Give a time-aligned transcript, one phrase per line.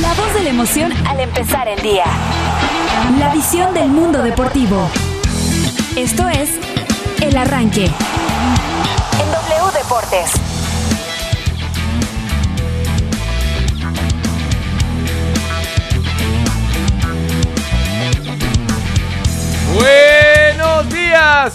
[0.00, 2.04] La voz de la emoción al empezar el día.
[3.18, 4.88] La visión del mundo deportivo.
[5.96, 6.50] Esto es
[7.20, 7.84] El Arranque.
[7.84, 10.53] En W Deportes.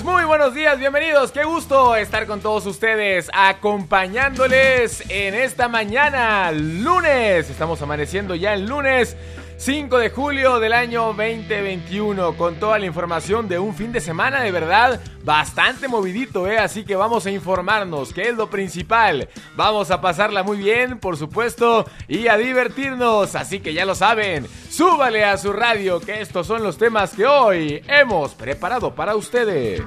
[0.04, 7.50] Muy buenos días, bienvenidos, qué gusto estar con todos ustedes, acompañándoles en esta mañana, lunes,
[7.50, 9.18] estamos amaneciendo ya el lunes
[9.60, 14.42] 5 de julio del año 2021 con toda la información de un fin de semana
[14.42, 16.58] de verdad bastante movidito, ¿eh?
[16.58, 19.28] así que vamos a informarnos, que es lo principal,
[19.58, 24.48] vamos a pasarla muy bien, por supuesto, y a divertirnos, así que ya lo saben,
[24.70, 29.82] súbale a su radio que estos son los temas que hoy hemos preparado para ustedes.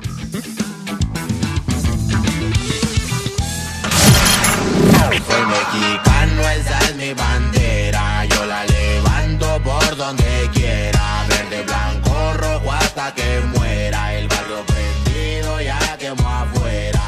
[5.49, 6.13] Mexicano.
[9.93, 11.27] Por donde quiera.
[11.29, 14.15] Verde, blanco, rojo hasta que muera.
[14.15, 17.03] El barrio prendido ya quemó afuera.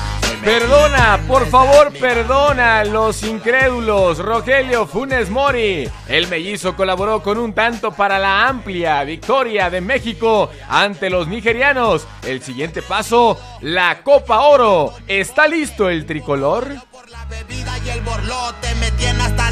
[0.45, 4.19] Perdona, por favor, perdona los incrédulos.
[4.19, 5.89] Rogelio Funes Mori.
[6.09, 12.06] El mellizo colaboró con un tanto para la amplia victoria de México ante los nigerianos.
[12.22, 14.92] El siguiente paso, la Copa Oro.
[15.06, 16.75] ¿Está listo el tricolor?
[16.92, 18.75] por la bebida y el borlote.
[18.75, 19.44] Me tiene hasta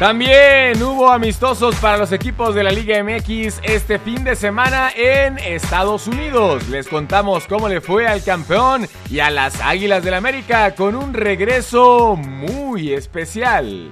[0.00, 5.36] También hubo amistosos para los equipos de la Liga MX este fin de semana en
[5.36, 6.66] Estados Unidos.
[6.70, 11.12] Les contamos cómo le fue al campeón y a las Águilas del América con un
[11.12, 13.90] regreso muy especial.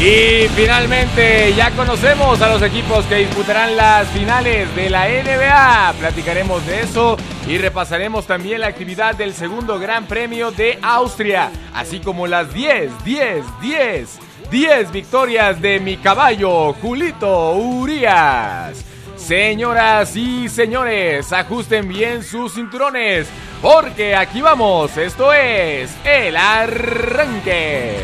[0.00, 5.92] Y finalmente ya conocemos a los equipos que disputarán las finales de la NBA.
[5.98, 7.16] Platicaremos de eso
[7.48, 12.92] y repasaremos también la actividad del segundo Gran Premio de Austria, así como las 10,
[13.04, 14.18] 10, 10,
[14.52, 18.84] 10 victorias de mi caballo Julito Urias.
[19.16, 23.26] Señoras y señores, ajusten bien sus cinturones,
[23.60, 27.96] porque aquí vamos, esto es el arranque.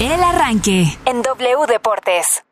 [0.00, 0.98] El Arranque.
[1.04, 2.42] En W Deportes.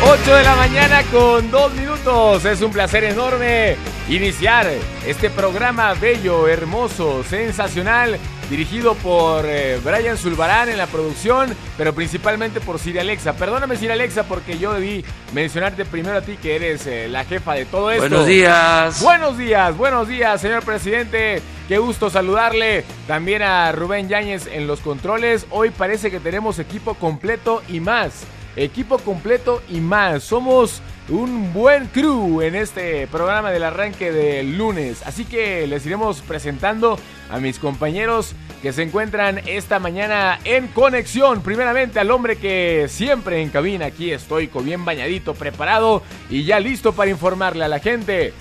[0.00, 2.44] Ocho de la mañana con dos minutos.
[2.44, 3.76] Es un placer enorme
[4.08, 4.70] iniciar
[5.04, 8.16] este programa bello, hermoso, sensacional,
[8.48, 13.32] dirigido por eh, Brian Zulbarán en la producción, pero principalmente por Siri Alexa.
[13.32, 17.54] Perdóname, Siri Alexa, porque yo debí mencionarte primero a ti, que eres eh, la jefa
[17.54, 18.08] de todo esto.
[18.08, 19.02] Buenos días.
[19.02, 21.42] Buenos días, buenos días, señor presidente.
[21.66, 22.84] Qué gusto saludarle.
[23.08, 25.44] También a Rubén Yáñez en los controles.
[25.50, 28.24] Hoy parece que tenemos equipo completo y más.
[28.56, 30.24] Equipo completo y más.
[30.24, 35.02] Somos un buen crew en este programa del arranque del lunes.
[35.06, 36.98] Así que les iremos presentando
[37.30, 41.42] a mis compañeros que se encuentran esta mañana en conexión.
[41.42, 46.92] Primeramente al hombre que siempre en cabina aquí estoico, bien bañadito, preparado y ya listo
[46.92, 48.32] para informarle a la gente.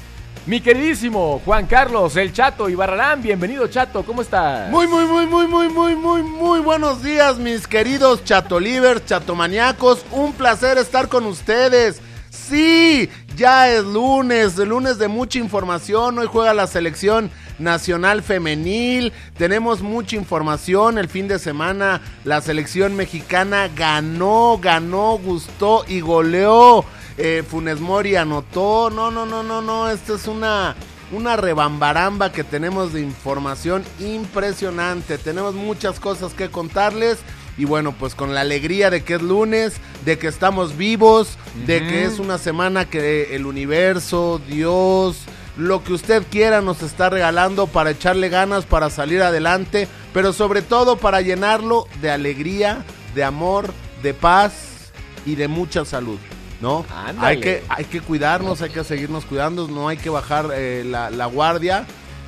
[0.46, 4.70] Mi queridísimo Juan Carlos, el Chato Ibarrarán, bienvenido Chato, ¿cómo estás?
[4.70, 10.06] Muy, muy, muy, muy, muy, muy, muy, muy buenos días, mis queridos chatolivers, chatomaniacos.
[10.12, 12.02] Un placer estar con ustedes.
[12.30, 16.18] Sí, ya es lunes, lunes de mucha información.
[16.20, 19.12] Hoy juega la selección nacional femenil.
[19.38, 20.98] Tenemos mucha información.
[20.98, 26.86] El fin de semana la selección mexicana ganó, ganó, gustó y goleó.
[27.18, 28.90] Eh, Funes Mori anotó.
[28.90, 29.90] No, no, no, no, no.
[29.90, 30.76] Esta es una
[31.12, 35.18] una rebambaramba que tenemos de información impresionante.
[35.18, 37.20] Tenemos muchas cosas que contarles.
[37.58, 41.80] Y bueno, pues con la alegría de que es lunes, de que estamos vivos, de
[41.80, 45.24] que es una semana que el universo, Dios,
[45.58, 50.62] lo que usted quiera nos está regalando para echarle ganas, para salir adelante, pero sobre
[50.62, 54.92] todo para llenarlo de alegría, de amor, de paz
[55.26, 56.20] y de mucha salud.
[56.62, 56.86] ¿No?
[56.96, 57.28] Ándale.
[57.28, 61.10] Hay que, hay que cuidarnos, hay que seguirnos cuidando, no hay que bajar eh, la,
[61.12, 61.86] la guardia.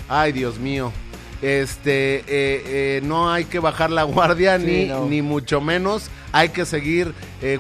[0.08, 0.92] Ay, Dios mío.
[1.42, 5.06] este, eh, eh, no hay que bajar la guardia Sí, ni, no.
[5.06, 6.10] ni mucho menos.
[6.32, 7.14] Hay que seguir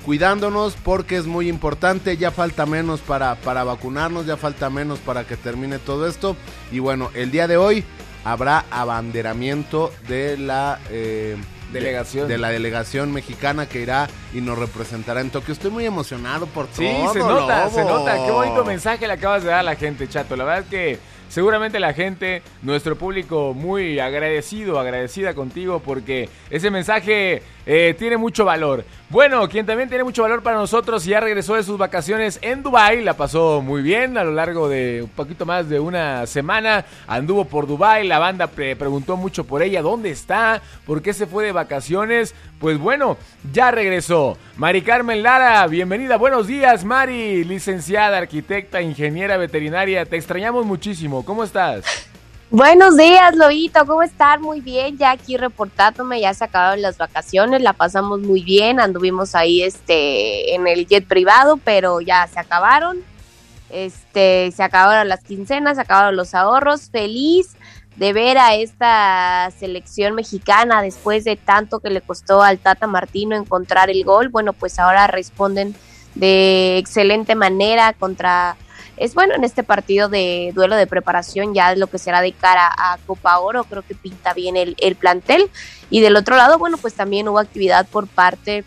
[0.06, 2.18] cuidándonos porque es muy importante.
[2.18, 6.36] Ya falta menos para, para vacunarnos, ya falta menos para que termine todo esto.
[6.72, 7.84] Y bueno, el día de hoy
[8.24, 10.78] habrá abanderamiento de la
[11.72, 12.28] Delegación.
[12.28, 15.54] de, de la delegación mexicana que irá y nos representará en Tokio.
[15.54, 17.14] Estoy muy emocionado por Sí, todo.
[17.14, 18.26] se nota, se nota.
[18.26, 20.36] Qué bonito mensaje le acabas de dar a la gente, chato.
[20.36, 21.00] La verdad es que
[21.30, 28.46] seguramente la gente, nuestro público, muy agradecido, agradecida contigo porque ese mensaje eh, tiene mucho
[28.46, 28.84] valor.
[29.12, 32.64] Bueno, quien también tiene mucho valor para nosotros y ya regresó de sus vacaciones en
[32.64, 36.86] Dubai, la pasó muy bien a lo largo de un poquito más de una semana.
[37.06, 40.64] Anduvo por Dubai, la banda pre- preguntó mucho por ella, ¿dónde está?
[40.88, 42.34] ¿Por qué se fue de vacaciones?
[42.60, 43.18] Pues bueno,
[43.54, 44.36] ya regresó.
[44.58, 46.18] Mari Carmen Lara, bienvenida.
[46.18, 50.06] Buenos días, Mari, licenciada, arquitecta, ingeniera veterinaria.
[50.08, 51.24] Te extrañamos muchísimo.
[51.24, 52.09] ¿Cómo estás?
[52.52, 54.42] Buenos días, Lobito, ¿cómo están?
[54.42, 59.36] Muy bien, ya aquí reportándome, ya se acabaron las vacaciones, la pasamos muy bien, anduvimos
[59.36, 62.98] ahí este en el jet privado, pero ya se acabaron.
[63.70, 67.56] Este, se acabaron las quincenas, se acabaron los ahorros, feliz
[67.98, 73.36] de ver a esta selección mexicana después de tanto que le costó al Tata Martino
[73.36, 74.30] encontrar el gol.
[74.30, 75.76] Bueno, pues ahora responden
[76.16, 78.58] de excelente manera contra
[79.00, 82.70] es bueno en este partido de duelo de preparación ya lo que será de cara
[82.78, 85.50] a Copa Oro, creo que pinta bien el, el plantel.
[85.90, 88.64] Y del otro lado, bueno, pues también hubo actividad por parte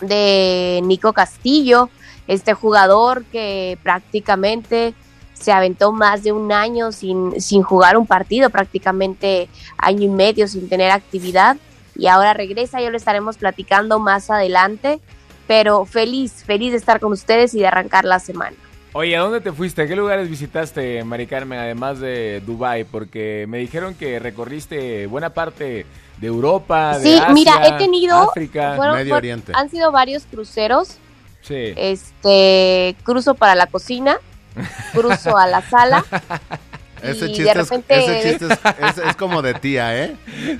[0.00, 1.88] de Nico Castillo,
[2.26, 4.94] este jugador que prácticamente
[5.32, 9.48] se aventó más de un año sin, sin jugar un partido, prácticamente
[9.78, 11.56] año y medio sin tener actividad
[11.94, 15.00] y ahora regresa, ya lo estaremos platicando más adelante,
[15.46, 18.56] pero feliz, feliz de estar con ustedes y de arrancar la semana.
[18.94, 19.82] Oye, ¿a dónde te fuiste?
[19.82, 22.84] ¿A qué lugares visitaste, Mari Carmen, además de Dubai?
[22.84, 25.86] Porque me dijeron que recorriste buena parte
[26.18, 28.74] de Europa, de Sí, Asia, mira, he tenido, África.
[28.76, 29.52] fueron- Medio fueron- Oriente.
[29.54, 30.98] han sido varios cruceros,
[31.40, 31.72] Sí.
[31.76, 34.18] este, cruzo para la cocina,
[34.92, 36.04] cruzo a la sala,
[37.02, 40.16] Ese y chiste, de es, repente- ese chiste es, es- es como de tía, ¿eh?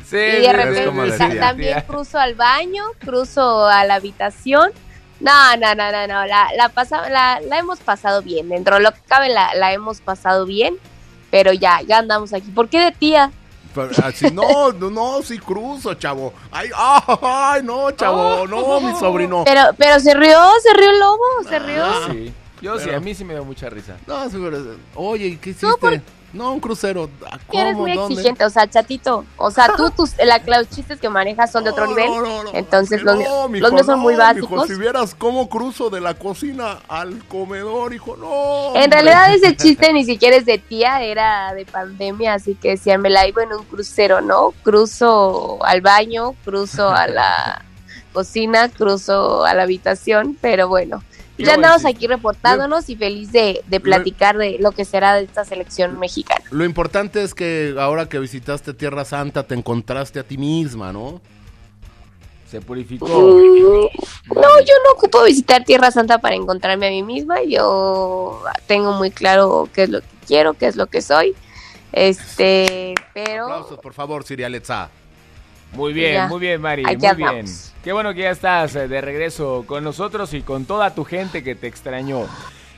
[0.07, 1.41] Sí, y de repente como sí, de ta- tía.
[1.41, 4.71] también cruzo al baño, cruzo a la habitación.
[5.23, 8.83] No, no, no, no, no, la, la, pasa- la, la hemos pasado bien, dentro de
[8.83, 10.77] lo que cabe la, la hemos pasado bien,
[11.31, 12.51] pero ya, ya andamos aquí.
[12.51, 13.31] ¿Por qué de tía?
[13.75, 16.35] Pero así, no, no, no, sí cruzo, chavo.
[16.51, 19.45] Ay, ay, no, chavo, no, mi sobrino.
[19.45, 21.85] Pero, pero se rió, se rió el lobo, se rió.
[22.11, 22.35] Sí.
[22.61, 23.97] Yo sí, a mí sí me dio mucha risa.
[24.07, 24.59] No, seguro.
[24.95, 25.67] Oye, ¿y ¿qué hiciste?
[25.99, 27.11] No, No, un crucero.
[27.31, 27.83] ¿A Que Eres ¿Cómo?
[27.83, 28.15] muy ¿Dónde?
[28.15, 29.25] exigente, o sea, chatito.
[29.37, 32.07] O sea, tú, tus, la, los chistes que manejas son de otro No, nivel.
[32.11, 34.51] no, no, no, entonces, los, no, mijo, los míos son muy básicos.
[34.51, 38.75] mijo, si vieras cómo cruzo de la cocina al comedor, hijo, no.
[38.81, 43.03] En realidad ese chiste ni siquiera es de tía, era de pandemia, así que decían,
[43.03, 44.55] me la iba en un crucero, ¿no?
[44.63, 47.65] Cruzo al baño, cruzo a la
[48.13, 51.03] cocina, cruzo a la habitación, pero bueno,
[51.47, 55.45] ya andamos aquí reportándonos y feliz de, de platicar de lo que será de esta
[55.45, 56.45] selección mexicana.
[56.51, 61.21] Lo importante es que ahora que visitaste Tierra Santa te encontraste a ti misma, ¿no?
[62.51, 63.07] Se purificó.
[63.07, 67.43] Mm, No, yo no ocupo visitar Tierra Santa para encontrarme a mí misma.
[67.43, 71.35] Yo tengo muy claro qué es lo que quiero, qué es lo que soy.
[71.93, 74.91] Este, pero Aplausos, por favor, Siria Letza.
[75.73, 76.27] Muy bien, Ya.
[76.27, 76.83] muy bien, Mari.
[76.85, 77.17] Muy andamos.
[77.17, 77.47] bien.
[77.83, 81.43] Qué bueno que ya estás eh, de regreso con nosotros y con toda tu gente
[81.43, 82.29] que te extrañó.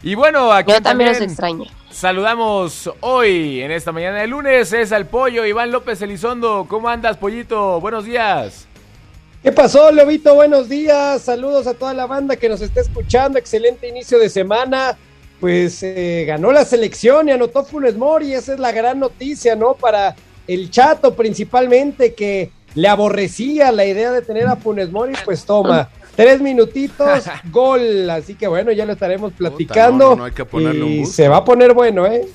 [0.03, 1.65] Y bueno, aquí yo también los extraño.
[1.91, 4.73] saludamos hoy en esta mañana de lunes.
[4.73, 6.67] Es al pollo Iván López Elizondo.
[6.69, 7.81] ¿Cómo andas, pollito?
[7.81, 8.67] Buenos días.
[9.43, 10.35] ¿Qué pasó, Lobito?
[10.35, 11.21] Buenos días.
[11.21, 13.39] Saludos a toda la banda que nos está escuchando.
[13.39, 14.97] Excelente inicio de semana.
[15.39, 18.33] Pues eh, ganó la selección y anotó Funes Mori.
[18.33, 19.75] Esa es la gran noticia, ¿no?
[19.75, 25.15] Para el chato principalmente que le aborrecía la idea de tener a Funes Mori.
[25.25, 28.09] Pues toma, tres minutitos, gol.
[28.11, 30.05] Así que bueno, ya lo estaremos platicando.
[30.05, 31.15] no, no, no, hay que ponerle un y gusto.
[31.15, 32.27] se va a poner bueno, ¿eh?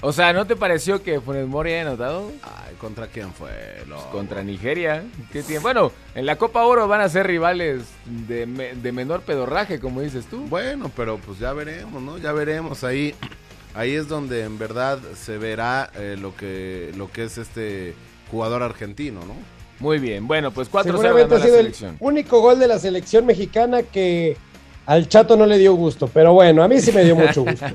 [0.00, 2.30] O sea, ¿no te pareció que Funes Mori haya anotado?
[2.42, 3.48] Ay, ¿contra quién fue?
[3.88, 3.96] No.
[4.10, 5.02] Contra Nigeria.
[5.32, 5.62] ¿Qué tiene?
[5.62, 10.02] Bueno, en la Copa Oro van a ser rivales de, me- de menor pedorraje, como
[10.02, 10.40] dices tú.
[10.50, 12.18] Bueno, pero pues ya veremos, ¿no?
[12.18, 13.14] Ya veremos ahí.
[13.74, 17.94] Ahí es donde en verdad se verá eh, lo que lo que es este
[18.30, 19.34] jugador argentino, ¿no?
[19.84, 20.26] Muy bien.
[20.26, 21.96] Bueno, pues 4-0 Seguramente ganó la sido el selección.
[22.00, 24.36] único gol de la selección mexicana que
[24.86, 27.66] al chato no le dio gusto, pero bueno, a mí sí me dio mucho gusto.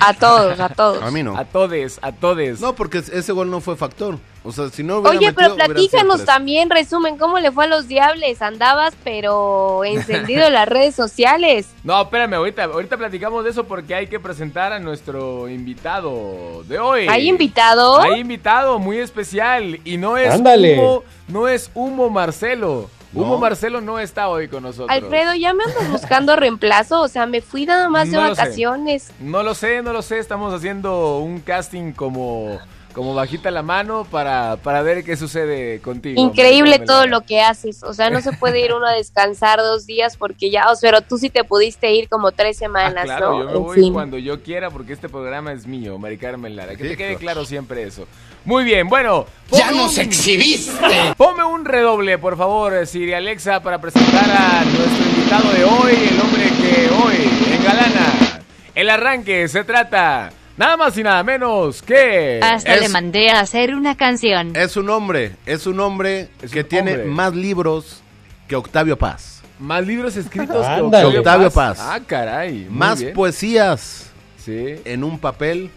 [0.00, 1.02] A todos, a todos.
[1.02, 1.36] A mí no.
[1.36, 2.60] A todes, a todes.
[2.60, 4.18] No, porque ese gol no fue factor.
[4.42, 7.66] O sea, si no hubiera Oye, pero metido, platícanos también, resumen, ¿cómo le fue a
[7.68, 8.42] los diables?
[8.42, 11.66] Andabas, pero encendido en las redes sociales.
[11.82, 16.78] No, espérame, ahorita, ahorita platicamos de eso porque hay que presentar a nuestro invitado de
[16.78, 17.06] hoy.
[17.08, 18.00] ¿Hay invitado?
[18.00, 20.78] Hay invitado muy especial y no es Ándale.
[20.78, 22.88] Humo, no es Humo Marcelo.
[23.12, 23.22] ¿No?
[23.22, 24.90] Humo Marcelo no está hoy con nosotros.
[24.90, 27.00] Alfredo, ¿ya me andas buscando reemplazo?
[27.00, 28.40] O sea, me fui nada más de No lo sé.
[28.42, 29.10] vacaciones.
[29.20, 32.58] No lo sé, no lo sé, estamos haciendo un casting como
[32.96, 36.18] como bajita la mano para, para ver qué sucede contigo.
[36.18, 37.82] Increíble todo lo que haces.
[37.82, 40.90] O sea, no se puede ir uno a descansar dos días porque ya, o sea,
[40.92, 43.38] pero tú sí te pudiste ir como tres Ah, semanas, claro, ¿no?
[43.40, 43.92] yo me En voy fin.
[43.92, 46.74] cuando yo quiera porque este programa es mío, Mari Carmen Lara.
[46.74, 48.08] Que te quede claro siempre eso.
[48.46, 49.26] Muy bien, bueno.
[49.52, 50.72] ¡Ya nos exhibiste!
[51.18, 56.20] Ponme un redoble, por favor, Siri Alexa, para presentar a nuestro invitado de hoy, el
[56.22, 58.40] hombre que hoy engalana.
[58.74, 62.40] El arranque se trata nada más y nada menos que...
[62.42, 64.54] Hasta Es- le mandé a hacer una canción.
[64.56, 67.06] Es un hombre, es un hombre Es que un tiene hombre.
[67.06, 68.02] más libros
[68.48, 69.42] que Octavio Paz.
[69.58, 70.80] Más libros escritos que.
[70.82, 71.78] Octavio, Octavio Paz.
[71.78, 71.88] Paz.
[71.90, 72.66] Ah, caray.
[72.70, 73.14] Más bien.
[73.14, 74.10] poesías
[74.44, 74.76] Sí.
[74.84, 75.70] en un papel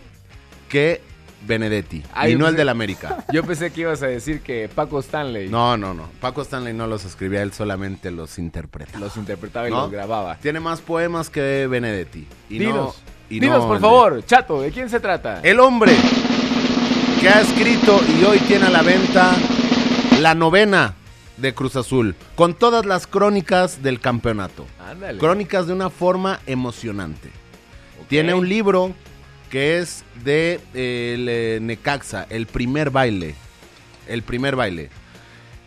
[0.67, 1.01] que
[1.47, 2.03] Benedetti.
[2.13, 2.57] Ay, y no pues el sí.
[2.57, 3.23] de la América.
[3.33, 6.09] Yo pensé que ibas a decir que Paco Stanley No, no, no.
[6.19, 8.99] Paco Stanley no los escribía, él solamente los interpreta.
[8.99, 9.83] los interpretaba y ¿No?
[9.83, 10.35] los grababa.
[10.35, 12.27] Tiene más poemas que Benedetti.
[12.49, 12.93] Y dinos, no,
[13.29, 15.41] y dinos no por favor, Chato, ¿de quién se trata?
[15.43, 15.93] El hombre
[17.21, 19.35] que ha escrito y hoy tiene a la venta
[20.19, 20.95] la novena
[21.37, 24.65] de Cruz Azul, con todas las crónicas del campeonato.
[24.85, 25.19] Ándale.
[25.19, 27.29] Crónicas de una forma emocionante.
[28.07, 28.93] Tiene un libro
[29.49, 33.35] que es de eh, el eh, Necaxa, el primer baile.
[34.07, 34.89] El primer baile.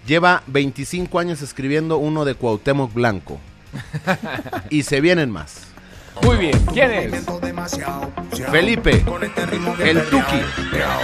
[0.07, 3.41] Lleva 25 años escribiendo uno de Cuauhtémoc Blanco.
[4.71, 5.72] y se vienen más.
[6.21, 7.25] Muy bien, ¿quién es?
[8.51, 9.05] Felipe,
[9.83, 10.41] el Tuki.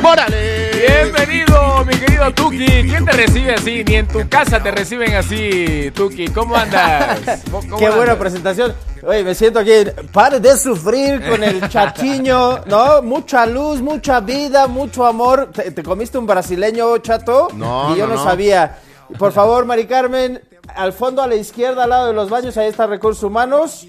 [0.03, 0.71] ¡Mórale!
[1.03, 2.67] Bienvenido, mi querido Tuki.
[2.67, 3.85] ¿Quién te recibe así?
[3.85, 6.29] Ni en tu casa te reciben así, Tuki.
[6.29, 7.43] ¿Cómo andas?
[7.51, 8.75] ¿Cómo Qué buena presentación.
[9.03, 9.71] Oye, me siento aquí.
[10.13, 13.03] Pare de sufrir con el chachiño, ¿no?
[13.03, 15.51] Mucha luz, mucha vida, mucho amor.
[15.53, 17.49] ¿Te, te comiste un brasileño, chato?
[17.55, 18.23] No, Y yo no.
[18.23, 18.79] sabía.
[19.19, 20.41] Por favor, Mari Carmen,
[20.75, 23.87] al fondo a la izquierda, al lado de los baños, ahí está Recursos Humanos.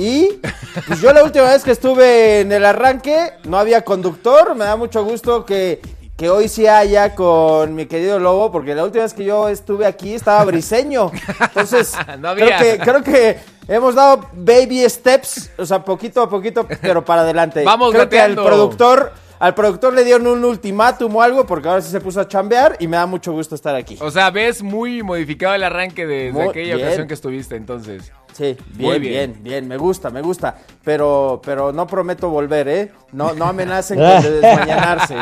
[0.00, 0.40] Y
[0.86, 4.54] pues yo la última vez que estuve en el arranque no había conductor.
[4.54, 5.78] Me da mucho gusto que,
[6.16, 9.84] que hoy sí haya con mi querido Lobo, porque la última vez que yo estuve
[9.84, 11.10] aquí estaba briseño.
[11.40, 13.38] Entonces, No creo, que, creo que
[13.68, 17.62] hemos dado baby steps, o sea, poquito a poquito, pero para adelante.
[17.62, 18.46] Vamos creo que al gateando.
[18.46, 22.26] productor, al productor le dieron un ultimátum o algo, porque ahora sí se puso a
[22.26, 23.98] chambear y me da mucho gusto estar aquí.
[24.00, 26.86] O sea, ves muy modificado el arranque desde Muy aquella bien.
[26.86, 28.10] ocasión que estuviste entonces.
[28.32, 29.32] Sí, Muy bien, bien.
[29.32, 32.92] bien, bien, me gusta, me gusta, pero, pero no prometo volver, ¿eh?
[33.12, 35.16] No, no amenacen con de desmañanarse.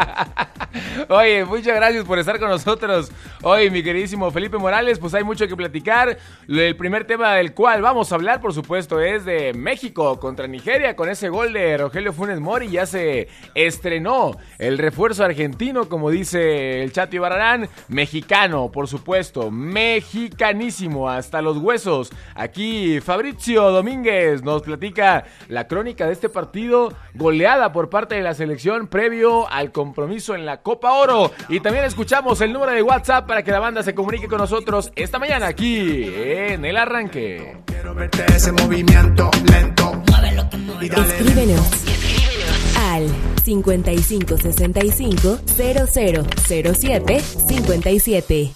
[1.08, 3.10] Oye, muchas gracias por estar con nosotros
[3.42, 4.98] hoy, mi queridísimo Felipe Morales.
[4.98, 6.18] Pues hay mucho que platicar.
[6.46, 10.94] El primer tema del cual vamos a hablar, por supuesto, es de México contra Nigeria.
[10.94, 16.82] Con ese gol de Rogelio Funes Mori ya se estrenó el refuerzo argentino, como dice
[16.82, 17.68] el Chato Ibarrarán.
[17.88, 22.10] Mexicano, por supuesto, mexicanísimo, hasta los huesos.
[22.34, 28.34] Aquí Fabrizio Domínguez nos platica la crónica de este partido, goleada por parte de la
[28.34, 31.32] selección previo al compromiso en la Copa Oro.
[31.48, 34.92] Y también escuchamos el número de WhatsApp para que la banda se comunique con nosotros
[34.96, 37.56] esta mañana aquí en el arranque.
[37.66, 40.02] Quiero verte ese movimiento lento.
[40.80, 41.70] Escríbenos
[42.76, 43.08] al
[43.44, 48.52] 5565 0007 57.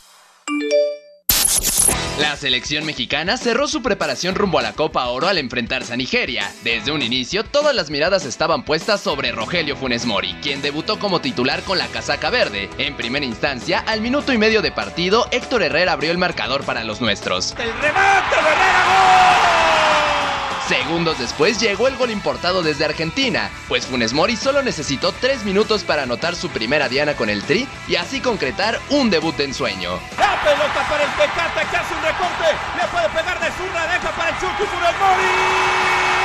[2.19, 6.52] La selección mexicana cerró su preparación rumbo a la Copa Oro al enfrentarse a Nigeria.
[6.62, 11.23] Desde un inicio, todas las miradas estaban puestas sobre Rogelio Funes Mori, quien debutó como
[11.23, 12.69] titular con la casaca verde.
[12.76, 16.85] En primera instancia, al minuto y medio de partido, Héctor Herrera abrió el marcador para
[16.85, 17.52] los nuestros.
[17.52, 19.81] el remate Herrera,
[20.73, 25.85] Segundos después llegó el gol importado desde Argentina, pues Funes Mori solo necesitó tres minutos
[25.85, 30.00] para anotar su primera diana con el Tri y así concretar un debut de ensueño.
[30.19, 32.57] La pelota para el Tecate que hace un recorte.
[32.81, 36.22] Le puede pegar de zurda, deja para el Chucky Funes Mori.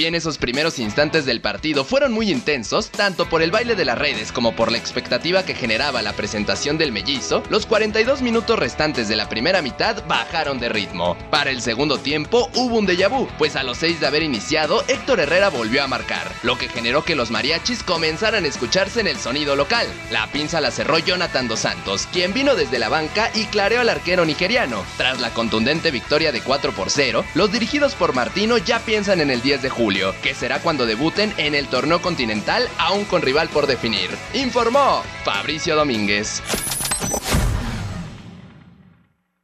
[0.00, 3.98] Bien esos primeros instantes del partido fueron muy intensos, tanto por el baile de las
[3.98, 9.08] redes como por la expectativa que generaba la presentación del mellizo, los 42 minutos restantes
[9.08, 11.18] de la primera mitad bajaron de ritmo.
[11.30, 14.82] Para el segundo tiempo hubo un déjà vu, pues a los 6 de haber iniciado,
[14.88, 19.06] Héctor Herrera volvió a marcar, lo que generó que los mariachis comenzaran a escucharse en
[19.06, 19.86] el sonido local.
[20.10, 23.90] La pinza la cerró Jonathan Dos Santos, quien vino desde la banca y clareó al
[23.90, 24.82] arquero nigeriano.
[24.96, 29.28] Tras la contundente victoria de 4 por 0, los dirigidos por Martino ya piensan en
[29.28, 29.89] el 10 de julio,
[30.22, 34.08] que será cuando debuten en el torneo continental aún con rival por definir.
[34.34, 36.42] Informó Fabricio Domínguez.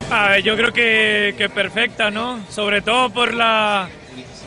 [0.08, 2.40] Ah, yo creo que, que, perfecta, ¿no?
[2.48, 3.88] Sobre todo por la,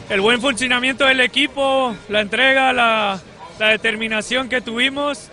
[0.09, 3.19] el buen funcionamiento del equipo, la entrega, la,
[3.59, 5.29] la determinación que tuvimos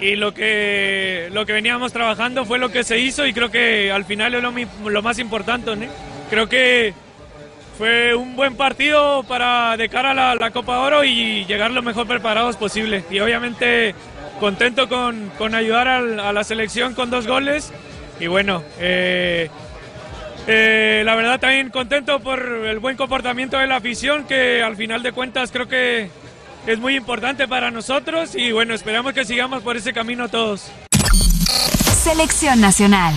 [0.00, 3.92] y lo que, lo que veníamos trabajando fue lo que se hizo y creo que
[3.92, 5.86] al final es lo, lo más importante, ¿no?
[6.30, 6.94] Creo que
[7.76, 12.06] fue un buen partido para de cara a la, Copa Oro y llegar lo mejor
[12.06, 13.04] preparados posible.
[13.10, 13.94] Y obviamente
[14.40, 17.72] contento con, con ayudar a la selección con dos goles.
[18.18, 19.50] Y bueno, eh,
[20.46, 25.02] eh, la verdad también contento por el buen comportamiento de la afición, que al final
[25.02, 26.08] de cuentas creo que
[26.66, 28.34] es muy importante para nosotros.
[28.34, 30.70] Y bueno, esperamos que sigamos por ese camino todos.
[32.02, 33.14] Selección Nacional.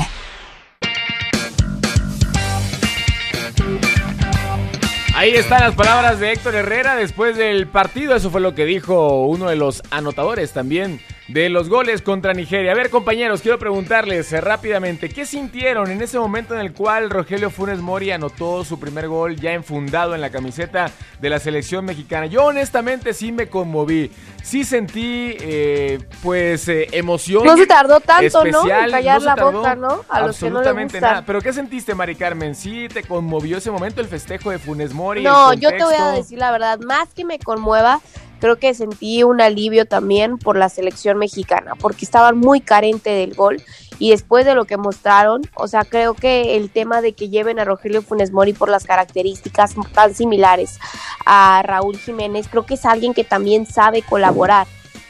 [5.20, 8.16] Ahí están las palabras de Héctor Herrera después del partido.
[8.16, 12.71] Eso fue lo que dijo uno de los anotadores también de los goles contra Nigeria.
[12.71, 17.12] A ver, compañeros, quiero preguntarles eh, rápidamente, ¿qué sintieron en ese momento en el cual
[17.12, 21.86] Rogelio Funes Mori anotó su primer gol ya enfundado en la camiseta de la selección
[21.86, 22.25] mexicana?
[22.25, 27.45] Yo honestamente sí me conmoví, sí sentí eh, pues eh, emoción.
[27.45, 28.51] No se tardó tanto, especial.
[28.51, 28.86] ¿no?
[28.86, 30.05] En callar no la boca, ¿no?
[30.09, 31.07] A los que no les absolutamente gusta.
[31.07, 31.25] nada.
[31.25, 32.55] ¿Pero qué sentiste, Mari Carmen?
[32.55, 35.21] ¿Sí te conmovió ese momento el festejo de Funes Mori?
[35.21, 38.01] No, yo te voy a decir la verdad, más que me conmueva,
[38.39, 43.36] creo que sentí un alivio también por la selección mexicana, porque estaban muy carentes del
[43.36, 43.62] gol
[44.00, 47.60] y después de lo que mostraron, o sea, creo que el tema de que lleven
[47.60, 50.79] a Rogelio Funes Mori por las características tan similares
[51.25, 54.67] a Raúl Jiménez, creo que es alguien que también sabe colaborar,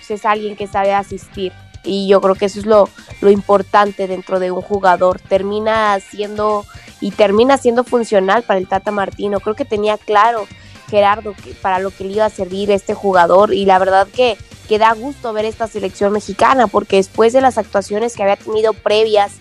[0.10, 1.54] sea, es alguien que sabe asistir.
[1.84, 2.90] Y yo creo que eso es lo,
[3.22, 5.20] lo importante dentro de un jugador.
[5.20, 6.66] Termina siendo
[7.00, 9.40] y termina siendo funcional para el Tata Martino.
[9.40, 10.46] Creo que tenía claro
[10.90, 14.80] Gerardo para lo que le iba a servir este jugador y la verdad que, que
[14.80, 19.34] da gusto ver esta selección mexicana porque después de las actuaciones que había tenido previas,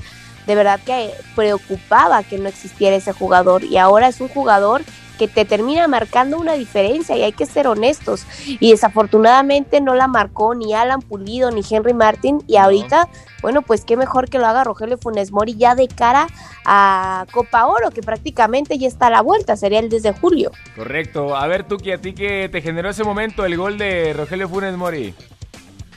[0.47, 4.83] de verdad que preocupaba que no existiera ese jugador y ahora es un jugador
[5.19, 10.09] que te termina marcando una diferencia y hay que ser honestos y desafortunadamente no la
[10.09, 13.09] marcó ni Alan Pulido ni Henry Martin y ahorita
[13.43, 16.29] bueno pues qué mejor que lo haga Rogelio Funes Mori ya de cara
[16.65, 21.37] a Copa Oro que prácticamente ya está a la vuelta sería el desde julio Correcto.
[21.37, 24.77] A ver, Tuki, ¿a ti qué te generó ese momento el gol de Rogelio Funes
[24.77, 25.13] Mori?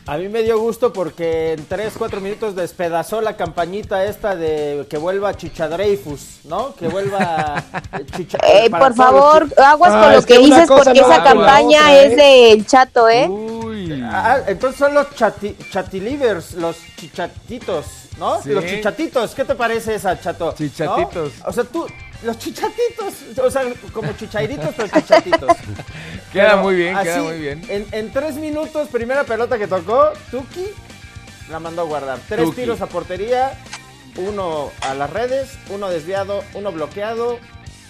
[0.07, 4.85] A mí me dio gusto porque en 3, 4 minutos despedazó la campañita esta de
[4.89, 6.73] que vuelva Chicha Dreyfus, ¿no?
[6.75, 8.39] Que vuelva eh, Chicha.
[8.43, 11.81] Eh, por favor chi- aguas Ah, con lo es que dices porque no esa campaña
[11.81, 12.15] otra, es ¿eh?
[12.55, 14.01] del chato eh Uy.
[14.03, 17.85] Ah, entonces son los chati, chatilivers, los chichatitos,
[18.21, 18.41] ¿no?
[18.41, 18.49] Sí.
[18.49, 20.45] Los chichatitos, ¿qué te parece esa, chato?
[20.45, 20.53] ¿No?
[20.53, 21.33] Chichatitos.
[21.43, 21.87] O sea, tú,
[22.23, 25.57] los chichatitos, o sea, como chichairitos, pero chichatitos.
[26.31, 27.61] Queda Pero muy bien, queda así, muy bien.
[27.67, 30.67] En, en tres minutos, primera pelota que tocó, Tuki
[31.49, 32.19] la mandó a guardar.
[32.29, 32.61] Tres Tuki.
[32.61, 33.51] tiros a portería,
[34.15, 37.39] uno a las redes, uno desviado, uno bloqueado,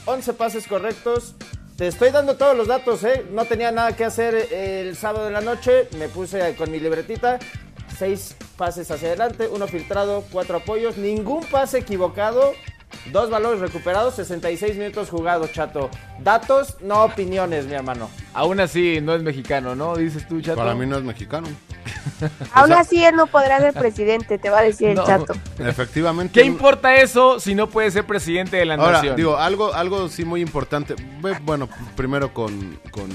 [0.05, 1.35] 11 pases correctos.
[1.77, 3.25] Te estoy dando todos los datos, ¿eh?
[3.31, 7.37] No tenía nada que hacer el sábado en la noche, me puse con mi libretita.
[8.01, 12.53] Seis pases hacia adelante, uno filtrado, cuatro apoyos, ningún pase equivocado,
[13.11, 15.91] dos valores recuperados, 66 minutos jugados, chato.
[16.17, 18.09] Datos, no opiniones, mi hermano.
[18.33, 19.95] Aún así, no es mexicano, ¿no?
[19.95, 20.57] Dices tú, chato.
[20.57, 21.47] Para mí no es mexicano.
[22.53, 25.01] aún así él no podrá ser presidente te va a decir No.
[25.01, 26.39] el chato Efectivamente.
[26.39, 29.15] ¿Qué importa eso si no puede ser presidente de la Ahora, nación?
[29.15, 30.95] digo, algo, algo sí muy importante.
[31.43, 33.09] Bueno, primero con, con,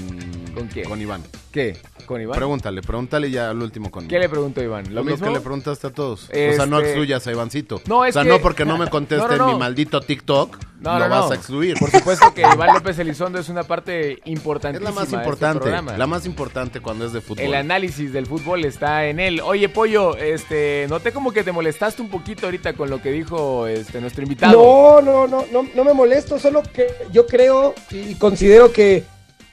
[0.57, 0.87] ¿Con quién?
[0.89, 1.23] con Iván.
[1.51, 1.77] ¿Qué?
[2.05, 2.37] ¿Con Iván?
[2.37, 4.85] Pregúntale, pregúntale ya al último con ¿Qué le preguntó Iván?
[4.89, 5.27] ¿Lo Lo, mismo?
[5.27, 6.25] que le preguntaste a todos.
[6.29, 7.81] O sea, no Este- excluyas a Ivancito.
[7.87, 9.47] No, es o sea, que- no porque no me conteste No, no, no.
[9.49, 11.21] en mi maldito TikTok, No, lo no, no.
[11.21, 11.75] vas a excluir.
[11.79, 15.23] Por supuesto que Iván López Elizondo es una parte es importantísima la más de este
[15.25, 15.59] importante.
[15.61, 15.97] programa.
[15.97, 17.43] la más importante cuando es de fútbol.
[17.43, 19.41] El análisis del fútbol está en él.
[19.41, 23.67] Oye, Pollo, este, noté como que te molestaste un poquito ahorita con lo que dijo
[23.67, 24.53] este nuestro invitado.
[24.53, 29.03] No, no, no, no, no me molesto, solo que yo creo y considero que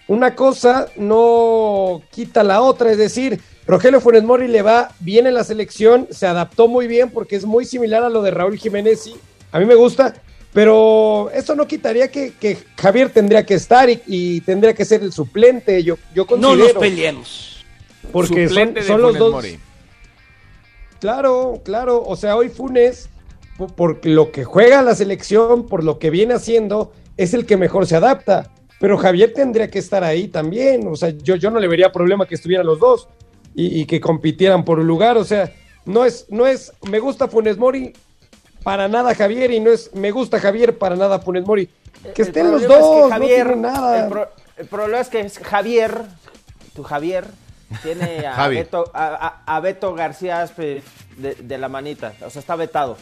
[0.09, 5.35] una cosa no quita la otra, es decir, Rogelio Funes Mori le va bien en
[5.35, 9.07] la selección, se adaptó muy bien porque es muy similar a lo de Raúl Jiménez
[9.07, 9.17] y
[9.53, 10.15] a mí me gusta,
[10.53, 15.03] Pero eso no quitaría que, que Javier tendría que estar y, y tendría que ser
[15.03, 15.83] el suplente.
[15.83, 16.57] Yo, yo No considero.
[16.59, 17.65] nos peleemos.
[18.13, 19.33] Porque son, Suplente de son los dos.
[19.33, 19.59] Mori.
[21.01, 22.03] Claro, claro.
[22.07, 23.09] O sea, hoy Funes,
[23.59, 27.57] po- por, lo que juega la selección, por lo que viene haciendo, es el que
[27.57, 28.51] mejor se adapta.
[28.81, 30.87] Pero Javier tendría que estar ahí también.
[30.89, 33.09] O sea, yo, yo no le vería problema que estuvieran los dos
[33.55, 35.17] y, y que compitieran por un lugar.
[35.17, 35.53] O sea,
[35.87, 37.93] no es, no es, me gusta Funes Mori
[38.63, 41.69] para nada Javier y no es, me gusta Javier para nada Funes Mori.
[42.15, 44.05] Que El estén los problema es que dos, Javier, no tiene nada.
[44.05, 46.01] El, pro- el problema es que es Javier,
[46.75, 47.25] tu Javier,
[47.83, 48.49] tiene a.
[48.49, 50.83] Beto, a, a- a Beto García Aspe
[51.17, 52.13] de, de la manita.
[52.27, 52.99] O sea, está vetado.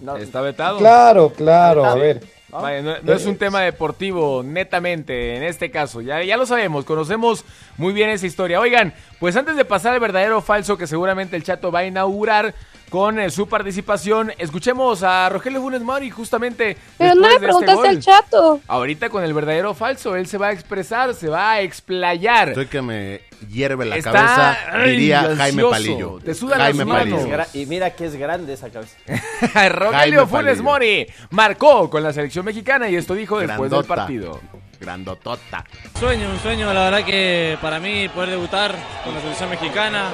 [0.00, 0.78] No, Está vetado.
[0.78, 2.22] Claro, claro, a ver.
[2.50, 2.60] ¿no?
[2.60, 6.00] Vaya, no, no es un tema deportivo, netamente, en este caso.
[6.00, 7.44] Ya, ya lo sabemos, conocemos
[7.76, 8.60] muy bien esa historia.
[8.60, 11.86] Oigan, pues antes de pasar al verdadero o falso que seguramente el Chato va a
[11.86, 12.54] inaugurar
[12.90, 16.76] con eh, su participación, escuchemos a Rogelio Funes Mori justamente.
[16.98, 18.60] Pero no le este preguntaste al chato.
[18.66, 22.50] Ahorita con el verdadero o falso, él se va a expresar, se va a explayar.
[22.50, 23.20] Estoy que me
[23.50, 25.70] hierve la Está, cabeza, ay, diría Jaime ansioso.
[25.70, 26.18] Palillo.
[26.24, 27.26] Te sudan Jaime las manos.
[27.26, 27.68] Y Palillo.
[27.68, 28.96] mira que es grande esa cabeza.
[29.68, 30.62] Rogelio Jaime Funes Palillo.
[30.62, 34.40] Mori marcó con la selección mexicana y esto dijo después del partido.
[34.86, 35.64] Grandotota.
[35.98, 38.72] Sueño, un sueño, la verdad que para mí poder debutar
[39.04, 40.10] con la selección mexicana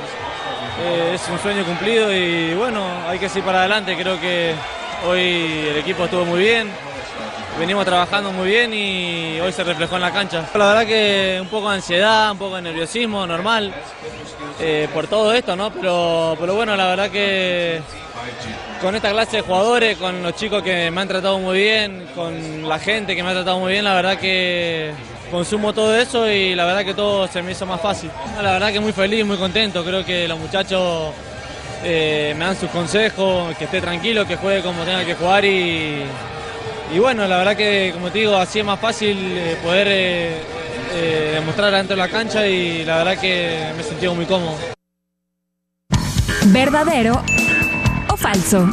[0.80, 3.94] eh, es un sueño cumplido y bueno, hay que seguir para adelante.
[3.94, 4.54] Creo que
[5.06, 6.70] hoy el equipo estuvo muy bien,
[7.58, 10.48] venimos trabajando muy bien y hoy se reflejó en la cancha.
[10.54, 13.74] La verdad que un poco de ansiedad, un poco de nerviosismo, normal,
[14.58, 15.70] eh, por todo esto, ¿no?
[15.70, 17.82] Pero, pero bueno, la verdad que
[18.82, 22.68] con esta clase de jugadores, con los chicos que me han tratado muy bien, con
[22.68, 24.90] la gente que me ha tratado muy bien, la verdad que
[25.30, 28.10] consumo todo eso y la verdad que todo se me hizo más fácil.
[28.42, 31.12] La verdad que muy feliz, muy contento, creo que los muchachos
[31.84, 36.04] eh, me dan sus consejos, que esté tranquilo, que juegue como tenga que jugar y,
[36.98, 40.38] bueno, la verdad que como te digo, así es más fácil eh, poder eh,
[40.94, 44.56] eh, demostrar dentro de la cancha y la verdad que me he sentido muy cómodo.
[46.46, 47.22] ¿Verdadero
[48.10, 48.66] o falso?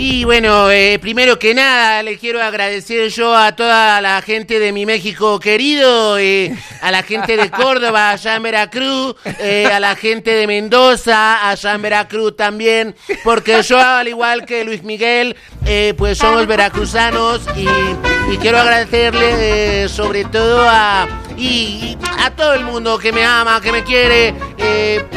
[0.00, 4.70] Y bueno, eh, primero que nada, le quiero agradecer yo a toda la gente de
[4.70, 9.96] mi México querido, eh, a la gente de Córdoba, allá en Veracruz, eh, a la
[9.96, 15.34] gente de Mendoza, allá en Veracruz también, porque yo, al igual que Luis Miguel,
[15.66, 17.66] eh, pues somos veracruzanos y,
[18.32, 23.60] y quiero agradecerle sobre todo a, y, y a todo el mundo que me ama,
[23.60, 24.32] que me quiere.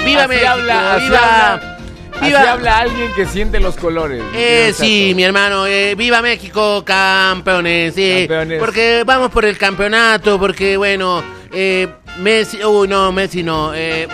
[0.04, 0.50] ¡Viva Así México!
[0.50, 1.78] habla, ¡Viva!
[2.22, 4.24] Así habla alguien que siente los colores.
[4.36, 7.96] Eh, sí, mi hermano, eh, viva México, campeones.
[7.96, 8.60] Campeones.
[8.60, 11.88] Porque vamos por el campeonato, porque bueno, eh,
[12.20, 14.08] Messi, uy, no, Messi no, eh,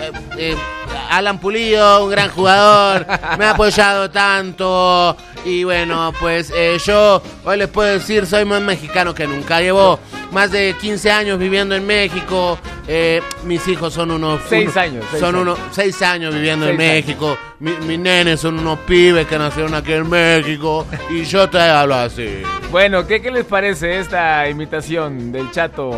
[1.10, 3.06] Alan Pulido, un gran jugador,
[3.38, 5.16] me ha apoyado tanto.
[5.44, 9.60] Y bueno, pues eh, yo hoy les puedo decir, soy más mexicano que nunca.
[9.60, 9.98] Llevo
[10.32, 12.58] más de 15 años viviendo en México.
[12.86, 14.40] eh, mis hijos son unos...
[14.48, 15.42] Seis años, seis son años.
[15.58, 16.90] unos seis años viviendo en Seis.
[17.06, 17.36] México.
[17.60, 20.86] Mi- mis nenes son unos pibes que nacieron aquí en México.
[21.10, 22.42] Y yo te hablo así.
[22.70, 25.90] Bueno, ¿qué, ¿qué les parece esta imitación del chato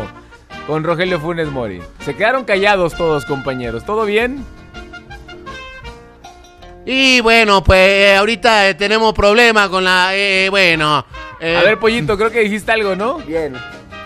[0.67, 1.81] con Rogelio Funes Mori?
[2.05, 3.85] Se quedaron callados todos, compañeros.
[3.85, 4.45] ¿Todo bien?
[6.85, 10.15] Y bueno, pues eh, ahorita eh, tenemos problemas con la...
[10.15, 11.05] eh, bueno...
[11.39, 13.17] eh, A ver, Pollito, creo que dijiste algo, ¿no?
[13.19, 13.53] Bien.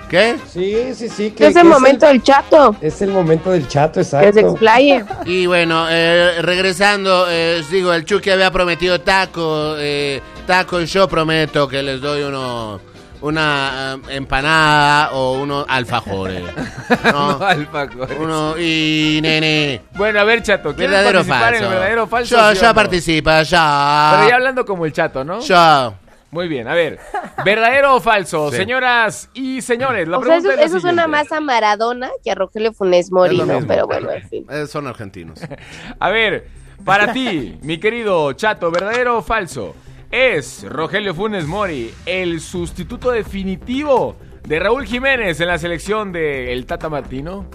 [0.09, 0.35] ¿Qué?
[0.47, 1.31] Sí, sí, sí.
[1.31, 2.75] Que es el momento del chato.
[2.79, 4.49] Es el momento del chato, Que se exacto.
[4.51, 5.03] explaye.
[5.25, 11.07] Y bueno, eh, regresando, eh, digo, el Chucky había prometido taco, eh, taco y yo
[11.07, 12.79] prometo que les doy uno,
[13.25, 16.43] una eh, empanada o unos alfajores.
[17.05, 17.39] ¿no?
[17.39, 18.17] No, alfajores.
[18.19, 19.81] Uno y nene.
[19.93, 21.57] Bueno, a ver, chato, ¿quieres Verdadero o participar falso.
[21.57, 22.35] en el verdadero o falso?
[22.35, 22.75] Yo, sí o ya no?
[22.75, 24.13] participa, ya.
[24.17, 25.39] Pero ya hablando como el chato, ¿no?
[25.41, 25.93] Ya.
[26.31, 26.99] Muy bien, a ver.
[27.45, 28.51] ¿Verdadero o falso?
[28.51, 28.57] Sí.
[28.57, 31.29] Señoras y señores, la O sea, eso, es la eso suena siguiente.
[31.29, 33.53] más a Maradona que a Rogelio Funes Mori, Es lo ¿no?
[33.53, 33.67] mismo.
[33.69, 34.45] Pero bueno, en fin.
[34.49, 35.39] Eh, son argentinos.
[35.99, 36.47] A ver,
[36.83, 39.75] para ti, mi querido chato, ¿verdadero o falso?
[40.15, 44.15] ¿Es Rogelio Funes Mori el sustituto definitivo
[44.47, 47.45] de Raúl Jiménez en la selección del Tata Martino?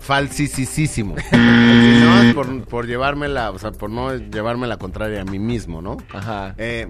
[0.00, 1.14] Falsisísimo.
[1.30, 5.38] si no es por, por llevármela, o sea, por no llevarme la contraria a mí
[5.38, 5.98] mismo, ¿no?
[6.10, 6.54] Ajá.
[6.56, 6.88] Eh,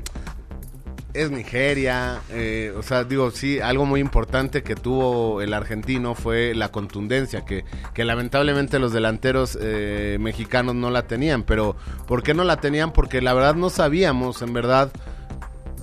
[1.15, 6.55] es Nigeria, eh, o sea, digo, sí, algo muy importante que tuvo el argentino fue
[6.55, 12.35] la contundencia, que, que lamentablemente los delanteros eh, mexicanos no la tenían, pero ¿por qué
[12.35, 12.93] no la tenían?
[12.93, 14.91] Porque la verdad no sabíamos, en verdad,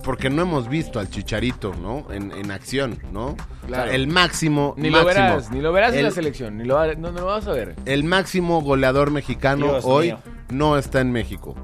[0.04, 2.04] porque no hemos visto al Chicharito, ¿no?
[2.12, 3.36] En, en acción, ¿no?
[3.64, 6.64] O sea, el máximo, Ni lo máximo, verás, ni lo verás en la selección, ni
[6.64, 7.74] lo, va- no, no lo vas a ver.
[7.86, 10.18] el máximo goleador mexicano Dios hoy mío.
[10.50, 11.54] no está en México.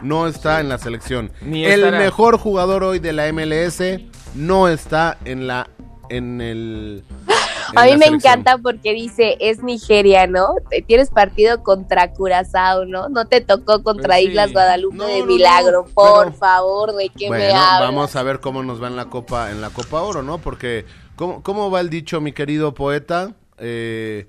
[0.00, 1.30] No está en la selección.
[1.40, 1.98] Ni el estará.
[1.98, 3.82] mejor jugador hoy de la MLS
[4.34, 5.68] no está en la
[6.10, 7.04] en el
[7.72, 8.14] en A mí me selección.
[8.14, 10.54] encanta porque dice, es Nigeria, ¿no?
[10.70, 13.08] Te- Tienes partido contra Curazao, ¿no?
[13.10, 14.28] No te tocó contra Pues sí.
[14.28, 15.84] Islas Guadalupe No, de Milagro.
[15.86, 17.80] no, Por pero- favor, ¿de qué me Bueno, hablas?
[17.80, 20.38] vamos a ver cómo nos va en la Copa en la Copa Oro, ¿no?
[20.38, 23.34] Porque cómo, cómo va el dicho, mi querido poeta.
[23.58, 24.26] Eh,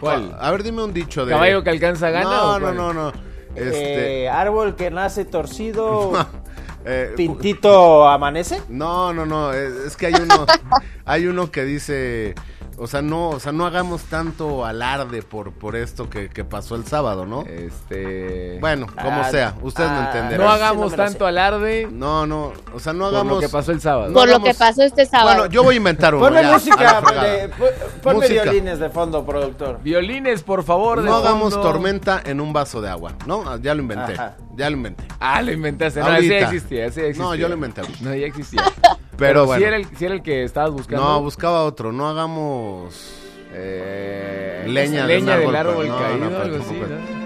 [0.00, 0.36] ¿Cuál?
[0.40, 3.12] A ver, dime un dicho de ¿Caballo que alcanza gana No, o no, no, no.
[3.58, 6.12] Este, Eh, árbol que nace torcido,
[6.84, 8.62] eh, pintito amanece.
[8.68, 10.46] No, no, no, es, es que hay uno,
[11.04, 12.34] hay uno que dice,
[12.78, 16.74] o sea, no, o sea, no hagamos tanto alarde por, por esto que, que pasó
[16.76, 17.42] el sábado, ¿no?
[17.42, 18.58] Este.
[18.60, 20.46] Bueno, como Ah, sea, ustedes lo ah, entenderán.
[20.46, 21.24] no sí, hagamos no lo tanto sé.
[21.28, 24.08] alarde No, no, o sea, no por hagamos lo que pasó el sábado.
[24.08, 25.36] No Por lo que pasó este sábado.
[25.38, 26.24] Bueno, yo voy a inventar uno.
[26.24, 27.48] Ponme ya, música, de-
[28.02, 28.42] ponme Música.
[28.44, 29.80] violines de fondo, productor.
[29.82, 31.02] Violines, por favor.
[31.02, 31.68] de No hagamos fondo.
[31.68, 33.42] tormenta en un vaso de agua, ¿no?
[33.46, 34.36] Ah, Ya lo inventé, Ajá.
[34.56, 35.04] ya lo inventé.
[35.20, 36.00] Ah, lo inventaste.
[36.00, 36.38] No, Ahorita.
[36.38, 37.24] existía, ese ya existía.
[37.28, 37.82] No, yo lo inventé.
[38.00, 38.62] No, ya existía.
[39.18, 39.66] Pero bueno.
[39.66, 41.04] era, el, sí era el que estabas buscando.
[41.04, 43.14] No, buscaba otro, no hagamos...
[43.52, 46.90] Eh, Leña de leña del árbol, árbol pues, no, caído, no, algo tampoco así, es.
[46.90, 47.18] ¿no?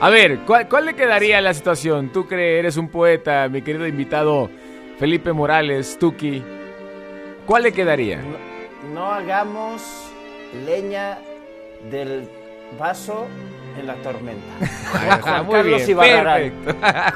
[0.00, 2.10] A ver, ¿cuál, cuál le quedaría a la situación?
[2.12, 4.50] Tú crees, eres un poeta, mi querido invitado
[4.98, 6.42] Felipe Morales, Tuki.
[7.46, 8.20] ¿Cuál le quedaría?
[8.20, 9.82] No, no hagamos
[10.66, 11.18] leña
[11.90, 12.28] del
[12.78, 13.26] vaso
[13.78, 14.42] en la tormenta.
[15.22, 16.52] Juan Muy Carlos bien, Ibarrarán.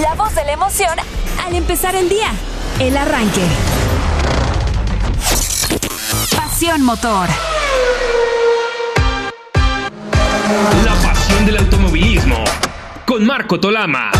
[0.00, 0.98] La voz de la emoción
[1.46, 2.32] al empezar el día.
[2.80, 3.46] El arranque.
[6.34, 7.28] Pasión motor.
[10.84, 12.42] La pasión del automovilismo.
[13.06, 14.10] Con Marco Tolama.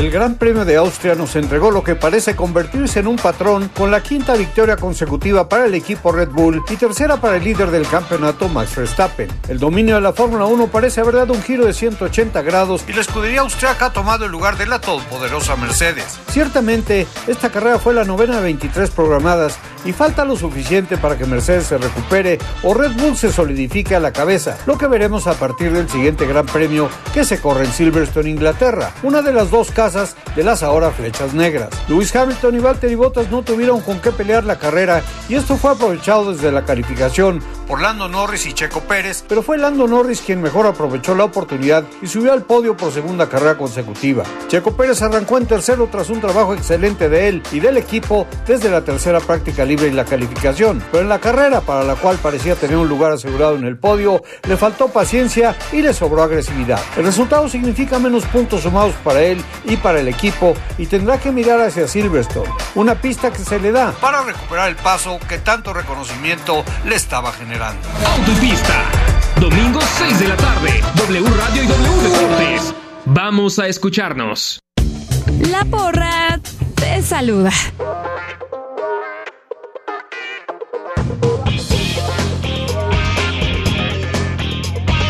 [0.00, 3.90] El Gran Premio de Austria nos entregó lo que parece convertirse en un patrón con
[3.90, 7.86] la quinta victoria consecutiva para el equipo Red Bull y tercera para el líder del
[7.86, 9.28] campeonato Max Verstappen.
[9.46, 12.94] El dominio de la Fórmula 1 parece haber dado un giro de 180 grados y
[12.94, 16.18] la escudería austriaca ha tomado el lugar de la todopoderosa Mercedes.
[16.30, 21.26] Ciertamente, esta carrera fue la novena de 23 programadas y falta lo suficiente para que
[21.26, 25.34] Mercedes se recupere o Red Bull se solidifique a la cabeza, lo que veremos a
[25.34, 29.70] partir del siguiente Gran Premio que se corre en Silverstone, Inglaterra, una de las dos
[29.70, 31.70] casas de las ahora flechas negras.
[31.88, 35.72] Lewis Hamilton y Valtteri Bottas no tuvieron con qué pelear la carrera y esto fue
[35.72, 40.42] aprovechado desde la calificación por Lando Norris y Checo Pérez, pero fue Lando Norris quien
[40.42, 44.24] mejor aprovechó la oportunidad y subió al podio por segunda carrera consecutiva.
[44.48, 48.70] Checo Pérez arrancó en tercero tras un trabajo excelente de él y del equipo desde
[48.70, 52.54] la tercera práctica libre y la calificación, pero en la carrera para la cual parecía
[52.54, 56.80] tener un lugar asegurado en el podio, le faltó paciencia y le sobró agresividad.
[56.96, 61.32] El resultado significa menos puntos sumados para él y para el equipo y tendrá que
[61.32, 65.72] mirar hacia Silverstone, una pista que se le da para recuperar el paso que tanto
[65.72, 67.80] reconocimiento le estaba generando.
[68.06, 68.84] Auto y pista.
[69.40, 70.80] Domingo 6 de la tarde.
[70.96, 72.74] W Radio y W Deportes.
[73.06, 74.60] Vamos a escucharnos.
[75.50, 76.38] La porra
[76.74, 77.52] te saluda.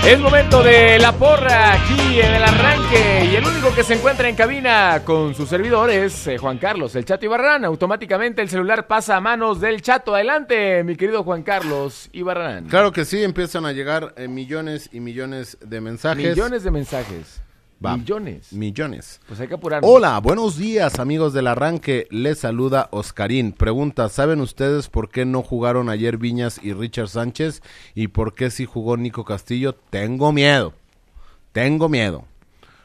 [0.06, 4.28] Es momento de la porra aquí en el arranque y el único que se encuentra
[4.30, 7.66] en cabina con su servidor es eh, Juan Carlos, el Chato Ibarrán.
[7.66, 10.14] Automáticamente el celular pasa a manos del Chato.
[10.14, 12.64] Adelante, mi querido Juan Carlos Ibarrán.
[12.64, 16.30] Claro que sí, empiezan a llegar eh, millones y millones de mensajes.
[16.30, 17.42] Millones de mensajes.
[17.84, 17.96] Va.
[17.96, 18.52] Millones.
[18.52, 19.20] Millones.
[19.26, 19.90] Pues hay que apurarnos.
[19.90, 22.06] Hola, buenos días amigos del arranque.
[22.10, 23.52] Les saluda Oscarín.
[23.52, 27.62] Pregunta, ¿saben ustedes por qué no jugaron ayer Viñas y Richard Sánchez?
[27.94, 29.74] ¿Y por qué sí jugó Nico Castillo?
[29.88, 30.74] Tengo miedo.
[31.52, 32.26] Tengo miedo.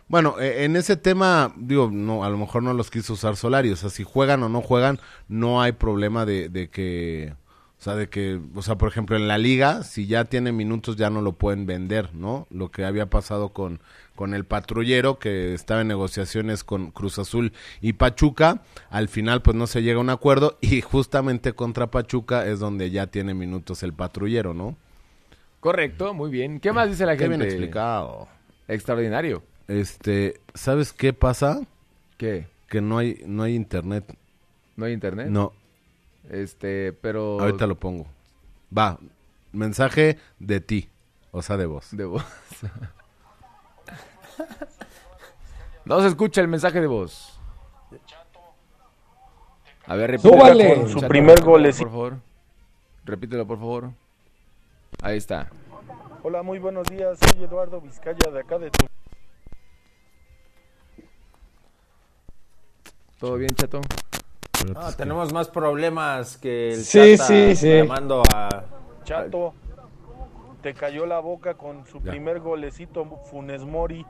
[0.07, 3.71] Bueno, eh, en ese tema, digo, no, a lo mejor no los quiso usar Solari.
[3.71, 7.33] O sea, si juegan o no juegan, no hay problema de, de que...
[7.85, 10.95] O sea, de que, o sea, por ejemplo, en la liga, si ya tiene minutos,
[10.95, 12.47] ya no lo pueden vender, ¿no?
[12.49, 13.79] Lo que había pasado con,
[14.15, 18.63] con el patrullero, que estaba en negociaciones con Cruz Azul y Pachuca.
[18.89, 22.89] Al final, pues no se llega a un acuerdo y justamente contra Pachuca es donde
[22.89, 24.75] ya tiene minutos el patrullero, ¿no?
[25.59, 26.59] Correcto, muy bien.
[26.59, 27.37] ¿Qué más dice la Qué gente?
[27.37, 28.27] bien explicado.
[28.67, 29.43] Extraordinario.
[29.67, 31.61] Este, ¿sabes qué pasa?
[32.17, 32.47] ¿Qué?
[32.67, 34.11] Que no hay, no hay internet.
[34.75, 35.27] ¿No hay internet?
[35.29, 35.53] No.
[36.29, 37.39] Este, pero...
[37.39, 38.05] Ahorita lo pongo.
[38.75, 38.97] Va,
[39.51, 40.89] mensaje de ti,
[41.31, 41.95] o sea, de voz.
[41.95, 42.25] De voz.
[45.85, 47.39] no se escucha el mensaje de voz.
[49.87, 50.35] A ver, repítelo.
[50.41, 50.75] Súbale.
[50.75, 52.17] por- Su Chato, primer repítelo, gol es- Por favor.
[53.05, 53.91] Repítelo, por favor.
[55.01, 55.49] Ahí está.
[56.23, 57.19] Hola, muy buenos días.
[57.19, 58.85] Soy Eduardo Vizcaya de acá de tu...
[63.19, 63.81] ¿Todo bien, chato?
[64.73, 67.73] No, tenemos más problemas que el Sí, Chata sí, sí.
[67.77, 68.63] llamando a...
[69.03, 69.53] Chato,
[70.61, 72.11] te cayó la boca con su Ya.
[72.11, 74.05] primer golecito Funes Mori.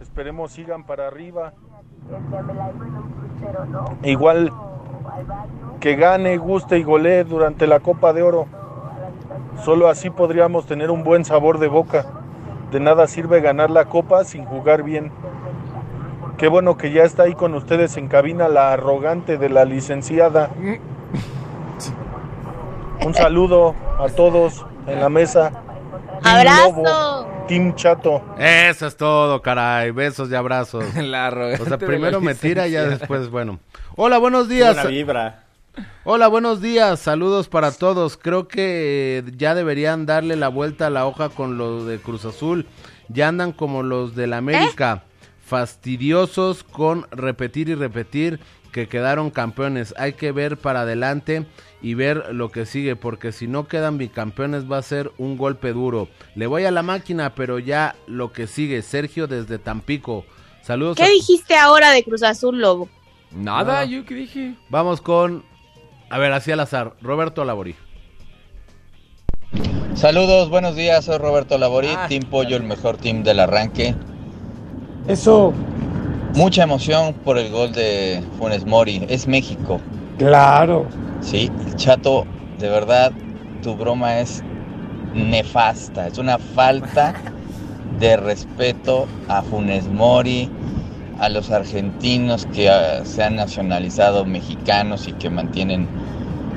[0.00, 1.52] Esperemos sigan para arriba.
[4.02, 4.52] Igual
[5.80, 8.46] que gane, guste y golee durante la Copa de Oro.
[9.64, 12.06] Solo así podríamos tener un buen sabor de boca.
[12.70, 15.10] De nada sirve ganar la copa sin jugar bien.
[16.38, 20.50] Qué bueno que ya está ahí con ustedes en cabina la arrogante de la licenciada.
[23.00, 25.50] Un saludo a todos en la mesa.
[26.22, 26.82] Team ¡Abrazo!
[26.82, 28.22] Lobo, Team Chato.
[28.38, 29.92] Eso es todo, caray.
[29.92, 30.84] Besos y abrazos.
[30.94, 33.58] La arrogante O sea, de primero la me tira y ya después, bueno.
[33.94, 34.74] Hola, buenos días.
[34.74, 35.42] Buena vibra.
[36.04, 37.00] Hola, buenos días.
[37.00, 38.16] Saludos para todos.
[38.16, 42.24] Creo que eh, ya deberían darle la vuelta a la hoja con los de Cruz
[42.24, 42.66] Azul.
[43.08, 45.04] Ya andan como los del América.
[45.46, 48.40] Fastidiosos con repetir y repetir
[48.72, 49.94] que quedaron campeones.
[49.96, 51.46] Hay que ver para adelante
[51.80, 55.72] y ver lo que sigue, porque si no quedan bicampeones va a ser un golpe
[55.72, 56.08] duro.
[56.34, 58.82] Le voy a la máquina, pero ya lo que sigue.
[58.82, 60.24] Sergio desde Tampico.
[60.62, 60.96] Saludos.
[60.96, 62.88] ¿Qué a- dijiste ahora de Cruz Azul, Lobo?
[63.30, 63.90] Nada, No.
[63.90, 64.54] yo qué dije.
[64.68, 65.44] Vamos con,
[66.10, 67.76] a ver, así al azar, Roberto Laborí.
[69.94, 73.94] Saludos, buenos días, soy Roberto Laborí, Ah, Team Pollo, el mejor team del arranque.
[75.08, 75.52] Eso,
[76.34, 79.80] Mucha emoción por el gol de Funes Mori, es México.
[80.18, 80.86] claro.
[81.22, 82.26] Sí, Chato,
[82.58, 83.10] de verdad,
[83.62, 84.42] tu broma es
[85.14, 87.14] nefasta, es una falta
[87.98, 90.50] de respeto a Funes Mori,
[91.18, 95.88] a los argentinos que ah, se han nacionalizado mexicanos y que mantienen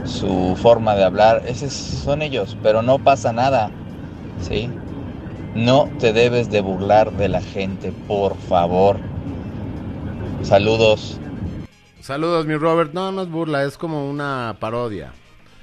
[0.04, 3.70] su forma de hablar, esos son ellos, pero no pasa nada,
[4.42, 4.70] ¿sí?
[5.56, 9.00] No te debes de burlar de la gente, por favor.
[10.44, 11.20] Saludos.
[12.02, 12.94] Saludos, mi Robert.
[12.94, 15.12] No, no es burla, es como una parodia.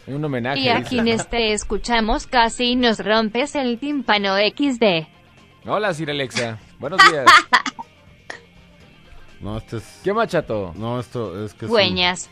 [0.06, 0.60] Un homenaje.
[0.60, 5.06] Y a quienes te escuchamos casi nos rompes el tímpano XD.
[5.66, 6.58] Hola, Sir Alexa.
[6.78, 7.26] Buenos días.
[9.38, 10.00] No, este es...
[10.02, 10.72] ¿Qué más, chato?
[10.76, 12.30] No, esto es que es un, Güeñas.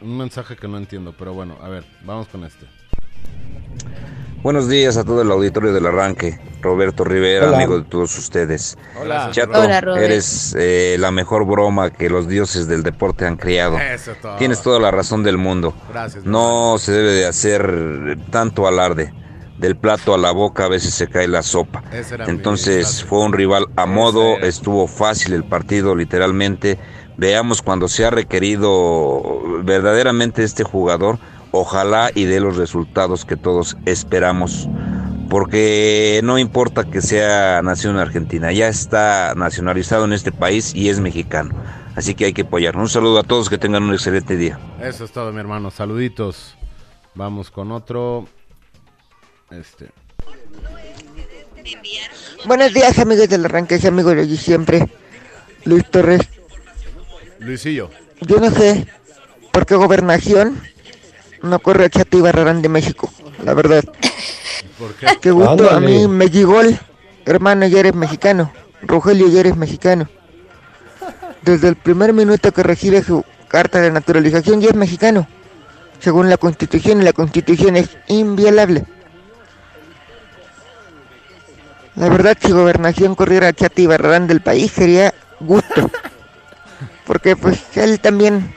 [0.00, 2.66] un mensaje que no entiendo, pero bueno, a ver, vamos con este.
[4.42, 6.38] Buenos días a todo el auditorio del arranque.
[6.62, 7.58] Roberto Rivera, Hola.
[7.58, 8.78] amigo de todos ustedes.
[8.98, 9.28] Hola.
[9.32, 13.78] Chato, Hola, eres eh, la mejor broma que los dioses del deporte han creado.
[13.78, 14.36] Eso todo.
[14.36, 15.74] Tienes toda la razón del mundo.
[15.90, 16.24] Gracias.
[16.24, 19.12] No se debe de hacer tanto alarde.
[19.58, 21.82] Del plato a la boca a veces se cae la sopa.
[22.26, 26.78] Entonces fue un rival a modo, estuvo fácil el partido literalmente.
[27.18, 31.18] Veamos cuando se ha requerido verdaderamente este jugador,
[31.52, 34.68] ojalá y dé los resultados que todos esperamos.
[35.28, 40.88] Porque no importa que sea nacido en Argentina, ya está nacionalizado en este país y
[40.88, 41.54] es mexicano.
[41.94, 42.80] Así que hay que apoyarlo.
[42.80, 44.58] Un saludo a todos, que tengan un excelente día.
[44.82, 45.70] Eso es todo, mi hermano.
[45.70, 46.56] Saluditos.
[47.14, 48.26] Vamos con otro.
[49.50, 49.90] Este.
[52.46, 54.88] Buenos días, amigos del arranque, es amigo de allí siempre,
[55.64, 56.22] Luis Torres.
[57.38, 57.90] Luisillo.
[58.22, 58.86] Yo no sé
[59.52, 60.60] por qué gobernación
[61.42, 63.10] no corre a Chato y Barrarán de México,
[63.44, 63.84] la verdad.
[64.78, 65.06] ¿Por qué?
[65.20, 66.78] Qué gusto, a mí Megigol,
[67.24, 68.52] hermano, ya eres mexicano.
[68.82, 70.08] Rogelio, ya eres mexicano.
[71.42, 75.26] Desde el primer minuto que recibe su carta de naturalización, ya es mexicano.
[75.98, 78.84] Según la Constitución, y la Constitución es inviolable.
[81.96, 85.90] La verdad, si gobernación corriera a Chato y Barrarán del país, sería gusto.
[87.06, 88.54] Porque pues él también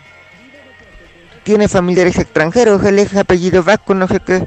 [1.43, 4.45] tiene familiares extranjeros, él es apellido vasco, no sé qué.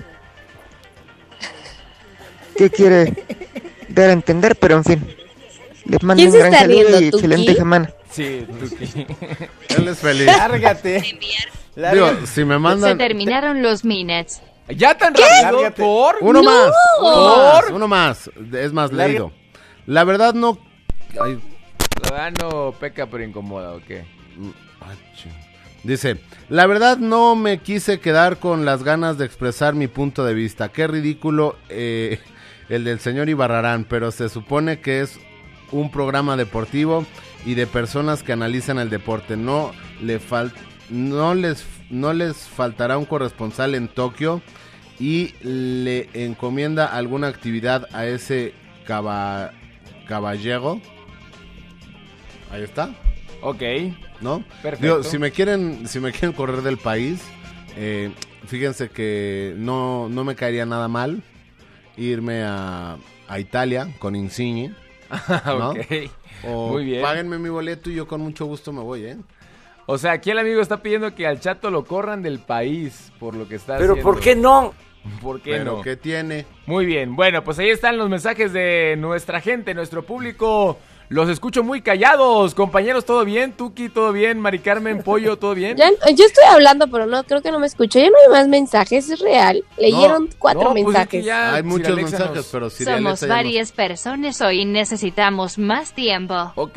[2.57, 3.25] ¿Qué quiere
[3.89, 4.57] dar a entender?
[4.57, 5.17] Pero en fin.
[5.85, 7.17] Les mando ¿Quién un se gran saludo y Tuki?
[7.25, 7.91] excelente semana.
[8.11, 9.07] Sí, Tuki.
[9.77, 10.27] Él es feliz.
[10.27, 11.19] Lárgate.
[11.93, 14.41] Digo, si me Se mandan terminaron los minutes.
[14.69, 15.53] ¿Ya tan rápido?
[15.61, 15.83] Lárgate.
[15.83, 16.17] ¿Por?
[16.23, 16.51] uno ¡No!
[16.51, 17.39] más, uno ¿Por?
[17.39, 18.31] más, uno más.
[18.55, 19.31] Es más leído.
[19.87, 20.59] La verdad no.
[21.23, 21.39] Ay,
[22.03, 24.05] La verdad no peca pero incomoda, ¿o qué?
[24.37, 25.33] mm, ay, ching.
[25.85, 26.17] Dice,
[26.49, 30.69] la verdad no me quise quedar con las ganas de expresar mi punto de vista.
[30.71, 32.19] Qué ridículo eh,
[32.69, 35.19] el del señor Ibarrarán, pero se supone que es
[35.71, 37.07] un programa deportivo
[37.45, 39.37] y de personas que analizan el deporte.
[39.37, 39.73] No
[40.03, 40.53] le fal
[40.91, 44.41] no les no les faltará un corresponsal en Tokio
[44.99, 48.55] y le encomienda alguna actividad a ese
[48.87, 49.53] caba-
[50.09, 50.81] caballero.
[52.51, 52.91] Ahí está.
[53.47, 53.63] Ok.
[54.21, 54.43] ¿No?
[54.61, 54.83] Perfecto.
[54.85, 57.23] Digo, si me quieren, si me quieren correr del país,
[57.77, 58.11] eh,
[58.47, 61.23] fíjense que no, no me caería nada mal
[61.97, 62.97] irme a,
[63.29, 64.75] a Italia con Insigne.
[65.47, 65.71] ¿no?
[65.71, 65.79] Ok.
[66.45, 67.03] O Muy bien.
[67.03, 69.17] páguenme mi boleto y yo con mucho gusto me voy, ¿eh?
[69.87, 73.37] O sea, aquí el amigo está pidiendo que al chato lo corran del país por
[73.37, 74.11] lo que está Pero haciendo.
[74.13, 74.75] ¿por qué no?
[75.23, 75.83] ¿Por qué Pero no?
[75.83, 76.47] ¿qué tiene?
[76.67, 80.79] Muy bien, bueno, pues ahí están los mensajes de nuestra gente, nuestro público.
[81.09, 82.55] Los escucho muy callados.
[82.55, 83.53] Compañeros, ¿todo bien?
[83.53, 84.41] Tuki, ¿todo bien?
[84.41, 85.77] Mari Carmen, Pollo, ¿todo bien?
[85.77, 88.01] Ya- yo estoy hablando, pero no, creo que no me escucho.
[88.01, 89.65] Ya no hay más mensajes, es real.
[89.77, 91.09] Leyeron cuatro no, pues es mensajes.
[91.09, 95.93] que ya Hay muchos Alexa mensajes, nos- pero si Somos varias personas hoy necesitamos más
[95.95, 96.35] tiempo.
[96.57, 96.77] Ok.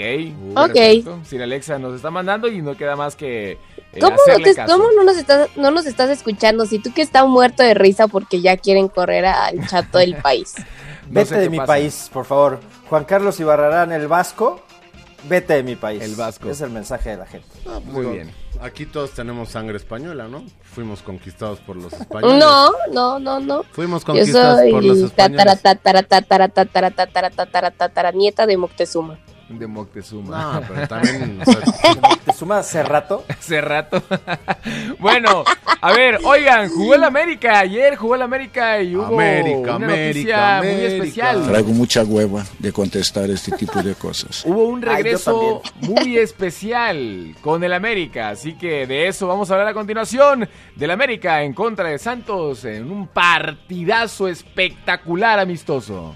[0.55, 0.73] Ok.
[0.73, 1.19] perfecto.
[1.25, 3.57] Sir Alexa nos está mandando y no queda más que eh,
[3.99, 4.71] ¿Cómo, no, te- caso.
[4.71, 6.67] cómo no, nos estás, no nos estás escuchando?
[6.67, 10.53] Si tú que estás muerto de risa porque ya quieren correr al chato del país.
[11.10, 11.68] Vete sé de mi pasa.
[11.68, 12.60] país, por favor.
[12.89, 14.62] Juan Carlos Ibarrarán, el Vasco.
[15.24, 16.01] Vete de mi país.
[16.01, 16.49] El Vasco.
[16.49, 17.47] Es el mensaje de la gente.
[17.86, 18.32] Muy bien.
[18.62, 20.43] Aquí todos tenemos sangre española, ¿no?
[20.64, 22.39] Fuimos conquistados por los españoles.
[22.39, 23.64] No, no, no, no.
[23.72, 25.36] Fuimos Yo conquistados por los españoles.
[25.55, 29.20] tatara, tatara, tatara, tatara, tatara, tatara, tatara, nieta de Moctezuma.
[29.49, 30.53] De Moctezuma.
[30.53, 31.61] No, pero también, o sea,
[32.01, 33.25] Moctezuma hace rato.
[33.27, 34.01] Hace rato.
[34.99, 35.43] bueno,
[35.81, 37.59] a ver, oigan, jugó el América.
[37.59, 41.47] Ayer jugó el América y hubo América, una América, noticia muy especial.
[41.47, 44.43] Traigo mucha hueva de contestar este tipo de cosas.
[44.49, 49.53] Hubo un Ay, regreso muy especial con el América, así que de eso vamos a
[49.53, 50.47] hablar a continuación.
[50.75, 56.15] Del América en contra de Santos en un partidazo espectacular amistoso.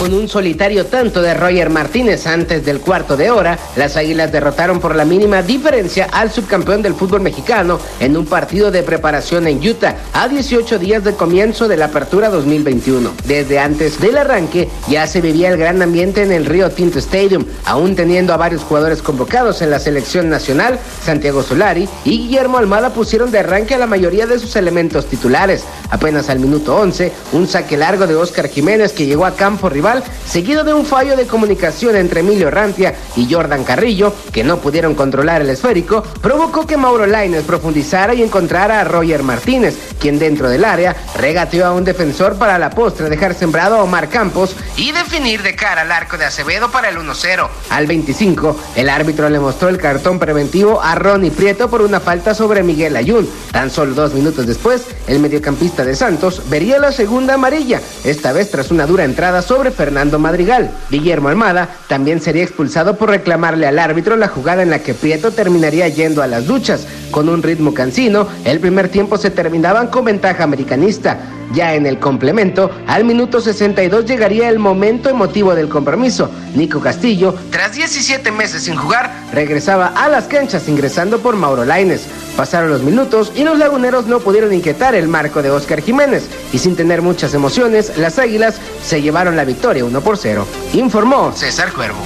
[0.00, 4.80] Con un solitario tanto de Roger Martínez antes del cuarto de hora, las Águilas derrotaron
[4.80, 9.58] por la mínima diferencia al subcampeón del fútbol mexicano en un partido de preparación en
[9.58, 13.12] Utah a 18 días de comienzo de la apertura 2021.
[13.26, 17.44] Desde antes del arranque ya se vivía el gran ambiente en el Río Tinto Stadium,
[17.66, 22.94] aún teniendo a varios jugadores convocados en la selección nacional, Santiago Solari y Guillermo Almada
[22.94, 25.64] pusieron de arranque a la mayoría de sus elementos titulares.
[25.90, 29.89] Apenas al minuto 11, un saque largo de Oscar Jiménez que llegó a campo rival,
[30.26, 34.94] seguido de un fallo de comunicación entre Emilio Rantia y Jordan Carrillo, que no pudieron
[34.94, 40.48] controlar el esférico, provocó que Mauro Laines profundizara y encontrara a Roger Martínez, quien dentro
[40.48, 44.92] del área regateó a un defensor para la postre dejar sembrado a Omar Campos y
[44.92, 47.48] definir de cara al arco de Acevedo para el 1-0.
[47.70, 52.34] Al 25, el árbitro le mostró el cartón preventivo a Ronnie Prieto por una falta
[52.34, 53.28] sobre Miguel Ayun.
[53.52, 58.50] Tan solo dos minutos después, el mediocampista de Santos vería la segunda amarilla, esta vez
[58.50, 60.70] tras una dura entrada sobre Fernando Madrigal.
[60.90, 65.30] Guillermo Almada también sería expulsado por reclamarle al árbitro la jugada en la que Prieto
[65.30, 66.86] terminaría yendo a las duchas.
[67.10, 71.18] Con un ritmo cansino, el primer tiempo se terminaban con ventaja americanista.
[71.52, 76.30] Ya en el complemento, al minuto 62 llegaría el momento emotivo del compromiso.
[76.54, 82.06] Nico Castillo, tras 17 meses sin jugar, regresaba a las canchas ingresando por Mauro Laines.
[82.36, 86.28] Pasaron los minutos y los laguneros no pudieron inquietar el marco de Oscar Jiménez.
[86.52, 90.46] Y sin tener muchas emociones, las águilas se llevaron la victoria 1 por 0.
[90.74, 92.00] Informó César Cuervo.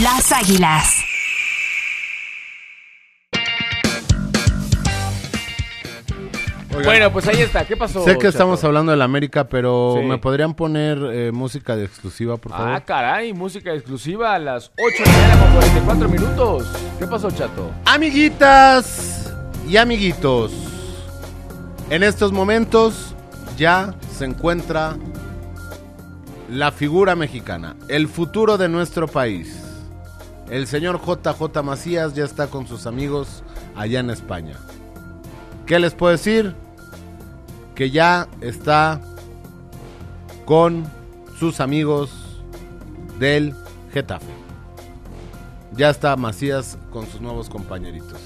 [0.00, 1.07] Las Águilas.
[6.84, 7.64] Bueno, pues ahí está.
[7.66, 8.00] ¿Qué pasó?
[8.04, 8.28] Sé que Chato?
[8.28, 10.04] estamos hablando del América, pero Sí.
[10.06, 12.68] ¿me podrían poner eh, música de exclusiva, por favor?
[12.72, 16.66] Ah, caray, música exclusiva a las 8 de la mañana con 44 minutos.
[16.98, 17.70] ¿Qué pasó, chato?
[17.84, 19.32] Amiguitas
[19.68, 20.52] y amiguitos,
[21.90, 23.14] en estos momentos
[23.56, 24.96] ya se encuentra
[26.50, 29.62] la figura mexicana, el futuro de nuestro país.
[30.50, 33.42] El señor JJ Macías ya está con sus amigos
[33.76, 34.56] allá en España.
[35.66, 36.54] ¿Qué les puedo decir?
[37.78, 39.00] Que ya está
[40.44, 40.84] con
[41.38, 42.10] sus amigos
[43.20, 43.54] del
[43.92, 44.26] Getafe.
[45.76, 48.18] Ya está Macías con sus nuevos compañeritos.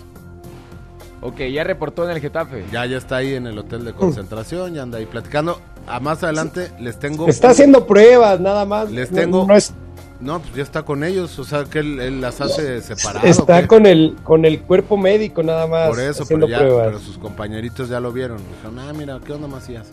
[1.21, 2.65] Ok, ya reportó en el Getafe.
[2.73, 5.61] Ya, ya está ahí en el hotel de concentración, ya anda ahí platicando.
[5.87, 7.29] A más adelante les tengo.
[7.29, 8.91] Está haciendo pruebas, nada más.
[8.91, 9.47] Les No- tengo.
[9.47, 9.75] no es-
[10.23, 13.25] No, pues ya está con ellos, o sea que él, él las hace separadas.
[13.39, 15.89] está con el, con el cuerpo médico, nada más.
[15.89, 16.87] Por eso, haciendo pero ya, pruebas.
[16.87, 18.39] pero sus compañeritos ya lo vieron.
[18.39, 19.89] Dijeron, ah, mira, ¿qué onda Macías?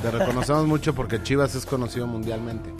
[0.00, 2.70] Te reconocemos mucho porque Chivas es conocido mundialmente.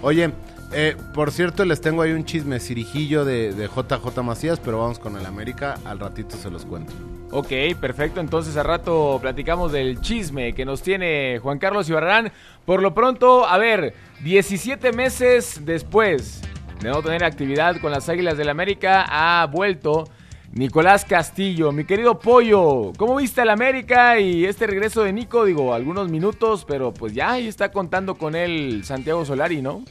[0.00, 0.32] Oye,
[0.72, 5.16] eh, por cierto, les tengo ahí un chisme cirijillo de, JJ Macías, pero vamos con
[5.16, 6.92] el América, al ratito se los cuento.
[7.30, 8.20] Ok, perfecto.
[8.20, 12.32] Entonces a rato platicamos del chisme que nos tiene Juan Carlos Ibarrán.
[12.64, 16.42] Por lo pronto, a ver, 17 meses después
[16.80, 20.04] de no tener actividad con las Águilas del América, ha vuelto
[20.52, 21.72] Nicolás Castillo.
[21.72, 25.44] Mi querido Pollo, ¿cómo viste al América y este regreso de Nico?
[25.44, 29.82] Digo, algunos minutos, pero pues ya ahí está contando con él Santiago Solari, ¿no?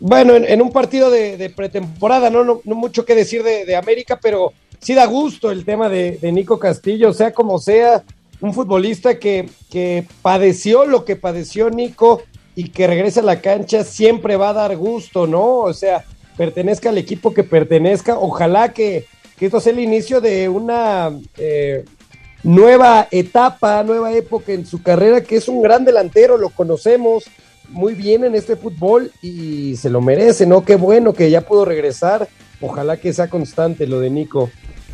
[0.00, 2.44] Bueno, en, un partido de, pretemporada, ¿no?
[2.44, 2.60] ¿no?
[2.64, 7.12] No mucho que decir de, América, pero sí da gusto el tema de, Nico Castillo,
[7.12, 8.02] sea como sea,
[8.40, 12.22] un futbolista que, que padeció lo que padeció Nico
[12.56, 15.58] y que regresa a la cancha, siempre va a dar gusto, ¿no?
[15.58, 16.04] O sea,
[16.36, 19.06] pertenezca al equipo que pertenezca, ojalá que,
[19.38, 21.84] que esto sea el inicio de una eh,
[22.42, 27.24] nueva etapa, nueva época en su carrera, que es un gran delantero, lo conocemos
[27.68, 30.64] muy bien en este fútbol y se lo merece, ¿no?
[30.64, 32.28] Qué bueno que ya pudo regresar,
[32.60, 34.50] ojalá que sea constante lo de Nico.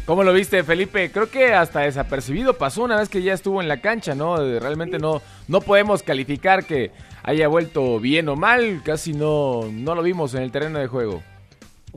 [0.07, 1.12] ¿Cómo lo viste, Felipe?
[1.12, 4.37] Creo que hasta desapercibido pasó una vez que ya estuvo en la cancha, ¿no?
[4.59, 6.91] Realmente no, no podemos calificar que
[7.23, 11.23] haya vuelto bien o mal, casi no, no lo vimos en el terreno de juego.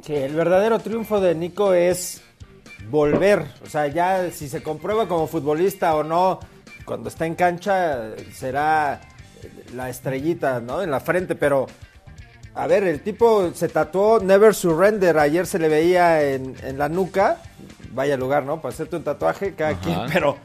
[0.02, 2.22] Sí, el verdadero triunfo de Nico es
[2.90, 6.40] volver, o sea, ya si se comprueba como futbolista o no,
[6.86, 9.02] cuando está en cancha será
[9.74, 10.82] la estrellita, ¿no?
[10.82, 11.68] En la frente, pero
[12.56, 16.90] a ver, el tipo se tatuó Never Surrender, ayer se le veía en, en la
[16.90, 17.38] nuca,
[17.94, 18.62] vaya lugar, ¿no?
[18.62, 20.38] Para hacerte un tatuaje cada quien, pero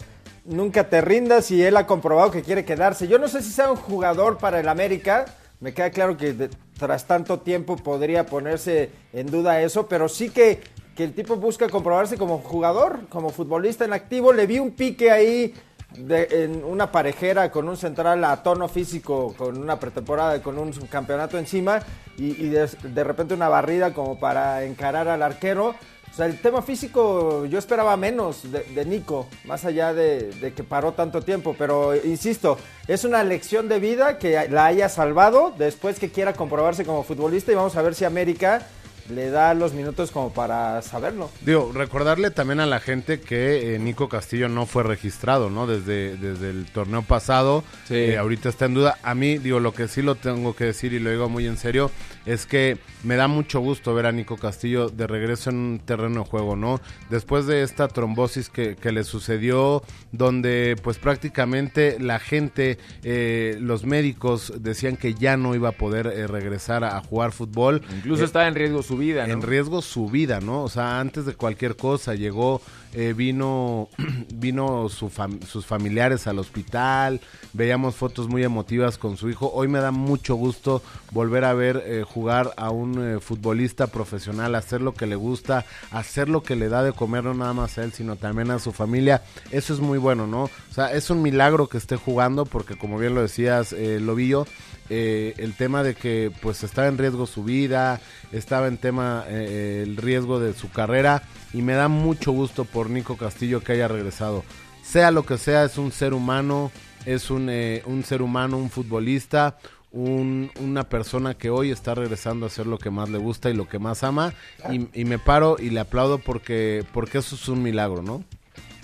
[0.45, 3.09] nunca te rindas y él ha comprobado que quiere quedarse.
[3.09, 5.27] Yo no sé si sea un jugador para el América,
[5.61, 10.31] me queda claro que de, tras tanto tiempo podría ponerse en duda eso, pero sí
[10.31, 10.61] que,
[10.97, 14.33] que el tipo busca comprobarse como jugador, como futbolista en activo.
[14.33, 15.55] Le vi un pique ahí
[15.97, 21.39] en una parejera con un central a tono físico, con una pretemporada, con un campeonato
[21.39, 21.81] encima
[22.17, 25.75] y, de, repente una barrida como para encarar al arquero.
[26.11, 30.93] O sea, el tema físico yo esperaba menos de, Nico, más allá de, que paró
[30.93, 36.11] tanto tiempo, pero insisto, es una lección de vida que la haya salvado después que
[36.11, 38.67] quiera comprobarse como futbolista y vamos a ver si América
[39.11, 41.31] le da los minutos como para saberlo.
[41.43, 45.67] Digo, recordarle también a la gente que eh, Nico Castillo no fue registrado, ¿no?
[45.67, 47.95] Desde, desde el torneo pasado, sí.
[47.95, 48.99] eh, ahorita está en duda.
[49.03, 51.57] A mí, digo, lo que sí lo tengo que decir y lo digo muy en
[51.57, 51.91] serio,
[52.27, 56.25] es que me da mucho gusto ver a Nico Castillo de regreso en un terreno
[56.25, 56.81] de juego, ¿no?
[57.09, 59.83] Después de esta trombosis que, que le sucedió,
[60.13, 66.07] donde pues prácticamente la gente, eh, los médicos decían que ya no iba a poder
[66.09, 67.83] eh, regresar a, a, jugar fútbol.
[67.97, 69.33] Incluso estaba en riesgo su vida, ¿no?
[69.33, 70.63] En riesgo su vida, ¿no?
[70.63, 72.61] O sea, antes de cualquier cosa llegó,
[72.93, 73.89] eh, vino,
[74.35, 77.21] vino su fam sus familiares al hospital,
[77.53, 79.51] veíamos fotos muy emotivas con su hijo.
[79.53, 80.83] Hoy me da mucho gusto
[81.13, 85.65] volver a ver eh, jugar a un eh, futbolista profesional, hacer lo que le gusta,
[85.91, 88.59] hacer lo que le da de comer no nada más a él, sino también a
[88.59, 89.23] su familia.
[89.51, 90.45] Eso es muy bueno, ¿no?
[90.45, 94.47] O sea, es un milagro que esté jugando porque como bien lo decías, eh, Lobillo,
[94.91, 98.01] eh, el tema de que pues estaba en riesgo su vida,
[98.33, 101.23] estaba en tema eh, el riesgo de su carrera
[101.53, 104.45] y me da mucho gusto por Nico Castillo que haya regresado.
[104.83, 106.71] Sea lo que sea, es un ser humano,
[107.05, 109.59] es un, eh, un ser humano, un futbolista,
[109.93, 113.55] un, una persona que hoy está regresando a hacer lo que más le gusta y
[113.55, 114.33] lo que más ama
[114.71, 118.25] y, y me paro y le aplaudo porque, porque eso es un milagro, ¿no?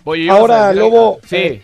[0.05, 1.63] Oye, Ahora, Lobo, sí.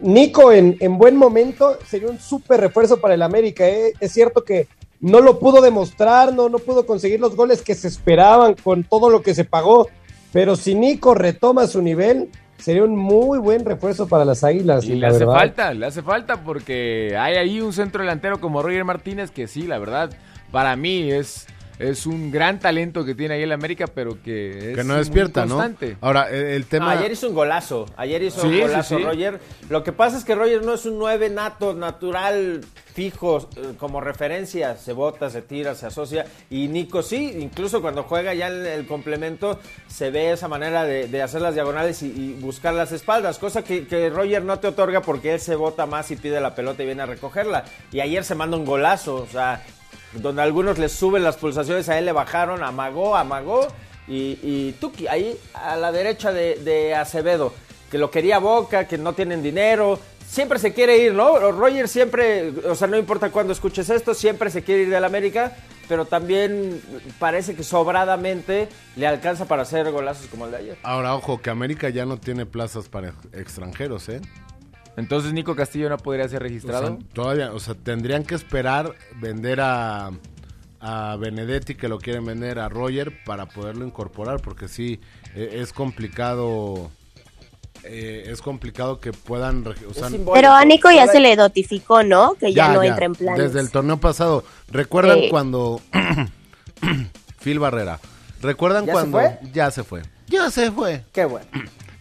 [0.00, 3.68] Nico en, en, buen momento sería un súper refuerzo para el América.
[3.68, 3.92] ¿eh?
[4.00, 4.68] Es cierto que
[5.00, 9.10] no lo pudo demostrar, no, no pudo conseguir los goles que se esperaban con todo
[9.10, 9.88] lo que se pagó,
[10.32, 14.84] pero si Nico retoma su nivel, sería un muy buen refuerzo para las Águilas.
[14.84, 15.34] Y le hace verdad.
[15.34, 19.62] falta, le hace falta porque hay ahí un centro delantero como Roger Martínez que sí,
[19.62, 20.10] la verdad,
[20.50, 21.46] para mí es
[21.78, 25.44] es un gran talento que tiene ahí el América, pero que es que no despierta,
[25.44, 25.62] ¿no?
[26.00, 26.94] Ahora, el tema.
[26.94, 27.86] No, ayer hizo un golazo.
[27.96, 29.08] Ayer hizo sí, un golazo, sí, sí.
[29.08, 29.40] Roger.
[29.68, 32.64] Lo que pasa es que Roger no es un 9 nato, natural,
[32.94, 34.76] fijo, eh, como referencia.
[34.76, 36.26] Se bota, se tira, se asocia.
[36.48, 41.08] Y Nico sí, incluso cuando juega ya el, el complemento, se ve esa manera de,
[41.08, 43.38] de hacer las diagonales y, y, buscar las espaldas.
[43.38, 46.54] Cosa que, que Roger no te otorga porque él se bota más y pide la
[46.54, 47.64] pelota y viene a recogerla.
[47.92, 49.16] Y ayer se manda un golazo.
[49.16, 49.62] O sea
[50.12, 53.68] donde algunos le suben las pulsaciones, a él le bajaron, amagó, amagó,
[54.08, 57.52] y, y Tuki, ahí a la derecha de, de, Acevedo,
[57.90, 61.38] que lo quería Boca, que no tienen dinero, siempre se quiere ir, ¿no?
[61.52, 65.56] Roger siempre, o sea, no importa cuándo escuches esto, siempre se quiere ir del América,
[65.88, 66.80] pero también
[67.18, 70.78] parece que sobradamente le alcanza para hacer golazos como el de ayer.
[70.82, 74.20] Ahora, ojo, que América ya no tiene plazas para extranjeros, ¿eh?
[74.96, 76.84] Entonces Nico Castillo no podría ser registrado.
[76.84, 80.10] O sea, todavía, o sea, tendrían que esperar vender a,
[80.80, 85.00] a Benedetti que lo quieren vender a Roger para poderlo incorporar, porque sí,
[85.34, 86.90] e- es complicado.
[87.84, 89.64] eh, es complicado que puedan.
[89.66, 92.34] o sea, Pero a Nico ya se le notificó, ¿no?
[92.34, 93.44] Que ya, no entra en planes.
[93.44, 94.44] Desde el torneo pasado.
[94.70, 95.28] ¿Recuerdan Sí.
[95.28, 95.80] cuando.
[97.40, 98.00] Phil Barrera.
[98.42, 99.18] ¿Recuerdan ¿Ya se cuando.
[99.18, 99.38] fue?
[99.52, 100.02] Ya se fue.
[100.28, 101.04] Ya se fue.
[101.12, 101.46] Qué bueno.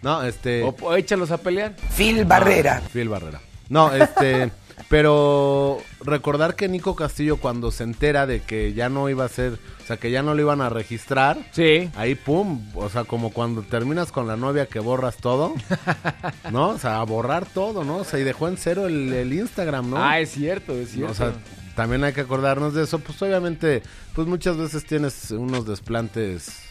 [0.05, 0.61] No, este.
[0.61, 1.75] O, o échalos a pelear.
[1.97, 2.79] Phil Barrera.
[2.93, 3.41] Phil Barrera.
[3.69, 4.51] No, este.
[4.89, 9.53] pero recordar que Nico Castillo, cuando se entera de que ya no iba a ser.
[9.83, 11.39] O sea, que ya no lo iban a registrar.
[11.53, 11.89] Sí.
[11.95, 12.61] Ahí, pum.
[12.75, 15.55] O sea, como cuando terminas con la novia que borras todo.
[16.51, 16.69] ¿No?
[16.69, 17.97] O sea, a borrar todo, ¿no?
[17.97, 19.97] O sea, y dejó en cero el, el Instagram, ¿no?
[19.97, 21.11] Ah, es cierto, es cierto.
[21.11, 21.33] O sea,
[21.75, 22.99] también hay que acordarnos de eso.
[22.99, 23.81] Pues obviamente,
[24.13, 26.61] pues muchas veces tienes unos desplantes,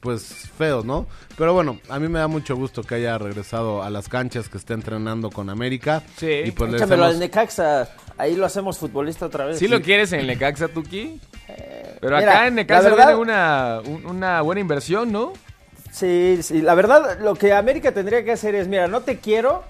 [0.00, 0.22] pues
[0.56, 1.06] feos, ¿no?
[1.36, 4.58] Pero bueno, a mí me da mucho gusto que haya regresado a las canchas, que
[4.58, 6.02] esté entrenando con América.
[6.16, 6.42] Sí.
[6.46, 7.88] Y pues Échamelo al Necaxa.
[8.16, 9.58] Ahí lo hacemos futbolista otra vez.
[9.58, 11.20] ¿Sí lo quieres en el Necaxa, Tuki?
[12.00, 15.32] Pero mira, acá en Necaxa verdad- viene una, un- una buena inversión, ¿no?
[15.90, 19.64] Sí, sí, la verdad, lo que América tendría que hacer es, mira, no te quiero,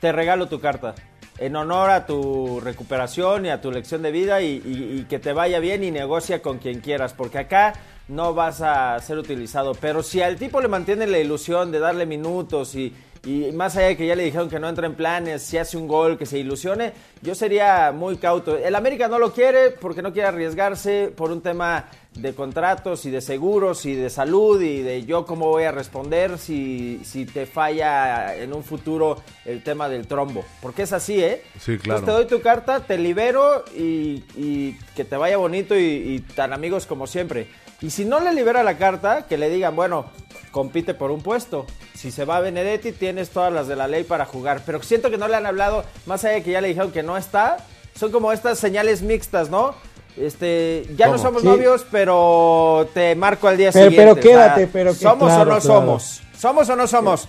[0.00, 0.94] te regalo tu carta.
[1.38, 5.58] En honor a tu recuperación y a tu lección de vida y, que te vaya
[5.58, 7.74] bien y negocia con quien quieras, porque acá
[8.08, 9.74] no vas a ser utilizado.
[9.74, 12.94] Pero si al tipo le mantiene la ilusión de darle minutos y,
[13.24, 15.76] y más allá de que ya le dijeron que no entra en planes, si hace
[15.76, 18.56] un gol, que se ilusione, yo sería muy cauto.
[18.56, 23.10] El América no lo quiere porque no quiere arriesgarse por un tema de contratos y
[23.10, 27.44] de seguros y de salud y de yo cómo voy a responder si, si te
[27.44, 30.44] falla en un futuro el tema del trombo.
[30.62, 31.42] Porque es así, ¿eh?
[31.58, 32.00] Sí, claro.
[32.00, 36.20] Entonces te doy tu carta, te libero y, y que te vaya bonito y, y
[36.20, 37.48] tan amigos como siempre.
[37.80, 40.06] Y si no le libera la carta, que le digan, bueno,
[40.52, 41.66] compite por un puesto.
[41.94, 44.62] Si se va Benedetti, tienes todas las de la ley para jugar.
[44.64, 47.02] Pero siento que no le han hablado, más allá de que ya le dijeron que
[47.02, 47.58] no está,
[47.94, 49.74] son como estas señales mixtas, ¿no?
[50.16, 51.24] Este, ya no ¿Cómo?
[51.24, 51.48] somos Sí.
[51.48, 54.12] novios, pero te marco al día Pero- siguiente.
[54.14, 55.80] pero quédate, pero que- ¿Somos claro, o no claro.
[55.80, 56.22] somos?
[56.38, 57.28] ¿Somos o no somos?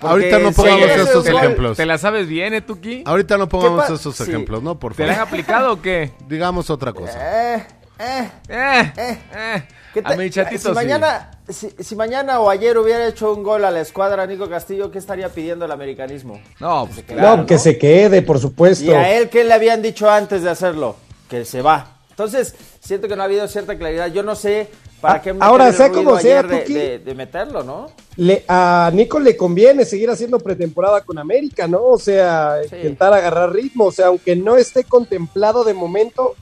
[0.00, 1.76] Ahorita no Porque pongamos un gol- ejemplos.
[1.76, 3.04] ¿Te la sabes bien, eh, Tuki?
[3.06, 4.24] Ahorita no pongamos ¿Qué pa- esos sí.
[4.24, 4.78] ejemplos, ¿no?
[4.78, 5.08] Por ¿Te favor.
[5.16, 6.12] la han aplicado o qué?
[6.28, 7.56] Digamos otra cosa.
[7.56, 7.66] Eh,
[8.00, 8.92] eh, Eh,
[9.34, 9.62] eh.
[9.94, 10.74] ¿Qué A mi chatito si sí.
[10.74, 14.90] mañana, si, si mañana o ayer hubiera hecho un gol a la escuadra Nico Castillo,
[14.90, 16.40] ¿qué estaría pidiendo el americanismo?
[16.58, 18.84] No, pues no, que se quede, por supuesto.
[18.84, 20.96] Y a él, ¿qué le habían dicho antes de hacerlo?
[21.30, 21.92] Que se va.
[22.10, 24.08] Entonces, siento que no ha habido cierta claridad.
[24.08, 24.68] Yo no sé
[25.00, 27.86] para Ah, qué ahora, sea como sea, de, de- de meterlo, ¿no?
[28.16, 31.82] Le, a Nico le conviene seguir haciendo pretemporada con América, ¿no?
[31.82, 33.86] O sea, intentar agarrar ritmo.
[33.86, 36.34] O sea, aunque no esté contemplado de momento,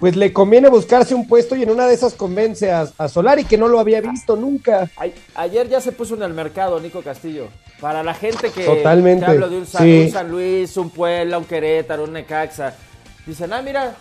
[0.00, 3.44] pues le conviene buscarse un puesto y en una de esas convence a, a Solari,
[3.44, 4.88] que no lo había visto nunca.
[4.96, 7.48] Ay- ayer ya se puso en el mercado Nico Castillo.
[7.80, 10.02] Para la gente que, Totalmente, que habla de un San, sí.
[10.06, 12.74] un San Luis, un Puebla, un Querétaro, un Necaxa,
[13.24, 13.94] dicen, ah, mira,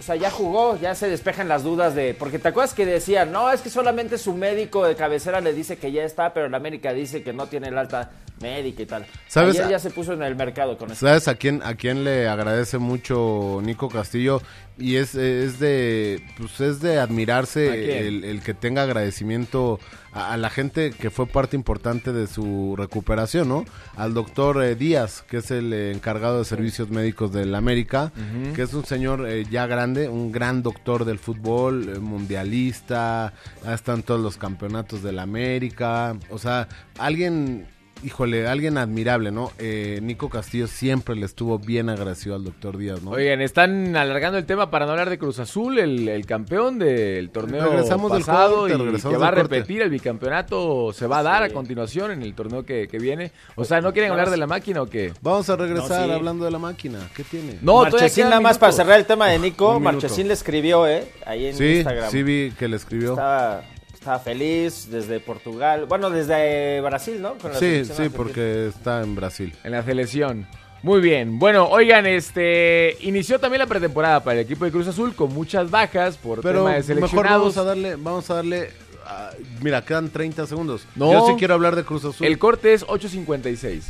[0.00, 2.14] o sea, ya jugó, ya se despejan las dudas de...
[2.14, 5.76] Porque te acuerdas que decían, no, es que solamente su médico de cabecera le dice
[5.76, 9.04] que ya está, pero el América dice que no tiene el alta médica y tal.
[9.28, 9.58] ¿Sabes?
[9.58, 11.06] Ayer ya se puso en el mercado con eso.
[11.06, 14.40] ¿Sabes a quién, a quién le agradece mucho Nico Castillo?
[14.78, 19.80] Y es, es de pues es de ¿A admirarse el que tenga agradecimiento
[20.12, 23.64] a, a la gente que fue parte importante de su recuperación, ¿no?
[23.96, 28.12] Al doctor eh, Díaz, que es el eh, encargado de servicios médicos del América,
[28.54, 33.32] que es un señor eh, ya grande, un gran doctor del fútbol, eh, mundialista,
[33.64, 37.66] ha estado en todos los campeonatos del América, o sea, alguien
[38.02, 39.52] híjole, alguien admirable, ¿no?
[39.58, 43.10] Eh, Nico Castillo siempre le estuvo bien agradecido al doctor Díaz, ¿no?
[43.10, 47.30] Oigan, están alargando el tema para no hablar de Cruz Azul, el, el campeón del
[47.30, 49.42] torneo Regresamos del corte, y regresamos que va a corte.
[49.56, 53.32] repetir el bicampeonato, se va a dar a continuación en el torneo que, que viene.
[53.56, 55.12] O sea, ¿no quieren hablar de la máquina o qué?
[55.20, 56.12] Vamos a regresar No, sí.
[56.12, 56.98] hablando de la máquina.
[57.14, 57.58] ¿Qué tiene?
[57.62, 59.78] No, Marchesín, nada más para cerrar el tema de Nico.
[59.80, 61.06] Marchesín le escribió, ¿eh?
[61.26, 62.10] Ahí en Sí, Instagram.
[62.10, 63.10] sí vi que le escribió.
[63.10, 63.62] Estaba,
[64.00, 67.34] estaba feliz desde Portugal, bueno, desde Brasil, ¿no?
[67.34, 68.10] Con la Sí, sí, argentina.
[68.16, 69.54] porque está en Brasil.
[69.62, 70.46] En la selección.
[70.82, 71.38] Muy bien.
[71.38, 75.70] Bueno, oigan, este inició también la pretemporada para el equipo de Cruz Azul con muchas
[75.70, 77.40] bajas por Pero tema de mejor seleccionados.
[77.40, 78.70] vamos a darle, vamos a darle,
[79.04, 79.30] ah,
[79.62, 80.86] mira, quedan 30 segundos.
[80.96, 81.12] No.
[81.12, 82.26] Yo sí quiero hablar de Cruz Azul.
[82.26, 83.82] El corte es 8.56.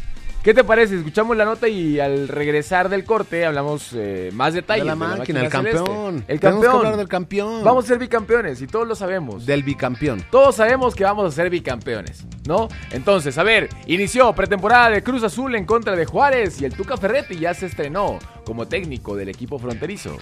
[0.43, 0.97] ¿Qué te parece?
[0.97, 4.85] Escuchamos la nota y al regresar del corte hablamos eh, más detalles.
[4.85, 5.79] de la máquina, el celeste.
[5.81, 6.25] campeón.
[6.27, 6.77] El que campeón.
[6.77, 7.63] hablar del campeón.
[7.63, 9.45] Vamos a ser bicampeones y todos lo sabemos.
[9.45, 10.25] del bicampeón.
[10.31, 12.69] Todos sabemos que vamos a ser bicampeones, ¿no?
[12.91, 16.97] Entonces, a ver, inició pretemporada de Cruz Azul en contra de Juárez y el Tuca
[16.97, 20.17] Ferretti ya se estrenó como técnico del equipo fronterizo.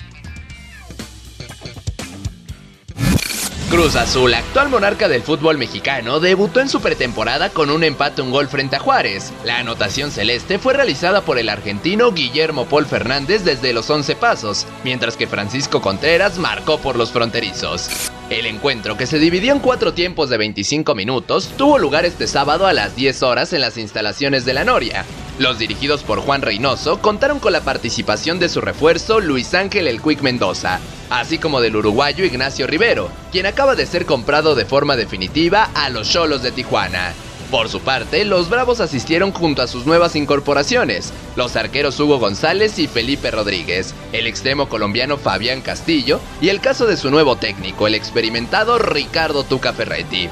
[3.68, 8.30] Cruz Azul, actual monarca del fútbol mexicano, debutó en su pretemporada con un empate un
[8.30, 9.30] gol frente a Juárez.
[9.44, 14.66] La anotación celeste fue realizada por el argentino Guillermo Paul Fernández desde los 11 pasos,
[14.84, 18.10] mientras que Francisco Contreras marcó por los fronterizos.
[18.30, 22.66] El encuentro, que se dividió en cuatro tiempos de 25 minutos, tuvo lugar este sábado
[22.66, 25.06] a las 10 horas en las instalaciones de la Noria.
[25.38, 30.02] Los dirigidos por Juan Reynoso contaron con la participación de su refuerzo Luis Ángel El
[30.02, 34.96] Quick Mendoza, así como del uruguayo Ignacio Rivero, quien acaba de ser comprado de forma
[34.96, 37.14] definitiva a los Cholos de Tijuana.
[37.50, 42.78] Por su parte, los Bravos asistieron junto a sus nuevas incorporaciones, los arqueros Hugo González
[42.78, 47.86] y Felipe Rodríguez, el extremo colombiano Fabián Castillo y el caso de su nuevo técnico,
[47.86, 50.28] el experimentado Ricardo Tuca Ferretti.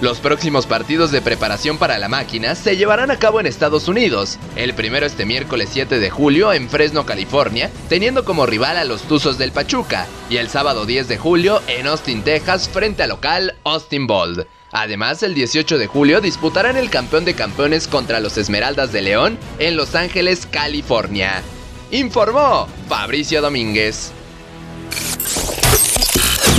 [0.00, 4.38] Los próximos partidos de preparación para la máquina se llevarán a cabo en Estados Unidos.
[4.56, 9.02] El primero este miércoles 7 de julio en Fresno, California, teniendo como rival a los
[9.02, 13.54] Tuzos del Pachuca, y el sábado 10 de julio en Austin, Texas, frente al local
[13.64, 14.46] Austin Bold.
[14.72, 19.38] Además, el 18 de julio disputarán el campeón de campeones contra los Esmeraldas de León
[19.58, 21.42] en Los Ángeles, California.
[21.90, 24.12] Informó Fabricio Domínguez.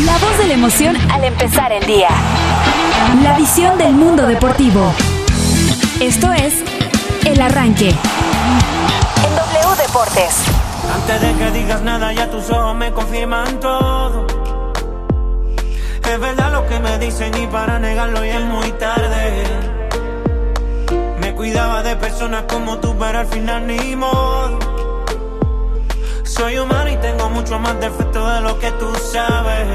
[0.06, 2.10] La voz de la emoción al empezar el día.
[3.24, 4.94] La visión del mundo deportivo.
[6.00, 6.54] Esto es
[7.26, 7.90] El Arranque.
[7.90, 10.44] En W Deportes.
[10.94, 14.43] Antes de que digas nada, ya tus ojos me confirman todo.
[16.12, 19.44] Es verdad lo que me dicen y para negarlo ya es muy tarde.
[21.20, 24.60] Me cuidaba de personas como tú, pero al final ni modo.
[26.24, 29.68] Soy humano y tengo mucho más defectos de lo que tú sabes.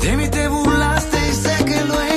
[0.00, 2.11] De mí te burlaste y sé que lo hiciste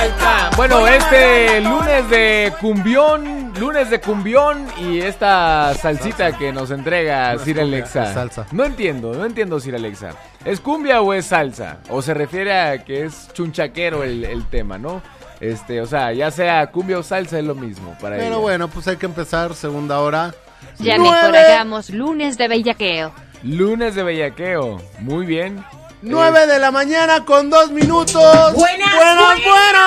[0.00, 0.50] vuelta.
[0.56, 7.38] Bueno, este lunes de cumbión, lunes de cumbión y esta salsita que nos entrega No
[7.40, 8.04] Sir cumbia, Alexa.
[8.04, 8.46] es salsa.
[8.52, 10.10] No entiendo, no entiendo Sir Alexa.
[10.44, 11.78] ¿Es cumbia o es salsa?
[11.88, 15.02] O se refiere a que es chunchaquero el, el tema, ¿no?
[15.40, 18.24] Este, o sea, ya sea cumbia o salsa es lo mismo para ella.
[18.24, 20.34] Pero bueno, pues hay que empezar, segunda hora.
[20.78, 21.14] Ya Nueve.
[21.16, 23.12] mejor hagamos lunes de bellaqueo.
[23.42, 24.82] Lunes de bellaqueo.
[24.98, 25.64] Muy bien.
[26.02, 28.54] 9 de la mañana con dos minutos.
[28.54, 29.80] Buenas, buenas, buenas.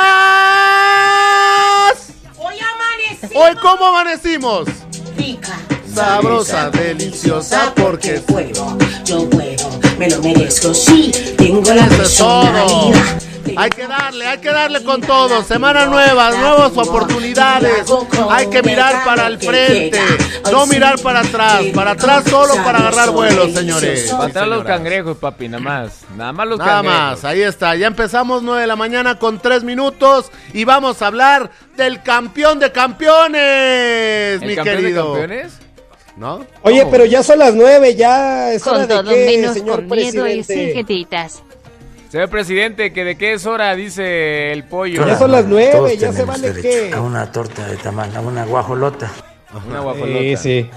[2.37, 3.35] Hoy amanecí.
[3.35, 4.67] Hoy, ¿cómo amanecimos?
[5.17, 5.57] Rica.
[5.91, 9.69] Sabrosa, deliciosa, porque puedo, yo puedo,
[10.03, 13.21] me lo merezco, sí, tengo la personalidad.
[13.55, 15.43] Hay que darle, hay que darle con todo.
[15.43, 17.85] Semana nueva, nuevas oportunidades.
[18.29, 19.99] Hay que mirar para el frente,
[20.51, 21.63] no mirar para atrás.
[21.73, 24.09] Para atrás solo para agarrar vuelo, señores.
[24.11, 26.01] Para atrás los cangrejos, papi, nada más.
[26.17, 26.99] Nada más los Nada cangrejos.
[27.01, 27.75] más, ahí está.
[27.75, 32.59] Ya empezamos 9 de la mañana con 3 minutos y vamos a hablar del campeón
[32.59, 35.13] de campeones, ¿El mi campeón de querido.
[35.13, 35.53] campeones?
[36.15, 36.45] ¿No?
[36.61, 39.87] Oye, pero ya son las nueve, ya es hora Con de todo qué, menos señor
[39.87, 40.85] con miedo y presidente.
[42.09, 45.07] Señor presidente, que de qué es hora, dice el pollo.
[45.07, 46.93] Ya son las nueve, Todos ya se vale derecho qué.
[46.93, 49.11] A una torta de tamal, a una guajolota.
[49.67, 50.19] Una guajolota.
[50.19, 50.69] Sí, sí.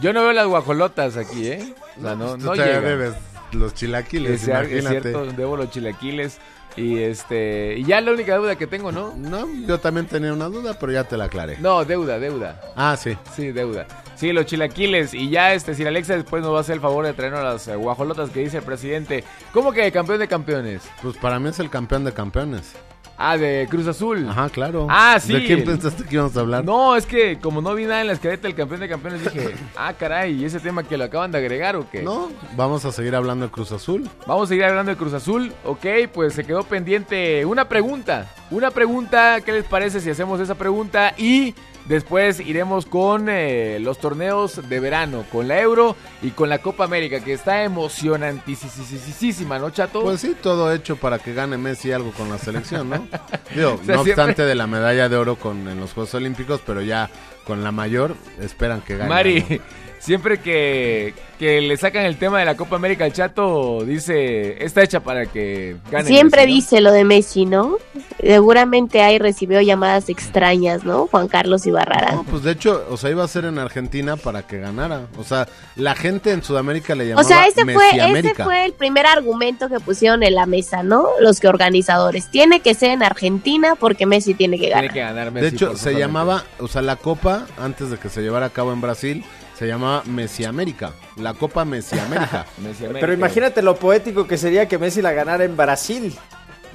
[0.00, 1.74] Yo no veo las guajolotas aquí, ¿eh?
[1.98, 2.84] O sea, no, Tú no te llegan.
[2.84, 3.14] debes
[3.52, 5.00] los chilaquiles, Es, cier- es imagínate.
[5.12, 6.38] cierto, debo los chilaquiles.
[6.76, 7.76] Y este.
[7.78, 9.14] Y ya la única deuda que tengo, ¿no?
[9.16, 11.58] No, yo también tenía una duda, pero ya te la aclaré.
[11.58, 12.60] No, deuda, deuda.
[12.76, 13.16] Ah, sí.
[13.34, 13.86] Sí, deuda.
[14.14, 15.14] Sí, los chilaquiles.
[15.14, 17.68] Y ya, este, si Alexa después nos va a hacer el favor de traernos las
[17.68, 19.24] eh, guajolotas que dice el presidente.
[19.52, 20.82] ¿Cómo que campeón de campeones?
[21.02, 22.74] Pues para mí es el campeón de campeones.
[23.22, 24.26] Ah, de Cruz Azul.
[24.30, 24.86] Ajá, claro.
[24.88, 25.34] Ah, sí.
[25.34, 26.64] ¿De quién pensaste que íbamos a hablar?
[26.64, 29.54] No, es que como no vi nada en la escaleta del campeón de campeones, dije,
[29.76, 32.00] ah, caray, ¿y ese tema que lo acaban de agregar o qué?
[32.00, 34.08] No, vamos a seguir hablando de Cruz Azul.
[34.26, 35.52] Vamos a seguir hablando de Cruz Azul.
[35.66, 38.26] Ok, pues se quedó pendiente una pregunta.
[38.50, 41.12] Una pregunta, ¿qué les parece si hacemos esa pregunta?
[41.18, 41.54] Y
[41.90, 46.84] después iremos con eh, los torneos de verano, con la Euro y con la Copa
[46.84, 50.00] América, que está emocionantísima, ¿no, chato?
[50.02, 53.06] Pues sí, todo hecho para que gane Messi algo con la selección, ¿no?
[53.54, 56.14] Digo, O sea, no siempre- obstante de la medalla de oro con, en los Juegos
[56.14, 57.10] Olímpicos, pero ya
[57.44, 59.08] con la mayor esperan que gane.
[59.08, 59.60] Mari.
[60.00, 64.82] Siempre que, que le sacan el tema de la Copa América al Chato, dice, está
[64.82, 66.08] hecha para que gane.
[66.08, 66.54] Siempre Messi, ¿no?
[66.56, 67.76] dice lo de Messi, ¿no?
[68.18, 71.06] Seguramente ahí recibió llamadas extrañas, ¿no?
[71.06, 72.12] Juan Carlos Ibarrara.
[72.12, 75.06] No, pues de hecho, o sea, iba a ser en Argentina para que ganara.
[75.18, 75.46] O sea,
[75.76, 79.68] la gente en Sudamérica le llamaba O sea, ese fue, ese fue el primer argumento
[79.68, 81.08] que pusieron en la mesa, ¿no?
[81.20, 82.28] Los que organizadores.
[82.30, 84.84] Tiene que ser en Argentina porque Messi tiene que ganar.
[84.84, 85.56] Tiene que ganar De Messi.
[85.56, 88.80] hecho, se llamaba, o sea, la copa, antes de que se llevara a cabo en
[88.80, 89.24] Brasil,
[89.60, 90.94] se llamaba Messi América.
[91.18, 92.46] La Copa Messi América.
[92.64, 93.00] Messi América.
[93.00, 96.14] Pero imagínate lo poético que sería que Messi la ganara en Brasil,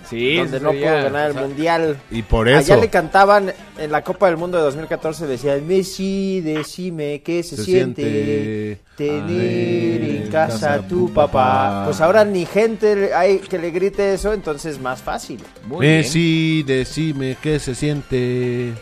[0.08, 1.98] Sí, donde no sería- pudo ganar el o sea, Mundial.
[2.12, 6.42] Y por Allá eso le cantaban en la Copa del Mundo de 2014, decían, Messi,
[6.42, 11.86] decime qué se, se siente, siente tener en en casa a tu papá.
[11.86, 15.40] Pues ahora ni gente hay que le grite eso, entonces más fácil.
[15.66, 15.98] Muy bien.
[16.02, 18.74] Messi, decime qué se siente.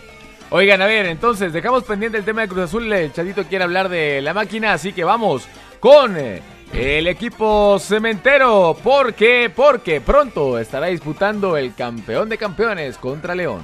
[0.56, 2.94] Oigan, a ver, entonces, dejamos pendiente el tema de Cruz Azul.
[2.94, 5.48] El Chadito quiere hablar de la máquina, así que vamos
[5.80, 8.78] con eh, el equipo cementero.
[8.84, 9.52] ¿Por qué?
[9.54, 13.64] Porque pronto estará disputando el campeón de campeones contra León.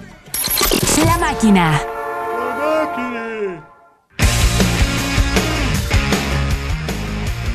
[1.05, 1.79] La máquina.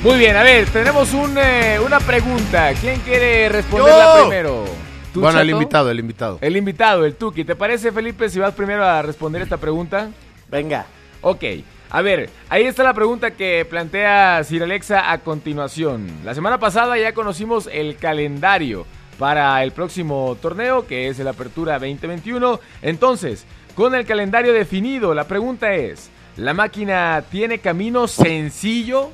[0.04, 2.72] Muy bien, a ver, tenemos un, eh, una pregunta.
[2.80, 4.28] ¿Quién quiere responderla ¡Yo!
[4.28, 4.83] primero?
[5.14, 6.38] ¿Tú, Bueno, el invitado, el invitado.
[6.40, 7.44] El invitado, el Tuki.
[7.44, 10.10] ¿Te parece, Felipe, si vas primero a responder esta pregunta?
[10.50, 10.86] Venga.
[11.20, 11.44] Ok.
[11.90, 16.08] A ver, ahí está la pregunta que plantea Sir Alexa a continuación.
[16.24, 18.86] La semana pasada ya conocimos el calendario
[19.16, 22.58] para el próximo torneo, que es el Apertura 2021.
[22.82, 23.46] Entonces,
[23.76, 29.10] con el calendario definido, la pregunta es, ¿la máquina tiene camino sencillo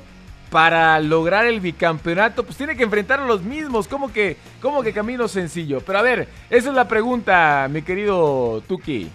[0.51, 2.43] para lograr el bicampeonato?
[2.43, 3.87] Pues tiene que enfrentar a los mismos.
[3.87, 5.79] ¿Cómo que, cómo que camino sencillo?
[5.79, 9.09] Pero a ver, esa es la pregunta, mi querido Tuki.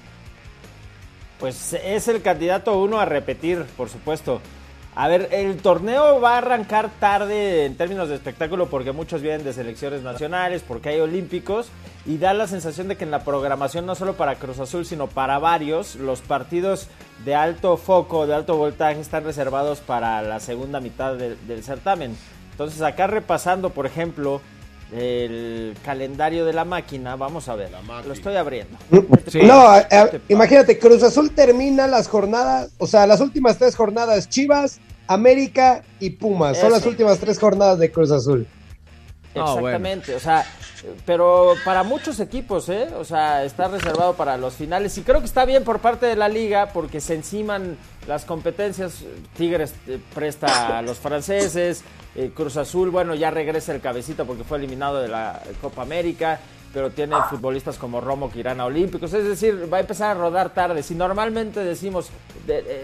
[1.38, 4.40] Pues es el candidato uno a repetir, por supuesto.
[4.98, 9.44] A ver, el torneo va a arrancar tarde en términos de espectáculo porque muchos vienen
[9.44, 11.68] de selecciones nacionales, porque hay olímpicos
[12.06, 15.06] y da la sensación de que en la programación no solo para Cruz Azul, sino
[15.06, 16.88] para varios, los partidos
[17.26, 22.16] de alto foco, de alto voltaje están reservados para la segunda mitad del, certamen.
[22.52, 24.40] Entonces acá repasando, por ejemplo,
[24.92, 27.70] el calendario de la máquina, vamos a ver,
[28.06, 28.76] lo estoy abriendo.
[29.42, 34.28] No, a- a- imagínate, Cruz Azul termina las jornadas, o sea, las últimas tres jornadas,
[34.28, 34.78] Chivas,
[35.08, 36.56] América y Pumas.
[36.58, 36.76] Son Eso.
[36.76, 38.46] las últimas tres jornadas de Cruz Azul.
[39.34, 40.46] Exactamente, o sea,
[41.04, 42.88] pero para muchos equipos, ¿eh?
[42.98, 46.16] O sea, está reservado para los finales y creo que está bien por parte de
[46.16, 47.76] la liga porque se enciman
[48.06, 49.04] las competencias.
[49.36, 51.82] Tigres eh, presta a los franceses,
[52.14, 56.40] eh, Cruz Azul, bueno, ya regresa el cabecito porque fue eliminado de la Copa América,
[56.72, 60.20] pero tiene futbolistas como Romo que irán a Olímpicos, es decir, va a empezar a
[60.20, 60.82] rodar tarde.
[60.82, 62.10] Si normalmente decimos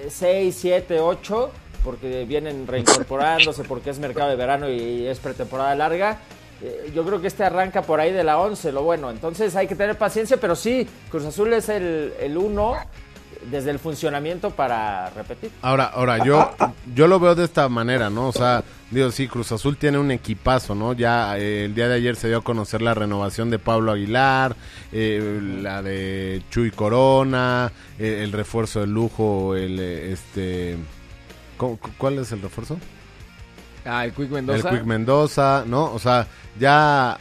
[0.09, 1.51] 6, 7, 8,
[1.85, 6.19] porque vienen reincorporándose, porque es mercado de verano y es pretemporada larga.
[6.63, 9.11] Eh, Yo creo que este arranca por ahí de la 11, lo bueno.
[9.11, 12.75] Entonces hay que tener paciencia, pero sí, Cruz Azul es el, el uno
[13.51, 15.51] desde el funcionamiento para repetir.
[15.63, 16.53] Ahora, ahora, yo,
[16.95, 18.29] yo lo veo de esta manera, ¿no?
[18.29, 20.93] O sea, digo, sí, Cruz Azul tiene un equipazo, ¿no?
[20.93, 24.55] Ya eh, el día de ayer se dio a conocer la renovación de Pablo Aguilar,
[24.93, 30.77] eh, la de Chuy Corona, el refuerzo de lujo, el, este...
[31.57, 32.79] ¿cómo- cu- ¿Cuál es el refuerzo?
[33.85, 34.69] Ah, el Quick Mendoza.
[34.69, 35.93] El Quick Mendoza, ¿no?
[35.93, 36.27] O sea,
[36.59, 37.19] ya,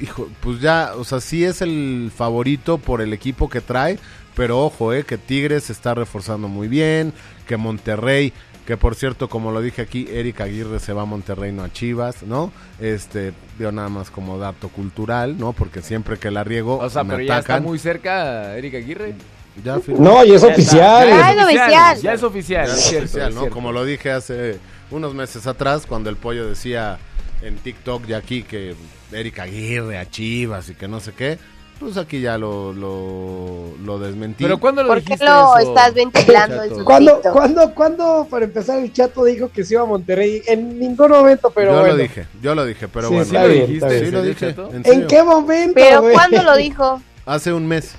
[0.00, 3.98] hijo, pues ya, o sea, sí es el favorito por el equipo que trae,
[4.34, 7.12] pero ojo, eh, que Tigres se está reforzando muy bien,
[7.46, 8.32] que Monterrey,
[8.66, 11.70] que por cierto, como lo dije aquí, Eric Aguirre se va a Monterrey, no a
[11.72, 12.50] Chivas, ¿no?
[12.80, 15.52] Este, digo nada más como dato cultural, ¿no?
[15.52, 17.62] Porque siempre que la riego, O sea, me pero ya está atacan.
[17.64, 19.14] muy cerca Erika Aguirre.
[19.62, 19.78] Ya.
[19.98, 21.08] No, y es oficial.
[21.12, 22.00] Ah, es oficial.
[22.02, 22.66] Ya es oficial.
[22.66, 23.50] Ya es oficial, ¿no?
[23.50, 24.58] Como lo dije hace
[24.90, 26.98] unos meses atrás, cuando el pollo decía
[27.42, 28.74] en TikTok ya aquí que
[29.12, 31.38] Erika Aguirre a Chivas y que no sé qué,
[31.80, 34.44] pues aquí ya lo, lo, lo desmentí.
[34.44, 36.74] Pero ¿cuándo lo ¿Por qué dijiste lo eso, estás ventilando Chato?
[36.74, 36.84] eso?
[36.84, 40.42] ¿Cuándo, ¿cuándo, ¿Cuándo, para empezar, el chato dijo que se iba a Monterrey?
[40.46, 41.94] En ningún momento, pero yo bueno.
[41.96, 43.48] lo dije, yo lo dije, pero Sí, bueno.
[43.48, 44.12] bien, Sí bien.
[44.12, 44.54] lo ¿En dije.
[44.72, 45.72] ¿en ¿En qué momento?
[45.74, 46.14] Pero güey?
[46.14, 47.02] ¿cuándo lo dijo?
[47.26, 47.94] Hace un mes.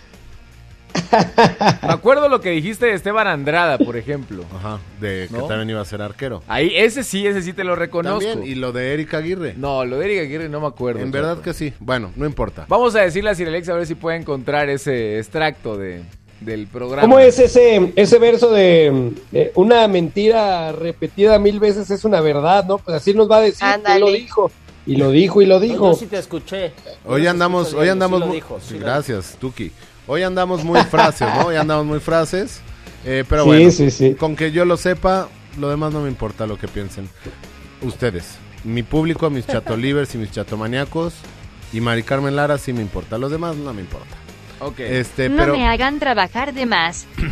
[1.81, 4.43] Me acuerdo lo que dijiste de Esteban Andrada, por ejemplo.
[4.55, 5.47] Ajá, de que ¿No?
[5.47, 6.43] también iba a ser arquero.
[6.47, 8.27] Ahí, ese sí, ese sí te lo reconozco.
[8.27, 9.53] También, y lo de Erika Aguirre.
[9.57, 11.01] No, lo de Erika Aguirre no me acuerdo.
[11.01, 11.73] en verdad que sí.
[11.79, 12.65] Bueno, no importa.
[12.67, 16.03] Vamos a decirle a Sir Alex a ver si puede encontrar ese extracto de,
[16.39, 17.01] del programa.
[17.01, 22.65] ¿Cómo es ese, ese verso de eh, una mentira repetida mil veces es una verdad,
[22.65, 22.77] no?
[22.77, 24.51] Pues así nos va a decir que lo dijo.
[24.87, 25.91] Y lo dijo y lo dijo.
[25.91, 26.71] yo sí te escuché.
[27.05, 29.71] Hoy andamos, hoy andamos sí lo muy, dijo, sí sí, lo gracias, Tuki.
[30.07, 31.47] Hoy andamos muy frases, ¿no?
[31.47, 32.61] Hoy andamos muy frases.
[33.05, 34.15] Eh, pero Sí, bueno, sí, sí.
[34.15, 35.29] con que yo lo sepa,
[35.59, 37.07] Lo demás no me importa lo que piensen.
[37.81, 38.35] Ustedes,
[38.65, 41.13] mi público, mis chatolivers y mis chatomaniacos.
[41.71, 43.17] Y Mari Carmen Lara sí me importa.
[43.17, 44.15] Los demás no me importa.
[44.59, 44.79] Ok.
[44.79, 45.53] Este, no pero.
[45.57, 47.05] me hagan trabajar de más.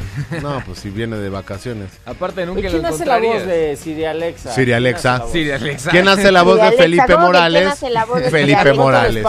[0.44, 1.90] No, pues si viene de vacaciones.
[2.06, 4.54] Aparte, nunca ¿Y lo ¿Quién hace la voz de Siri Alexa?
[4.54, 5.24] Siri Alexa.
[5.32, 5.90] Siri Alexa.
[5.92, 7.68] ¿Quién hace la voz de Felipe ¿cómo que quién Morales?
[7.68, 8.74] hace la voz de Siri Felipe?
[8.74, 9.26] Morales.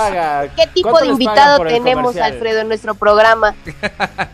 [0.57, 2.16] ¿Qué tipo ¿Cuánto de invitado tenemos?
[2.16, 3.55] Alfredo, en nuestro programa?
[3.64, 3.70] ¿Cu-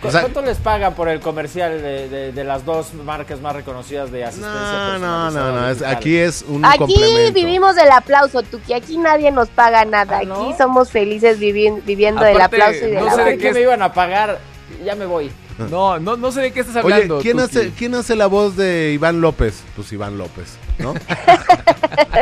[0.09, 3.55] O sea- ¿Cuánto les pagan por el comercial de, de- de las dos marcas más
[3.55, 5.69] reconocidas de asistencia No, no, no, no.
[5.71, 7.33] es- aquí es un Aquí complemento.
[7.33, 8.73] vivimos del aplauso, Tuki.
[8.75, 10.19] Aquí nadie nos paga nada.
[10.19, 10.35] ¿Ah, no?
[10.47, 13.59] Aquí somos felices vivi- viviendo del aplauso y de no la sé de qué que
[13.59, 14.41] me iban a pagar,
[14.85, 15.31] ya me voy.
[15.71, 17.19] No, no, no sé de qué estás Oye, hablando.
[17.21, 17.45] ¿quién Tuki.
[17.45, 19.63] hace, ¿quién hace la voz de Iván López?
[19.77, 20.95] Pues Iván López, ¿no?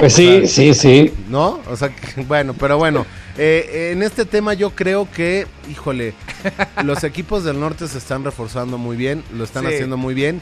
[0.00, 1.14] Pues sí, sí, sí.
[1.28, 1.60] ¿No?
[1.70, 3.06] O sea, que- bueno, pero bueno.
[3.36, 6.14] eh, en este tema yo creo que, híjole,
[6.84, 9.74] los equipos del norte se están reforzando muy bien, lo están Sí.
[9.74, 10.40] haciendo muy bien.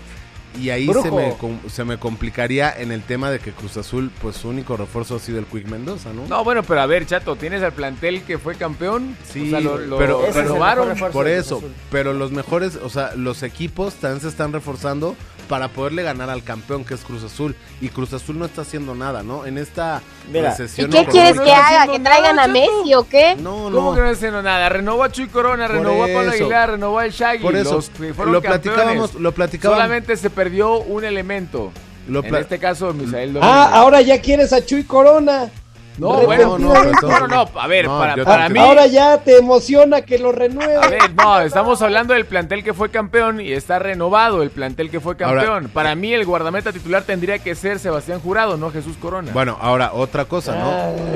[0.60, 1.36] Y ahí se me,
[1.68, 5.18] se me complicaría en el tema de que Cruz Azul, pues su único refuerzo ha
[5.18, 6.26] sido el Quick Mendoza, ¿no?
[6.26, 9.16] No, bueno, pero a ver, Chato, ¿tienes al plantel que fue campeón?
[9.30, 10.96] Sí, O sea, lo, lo pero es renovaron.
[11.12, 15.16] Por eso, pero los mejores, o sea, los equipos también se están reforzando
[15.48, 17.54] para poderle ganar al campeón que es Cruz Azul.
[17.80, 19.46] Y Cruz Azul no está haciendo nada, ¿no?
[19.46, 20.48] En esta Mira.
[20.48, 20.90] ¿Y recesión.
[20.90, 21.90] qué quieres que haga?
[21.90, 23.36] ¿Que traigan a Messi o qué?
[23.36, 23.94] No, ¿Cómo no.
[23.94, 24.68] que no está haciendo nada?
[24.68, 26.32] Renovó a Chuy Corona, Por renovó a Pablo.
[26.32, 27.42] Aguilar, renovó al Shaggy.
[27.42, 28.62] Por eso, los que fueron lo campeones.
[28.62, 29.82] platicábamos, lo platicábamos.
[29.82, 31.72] Solamente se perdió un elemento.
[32.08, 33.42] Lo en este caso, Misael Domínguez.
[33.56, 35.50] Ah, ahora ya quieres a Chuy Corona.
[35.98, 38.58] No, No, bueno, no, no, no, no, no, a ver, no, para, para te- mí...
[38.60, 40.76] Ahora ya te emociona que lo renueve.
[40.76, 44.90] A ver, no, estamos hablando del plantel que fue campeón y está renovado el plantel
[44.90, 45.70] que fue Ahora- campeón.
[45.72, 49.30] Para mí el guardameta titular tendría que ser Sebastián Jurado, no Jesús Corona.
[49.32, 50.60] Bueno, ahora otra cosa, ¿no?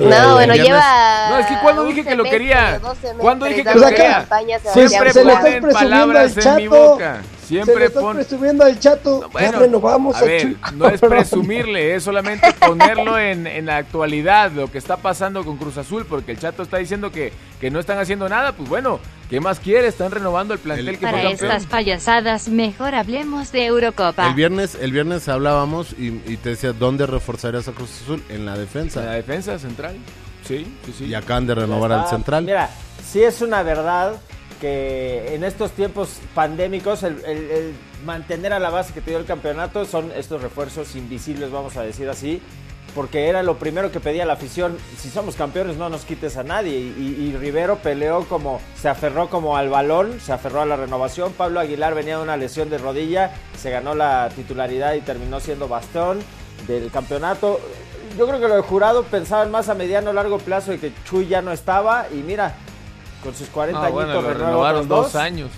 [0.09, 1.29] No, bueno, viernes- lleva.
[1.31, 3.81] No, es que cuando dije que lo quería, o dos semestres ¿cuándo dije que lo
[3.83, 4.15] Pues quería?
[4.19, 6.99] campaña, Siempre se estás presumiendo palabras al en mi chato.
[7.51, 8.15] Se Siempre estás pon...
[8.17, 9.29] presumiendo al chato.
[9.33, 13.79] Bueno, ya renovamos a a, ver, no es presumirle, es solamente ponerlo en, en la
[13.79, 17.71] actualidad, lo que está pasando con Cruz Azul, porque el Chato está diciendo que, que
[17.71, 19.89] no están haciendo nada, pues bueno, ¿qué más quiere?
[19.89, 24.29] Están renovando el plantel que fue Para estas payasadas, mejor hablemos de Eurocopa.
[24.29, 28.23] El viernes, el viernes hablábamos y, y te decía, ¿dónde reforzarías a Cruz Azul?
[28.29, 29.01] En la En la defensa.
[29.03, 29.97] defensa central,
[30.47, 31.05] sí, sí, sí.
[31.07, 32.45] Y acaban de renovar al central.
[32.45, 32.71] Mira,
[33.05, 34.15] sí es una verdad
[34.61, 39.85] que en estos tiempos pandémicos el, mantener a la base que te dio el campeonato
[39.85, 42.41] son estos refuerzos invisibles, vamos a decir así,
[42.95, 44.77] porque era lo primero que pedía la afición.
[44.99, 46.77] Si somos campeones no nos quites a nadie.
[46.79, 50.77] Y, y- y Rivero peleó como, se aferró como al balón, se aferró a la
[50.77, 51.33] renovación.
[51.33, 55.69] Pablo Aguilar venía de una lesión de rodilla, se ganó la titularidad y terminó siendo
[55.69, 56.19] bastón
[56.67, 57.61] del campeonato.
[58.19, 60.93] Yo creo que lo de jurado pensaban más a mediano o largo plazo de que
[61.05, 62.57] Chuy ya no estaba y mira,
[63.23, 65.51] con sus 40 Ah, añitos bueno, lo renueva renovaron otros dos años.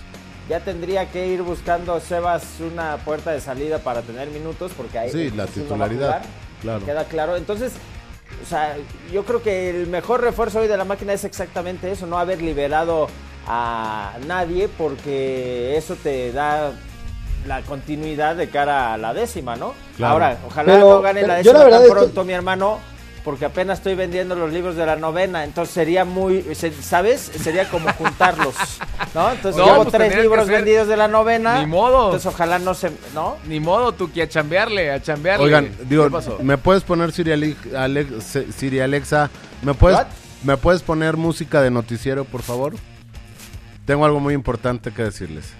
[0.48, 5.10] Ya tendría que ir buscando Sebas una puerta de salida para tener minutos porque ahí
[5.10, 6.22] Sí, la titularidad,
[6.60, 6.84] claro.
[6.84, 7.36] Queda claro.
[7.36, 7.72] Entonces,
[8.42, 8.76] o sea,
[9.12, 12.42] yo creo que el mejor refuerzo hoy de la máquina es exactamente eso, no haber
[12.42, 13.08] liberado
[13.46, 16.72] a nadie porque eso te da
[17.46, 19.74] la continuidad de cara a la décima, ¿no?
[19.96, 20.12] Claro.
[20.14, 22.78] Ahora, ojalá Pero- no gane la yo décima la tan es que- pronto, mi hermano,
[23.24, 26.44] porque apenas estoy vendiendo los libros de la novena, entonces sería muy,
[26.82, 27.20] ¿sabes?
[27.20, 28.54] Sería como juntarlos,
[29.14, 29.30] ¿no?
[29.30, 31.60] Entonces No, llevo pues tres libros vendidos de la novena.
[31.60, 32.06] Ni modo.
[32.06, 33.36] Entonces ojalá no se, ¿no?
[33.46, 35.44] Ni modo, tú que a chambearle, a chambearle.
[35.46, 36.38] Oigan, digo, ¿Qué pasó?
[36.42, 39.30] ¿me puedes poner Siri, Ale- Alex- Siri Alexa?
[39.62, 40.06] ¿Me puedes, What?
[40.42, 42.74] ¿Me puedes poner música de noticiero, por favor?
[43.86, 45.52] Tengo algo muy importante que decirles.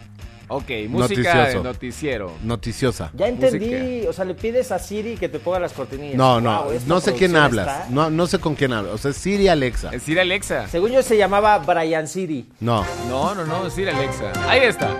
[0.55, 1.59] Ok, música Noticioso.
[1.59, 2.32] de noticiero.
[2.42, 3.11] Noticiosa.
[3.14, 6.16] Ya entendí, o sea, le pides a Siri que te ponga las cortinillas.
[6.16, 7.80] No, no, Wow, esta no sé quién producción hablas.
[7.82, 8.94] está- No, no sé con quién hablas.
[8.94, 9.90] O sea, Siri Alexa.
[9.92, 10.68] Es Sir Alexa.
[10.68, 12.46] Según yo se llamaba Brian Siri.
[12.61, 12.84] No.
[13.09, 14.32] No, no, no, es Sir Alexa.
[14.48, 14.90] Ahí está.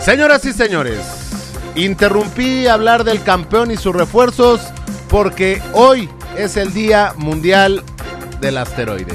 [0.00, 1.00] Señoras y señores,
[1.74, 4.60] interrumpí hablar del campeón y sus refuerzos
[5.08, 7.82] porque hoy es el Día Mundial
[8.40, 9.14] del Asteroide.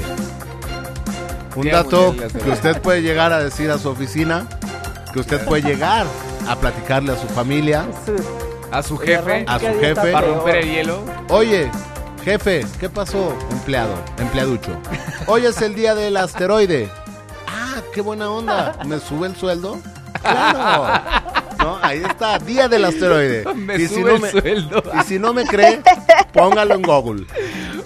[1.54, 4.48] Un Día dato Mundial del que usted puede llegar a decir a su oficina,
[5.12, 6.06] que usted puede llegar
[6.48, 7.86] a platicarle a su familia,
[8.70, 9.44] A su jefe.
[9.46, 9.94] a su jefe.
[10.12, 11.02] Para romper el hielo.
[11.28, 11.70] Oye,
[12.24, 13.36] jefe, ¿qué pasó?
[13.50, 14.76] Empleado, empleaducho.
[15.26, 16.88] Hoy es el día del asteroide.
[17.46, 18.76] Ah, qué buena onda.
[18.86, 19.78] ¿Me sube el sueldo?
[20.22, 21.00] Claro.
[21.58, 23.44] No, ahí está, día del asteroide.
[23.54, 24.82] Me y, si sube no el me, sueldo.
[25.00, 25.80] y si no me cree,
[26.32, 27.26] póngalo en Google.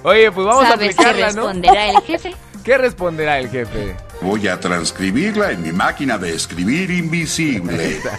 [0.02, 1.42] Oye, pues vamos a ¿Sabes qué aplicarla, ¿no?
[1.48, 2.34] responderá el jefe?
[2.64, 3.94] ¿Qué responderá el jefe?
[4.20, 8.00] Voy a transcribirla en mi máquina de escribir invisible.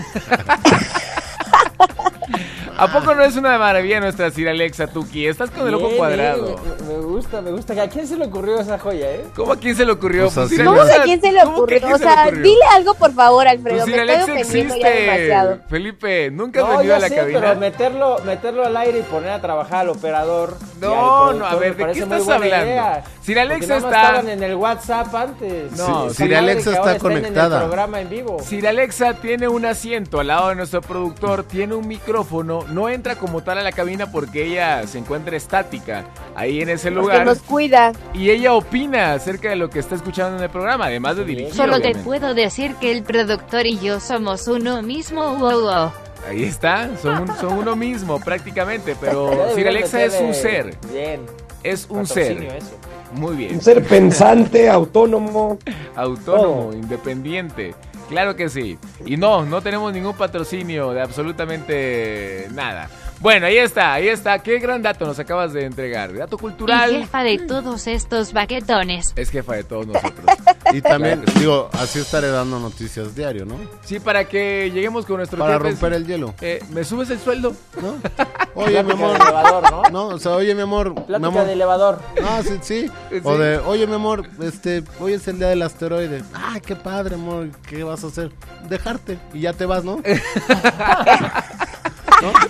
[2.80, 5.26] ¿A poco no es una maravilla nuestra Sir Alexa Tuki?
[5.26, 6.46] Estás con el ojo Bien, cuadrado.
[6.46, 7.82] bien, me, me gusta, me gusta.
[7.82, 9.26] ¿A quién se le ocurrió esa joya, eh?
[9.36, 10.28] ¿Cómo a quién se le ocurrió?
[10.28, 11.80] O sea, Pues, Sir sí, ¿Cómo que Alexa- a quién se le ¿cómo que ocurrió?
[11.80, 12.44] quién O se le sea, ocurrió?
[12.44, 13.78] dile algo por favor, Alfredo.
[13.78, 15.50] Pues Me Sir estoy Alexa ofendiendo ya demasiado.
[15.54, 15.70] existe.
[15.72, 17.40] Felipe, nunca has No, venido a la sé, cabina.
[17.40, 20.58] pero meterlo, meterlo al aire y poner a trabajar al operador.
[20.62, 22.66] y al No, no, productor a me ver, ¿de qué parece muy estás buena hablando?
[22.72, 23.04] idea.
[23.28, 25.72] Sir Porque Alexa más está- estaban en el WhatsApp antes.
[25.74, 27.58] No, Está Sir padre Alexa está conectada.
[27.58, 28.38] En el programa en vivo.
[28.42, 33.16] Sir Alexa tiene un asiento al lado de nuestro productor, tiene un micrófono, no entra
[33.18, 36.06] como tal a la cabina porque ella se encuentra estática
[36.36, 37.26] ahí en ese Porque lugar.
[37.26, 37.92] nos cuida.
[38.14, 41.54] Y ella opina acerca de lo que está escuchando en el programa, además de dirigir.
[41.54, 42.04] Solo te obviamente.
[42.06, 45.36] puedo decir que el productor y yo somos uno mismo.
[45.36, 45.92] Wow, wow.
[46.30, 50.34] Ahí está, son, un- son uno mismo prácticamente, pero deberían Sir Alexa es un meterle-
[50.34, 51.22] ser, Bien.
[51.64, 52.42] es un ser.
[52.44, 52.78] eso.
[53.14, 53.56] Muy bien.
[53.56, 55.58] Un ser pensante, autónomo.
[55.96, 57.76] Autónomo, independiente.
[58.10, 58.78] Claro que sí.
[59.06, 62.90] Y no, no tenemos ningún patrocinio de absolutamente nada.
[63.20, 64.40] Bueno, ahí está, ahí está.
[64.40, 66.14] Qué gran dato nos acabas de entregar.
[66.16, 66.92] Dato Y cultural.
[66.92, 69.14] jefa de todos estos baquetones.
[69.16, 70.26] Es jefa de todos nosotros.
[70.72, 73.56] Y también, digo, así estaré dando noticias diario, ¿no?
[73.84, 75.72] Sí, para que lleguemos con nuestros Para jefes.
[75.72, 76.36] romper el hielo.
[76.42, 77.56] Eh, ¿Me subes el sueldo?
[77.82, 77.96] ¿No?
[78.54, 79.18] Oye, mi Plática amor.
[79.18, 79.82] de elevador, ¿no?
[79.92, 80.90] No, o sea, oye, mi amor.
[80.90, 81.46] mi Plática amor.
[81.46, 82.00] de elevador.
[82.24, 82.92] Ah, sí, sí.
[83.24, 83.40] O Sí.
[83.42, 86.24] de, oye, mi amor, este, hoy es el día del asteroide.
[86.34, 87.50] Ah, qué padre, amor.
[87.68, 88.32] ¿Qué vas a hacer?
[88.70, 89.20] Dejarte.
[89.34, 90.02] Y ya te vas, ¿no?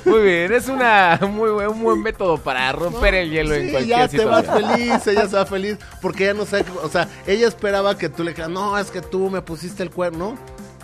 [0.05, 3.97] Muy bien, es una muy buen, un buen método para romper el hielo en cualquier
[3.99, 4.69] ya te vas situación.
[4.77, 5.77] feliz, ella se va feliz.
[6.01, 9.01] Porque ella no sabe, o sea, ella esperaba que tú le dijeras, no, es que
[9.01, 10.37] tú me pusiste el cuerno.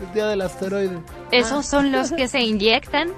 [0.06, 0.98] El día del asteroide.
[1.32, 3.10] ¿Esos son los que se inyectan?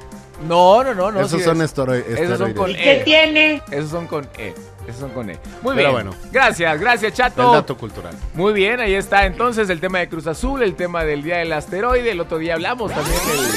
[0.48, 1.22] No, no, no, no.
[1.22, 3.02] Esos sí son es- estero- Esos son con esteroides.
[3.02, 3.04] E.
[3.06, 3.62] tiene?
[3.72, 4.54] Esos son con E.
[4.86, 5.40] Esos son con E.
[5.64, 5.92] Muy Pero bien.
[5.92, 6.12] bueno.
[6.32, 7.48] Gracias, gracias, Chato.
[7.48, 8.14] El dato cultural.
[8.34, 11.54] Muy bien, ahí está entonces el tema de Cruz Azul, el tema del Día del
[11.54, 12.12] Asteroide.
[12.12, 13.48] El otro día hablamos también del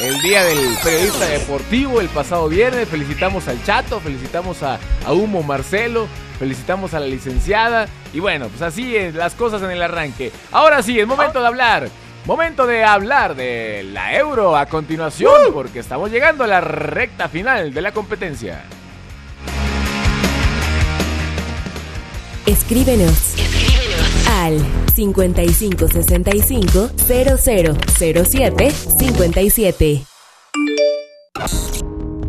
[0.00, 2.88] el Día del Periodista Deportivo, el pasado viernes.
[2.88, 7.86] Felicitamos al Chato, felicitamos a, a Humo Marcelo, felicitamos a la licenciada.
[8.12, 10.32] Y bueno, pues así es las cosas en el arranque.
[10.52, 11.88] Ahora sí, es momento de hablar.
[12.26, 17.74] Momento de hablar de la Euro a continuación, porque estamos llegando a la recta final
[17.74, 18.64] de la competencia.
[22.46, 23.53] Escríbenos.
[24.28, 24.58] Al
[24.94, 30.04] 5565 0007 57.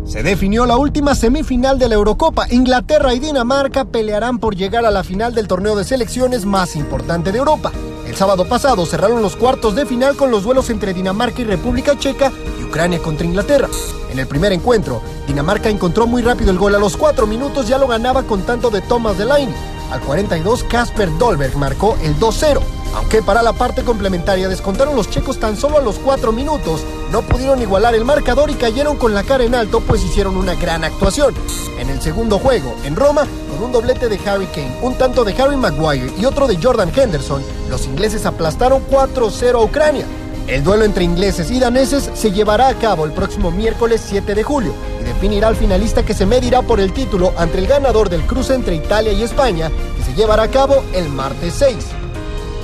[0.05, 2.47] Se definió la última semifinal de la Eurocopa.
[2.49, 7.31] Inglaterra y Dinamarca pelearán por llegar a la final del torneo de selecciones más importante
[7.31, 7.71] de Europa.
[8.15, 11.99] El sábado pasado cerraron los cuartos de final con los duelos entre Dinamarca y República
[11.99, 13.67] Checa y Ucrania contra Inglaterra.
[14.09, 16.75] En el primer encuentro, Dinamarca encontró muy rápido el gol.
[16.75, 19.53] A los cuatro minutos ya lo ganaba con tanto de Thomas Delaney.
[19.91, 22.61] Al 42, Kasper Dolberg marcó el 2-0.
[22.95, 27.21] Aunque para la parte complementaria descontaron los checos tan solo a los 4 minutos, no
[27.21, 30.85] pudieron igualar el marcador y cayeron con la cara en alto pues hicieron una gran
[30.85, 31.35] actuación.
[31.77, 35.33] En el segundo juego, en Roma, con un doblete de Harry Kane, un tanto de
[35.41, 40.05] Harry Maguire y otro de Jordan Henderson, los ingleses aplastaron 4-0 a Ucrania.
[40.47, 44.43] El duelo entre ingleses y daneses se llevará a cabo el próximo miércoles 7 de
[44.43, 48.21] julio y definirá al finalista que se medirá por el título entre el ganador del
[48.27, 51.77] cruce entre Italia y España, que se llevará a cabo el martes 6.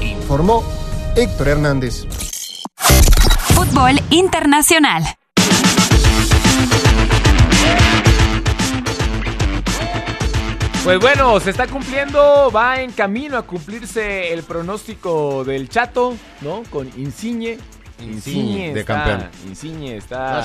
[0.01, 0.63] Informó
[1.15, 2.05] Héctor Hernández.
[3.55, 5.03] Fútbol internacional.
[10.83, 16.63] Pues bueno, se está cumpliendo, va en camino a cumplirse el pronóstico del Chato, ¿no?
[16.71, 17.59] Con Insigne.
[18.01, 19.29] Insigne, de está- campeón.
[19.47, 20.43] Insigne está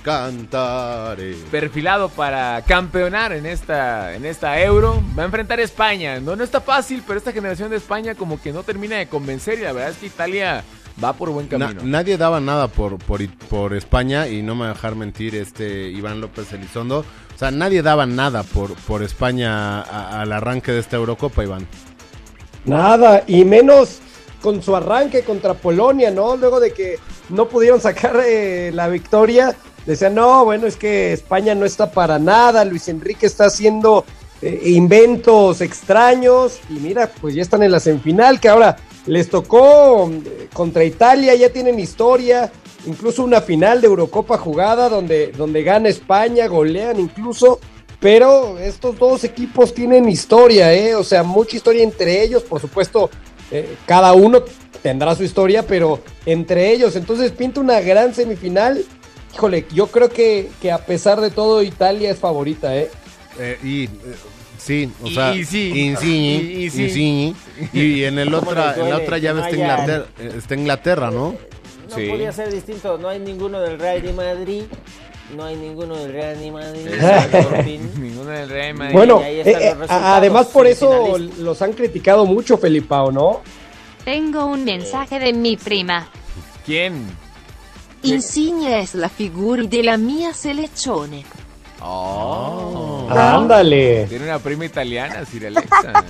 [0.00, 1.34] cantare.
[1.50, 5.02] perfilado para campeonar en esta, en esta Euro.
[5.18, 6.20] Va a enfrentar a España.
[6.20, 9.58] No, no está fácil, pero esta generación de España como que no termina de convencer
[9.58, 10.62] y la verdad es que Italia
[11.02, 11.80] va por buen Na- camino.
[11.84, 15.88] nadie daba nada por, por, por España y no me va a dejar mentir este
[15.90, 17.04] Iván López Elizondo.
[17.38, 21.68] O sea, nadie daba nada por, por España al arranque de esta Eurocopa, Iván.
[22.64, 24.00] Nada, y menos
[24.42, 26.36] con su arranque contra Polonia, ¿no?
[26.36, 29.54] Luego de que no pudieron sacar eh, la victoria,
[29.86, 34.04] decían, no, bueno, es que España no está para nada, Luis Enrique está haciendo
[34.42, 40.10] eh, inventos extraños, y mira, pues ya están en la semifinal, que ahora les tocó
[40.10, 42.50] eh, contra Italia, ya tienen historia,
[42.86, 47.60] incluso una final de Eurocopa jugada donde, donde gana España, golean incluso.
[48.00, 50.94] Pero estos dos equipos tienen historia, ¿eh?
[50.94, 52.44] O sea, mucha historia entre ellos.
[52.44, 53.10] Por supuesto,
[53.50, 54.42] eh, cada uno
[54.82, 56.94] tendrá su historia, pero entre ellos.
[56.94, 58.84] Entonces pinta una gran semifinal.
[59.34, 62.88] Híjole, yo creo que, que a pesar de todo, Italia es favorita, ¿eh?
[63.40, 63.90] Eh, y eh,
[64.58, 65.72] sí, o Y- sea, y sí.
[65.86, 66.82] Insigne, Y- y sí.
[66.84, 67.34] Insigne.
[67.72, 71.34] y en el ¿Cómo otra, en la otra llave está Inglaterra, eh, está Inglaterra, ¿no?
[71.88, 74.64] No podía ser distinto, no hay ninguno del Real de Madrid
[75.36, 77.80] no hay ninguno del Real Madrid.
[77.98, 78.94] Ninguno del Real Madrid.
[78.94, 83.42] Bueno, eh, eh, además por eso los han criticado mucho, Felipao, ¿no?
[84.04, 86.08] Tengo un mensaje de mi prima.
[86.64, 87.06] ¿Quién?
[88.02, 91.24] Insigne es la figura della mia selezione.
[91.80, 93.06] Oh.
[93.10, 94.06] Ándale.
[94.08, 96.04] Tiene una prima italiana, Sir Alexa.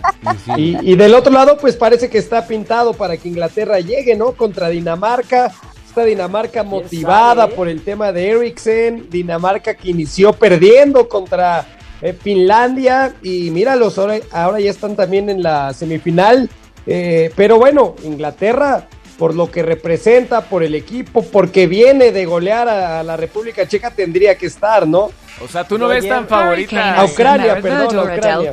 [0.56, 4.32] Y, y del otro lado, pues parece que está pintado para que Inglaterra llegue, ¿no?
[4.32, 5.52] Contra Dinamarca.
[5.86, 7.54] Esta Dinamarca motivada sabe?
[7.54, 9.08] por el tema de Eriksen.
[9.10, 11.66] Dinamarca que inició perdiendo contra
[12.02, 13.14] eh, Finlandia.
[13.22, 16.48] Y míralos, ahora, ahora ya están también en la semifinal.
[16.86, 18.88] Eh, pero bueno, Inglaterra,
[19.18, 23.66] por lo que representa, por el equipo, porque viene de golear a, a la República
[23.66, 25.10] Checa, tendría que estar, ¿no?
[25.42, 26.94] O sea, tú no ves tan favorita.
[26.94, 28.50] A Ucrania, perdón, a Ucrania.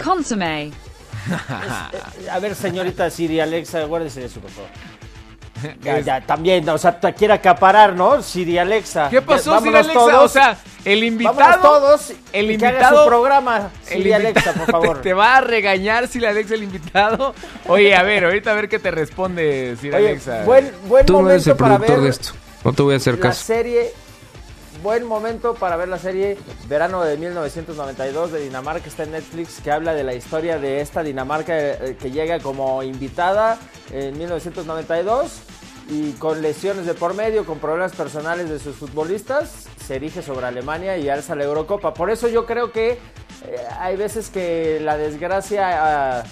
[2.32, 4.70] A ver, señorita Siri Alexa, guárdese de eso, por favor.
[5.82, 8.22] Ya, ya, también, o sea, te quiere acaparar, ¿no?
[8.22, 9.10] Siri Alexa.
[9.10, 9.94] ¿Qué pasó, Ya, Sir vámonos Alexa?
[9.94, 10.24] todos.
[10.24, 11.62] O sea, el invitado.
[11.62, 13.04] Todos el y que haga invitado.
[13.04, 14.98] su programa, el Siri Alexa, por favor.
[14.98, 17.34] Te, te va a regañar Sir Alexa, el invitado.
[17.68, 20.44] Oye, a ver, ahorita a ver qué te responde Sir Oye, Alexa.
[20.44, 22.34] buen, buen Tú no eres momento el para productor ver de esto.
[22.64, 23.44] No te voy a hacer la caso.
[23.44, 23.94] serie.
[24.84, 26.38] Buen momento para ver la serie
[26.68, 28.88] Verano de 1992 de Dinamarca.
[28.88, 32.84] Está en Netflix que habla de la historia de esta Dinamarca eh, que llega como
[32.84, 33.58] invitada
[33.92, 35.40] en 1992
[35.90, 40.46] y con lesiones de por medio, con problemas personales de sus futbolistas, se erige sobre
[40.46, 41.94] Alemania y alza la Eurocopa.
[41.94, 43.00] Por eso yo creo que eh,
[43.80, 46.20] hay veces que la desgracia...
[46.20, 46.24] ah,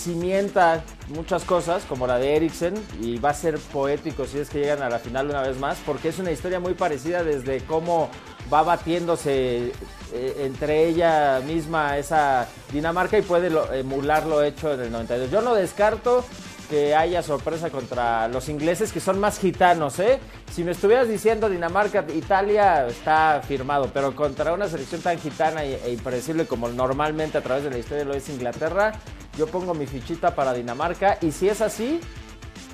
[0.00, 4.60] cimienta muchas cosas, como la de Eriksen, y va a ser poético si es que
[4.60, 8.08] llegan a la final una vez más, porque es una historia muy parecida desde cómo
[8.52, 9.72] va batiéndose
[10.12, 15.30] eh, entre ella misma esa Dinamarca y puede emular lo hecho en el 92.
[15.30, 16.24] Yo no descarto
[16.70, 20.20] que haya sorpresa contra los ingleses, que son más gitanos, ¿eh?
[20.54, 25.92] Si me estuvieras diciendo Dinamarca, Italia, está firmado, pero contra una selección tan gitana e,
[25.92, 28.92] impredecible como normalmente a través de la historia lo es Inglaterra,
[29.36, 31.98] yo pongo mi fichita para Dinamarca, y si es así,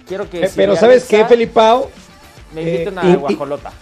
[0.07, 0.43] quiero que...
[0.43, 1.91] Eh, si pero ¿sabes qué, Felipao?
[2.55, 3.73] Me inviten Eh, a y- Guajolota.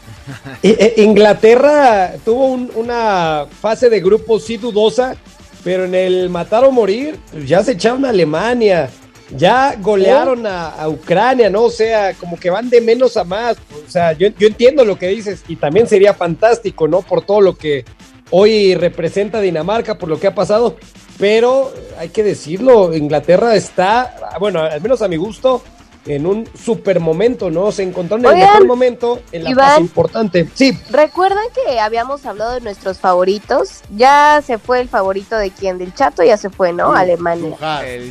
[0.63, 5.17] Eh, eh, Inglaterra tuvo un- una fase de grupo sí dudosa,
[5.65, 8.89] pero en el matar o morir pues, ya se echaron a Alemania,
[9.31, 11.65] ya golearon a, a Ucrania, ¿no?
[11.65, 13.57] O sea, como que van de menos a más.
[13.87, 17.03] O sea, yo, yo entiendo lo que dices y también sería fantástico, ¿no?
[17.03, 17.85] Por todo lo que
[18.31, 20.77] hoy representa Dinamarca, por lo que ha pasado.
[21.19, 25.63] Pero hay que decirlo, Inglaterra está, bueno, al menos a mi gusto,
[26.07, 27.73] en un super momento, ¿no?
[27.73, 29.69] Se encontró en el Oigan, mejor momento, en la Iván.
[29.69, 30.49] fase importante.
[30.55, 33.81] Sí, ¿Recuerdan que habíamos hablado de nuestros favoritos?
[33.95, 36.93] Ya se fue el favorito de quién, del Chato, ya se fue, ¿no?
[36.93, 37.57] Alemania.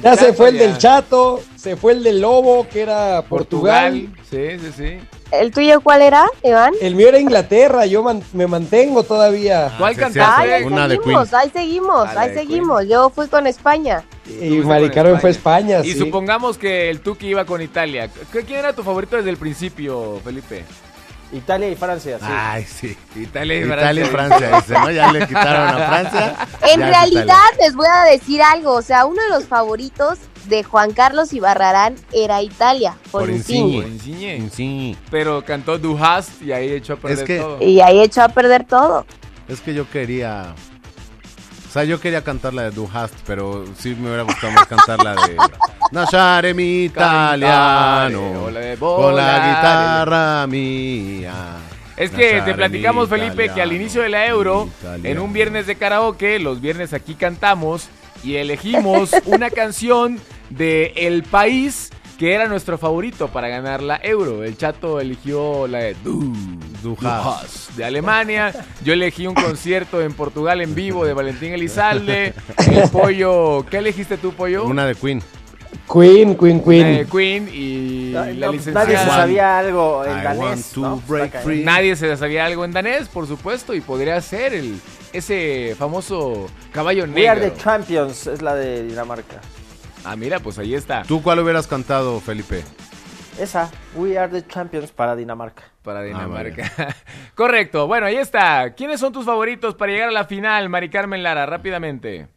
[0.01, 4.09] Ya se fue el del Chato, se fue el del Lobo, que era Portugal.
[4.29, 4.97] Sí, sí, sí.
[5.33, 6.73] ¿El tuyo cuál era, Iván?
[6.79, 9.71] El mío era Inglaterra, yo man- me mantengo todavía.
[9.79, 10.03] ¿Cuál Ay,
[10.51, 12.87] ahí seguimos, ahí seguimos, Ah, ahí seguimos.
[12.87, 14.03] Yo fui con España.
[14.27, 15.97] Y Mari Carmen fue a España, Y sí.
[15.99, 18.09] supongamos que el Tuki iba con Italia.
[18.31, 20.63] ¿Qué- ¿Quién era tu favorito desde el principio, Felipe?
[21.31, 22.25] Italia y Francia, sí.
[22.29, 22.95] Ay, sí.
[23.15, 24.37] Italia y Italia y Francia.
[24.49, 24.91] Francia, ese, ¿no?
[24.91, 26.35] Ya le quitaron a Francia.
[26.71, 28.73] En realidad, les voy a decir algo.
[28.73, 33.81] O sea, uno de los favoritos de Juan Carlos Ibarrarán era Italia, por, Insigne.
[33.81, 34.95] Por Insigne.
[35.09, 37.61] Pero cantó Du hast y ahí echó a perder que- todo.
[37.61, 39.05] Y ahí echó a perder todo.
[39.47, 40.53] Es que yo quería.
[41.67, 44.67] O sea, yo quería cantar la de Du hast, pero sí me hubiera gustado más
[44.67, 45.37] cantar la de.
[45.91, 48.49] Nasciare mi italiano.
[48.51, 51.33] de Con la guitarra mía.
[51.95, 54.69] Es que te platicamos, Felipe, que al inicio de la Euro,
[55.03, 57.89] en un viernes de karaoke, los viernes aquí cantamos
[58.23, 60.19] y elegimos una canción
[60.49, 64.43] de El País que era nuestro favorito para ganar la Euro.
[64.43, 66.33] El Chato eligió la de Du,
[66.83, 68.53] Du Du hast de Alemania.
[68.85, 72.33] Yo elegí un concierto en Portugal en vivo de Valentín Elizalde.
[72.71, 74.65] El Pollo, ¿qué elegiste tú, Pollo?
[74.65, 75.21] Una de Queen.
[75.91, 76.97] Queen, Queen, Una Queen.
[76.97, 78.85] de Queen y Ay, la no, licenciada.
[78.85, 80.39] nadie se sabía algo en I danés.
[80.39, 81.01] want to ¿no?
[81.07, 81.63] break Está free.
[81.63, 84.79] Nadie se sabía algo en danés, por supuesto, y podría ser el
[85.13, 87.63] ese famoso caballo We are the negro.
[87.63, 89.39] champions, es la de Dinamarca.
[90.03, 91.03] Ah, mira, pues ahí está.
[91.03, 92.63] ¿Tú cuál hubieras cantado, Felipe?
[93.39, 95.63] Esa, We are the champions para Dinamarca.
[95.81, 96.71] Para Ah, Dinamarca.
[97.35, 97.87] Correcto.
[97.87, 98.73] Bueno, ahí está.
[98.73, 101.45] ¿Quiénes son tus favoritos para llegar a la final, Mari Carmen Lara?
[101.45, 102.27] Rápidamente.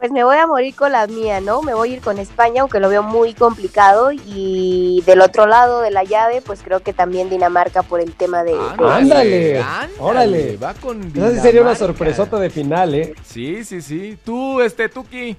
[0.00, 1.60] Pues me voy a morir con la mía, ¿no?
[1.60, 4.10] Me voy a ir con España, aunque lo veo muy complicado.
[4.12, 8.42] Y del otro lado de la llave, pues creo que también Dinamarca por el tema
[8.42, 8.54] de...
[8.54, 9.64] Ándale, ándale,
[9.98, 10.56] órale.
[10.56, 11.76] va con Esa sí sería una Dinamarca.
[11.76, 13.14] sorpresota de final, ¿eh?
[13.22, 14.18] Sí, sí, sí.
[14.24, 15.36] Tú, este, Tuki.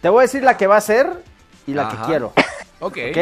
[0.00, 1.24] Te voy a decir la que va a ser
[1.66, 2.02] y la Ajá.
[2.02, 2.32] que quiero.
[2.78, 2.98] Ok.
[3.10, 3.18] ¿Ok?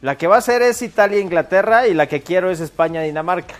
[0.00, 3.54] La que va a ser es Italia-Inglaterra y la que quiero es España-Dinamarca.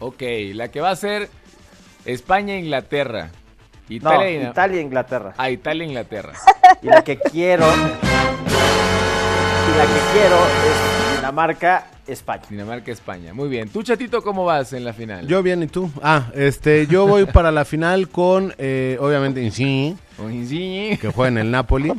[0.00, 0.20] Ok,
[0.54, 1.28] la que va a ser
[2.04, 3.30] España-Inglaterra.
[3.98, 5.34] No, Italia, Italia, Inglaterra.
[5.36, 6.32] Ah, Italia-Inglaterra.
[6.82, 7.66] Y la que quiero.
[7.66, 12.42] y la que quiero es Dinamarca, España.
[12.48, 13.34] Dinamarca-España.
[13.34, 13.68] Muy bien.
[13.68, 15.26] ¿Tú, Chatito, cómo vas en la final?
[15.26, 15.90] Yo bien, ¿y tú?
[16.02, 20.98] Ah, este, yo voy para la final con, eh, obviamente, Insigne, Con Insigne.
[20.98, 21.92] que juega en el Napoli.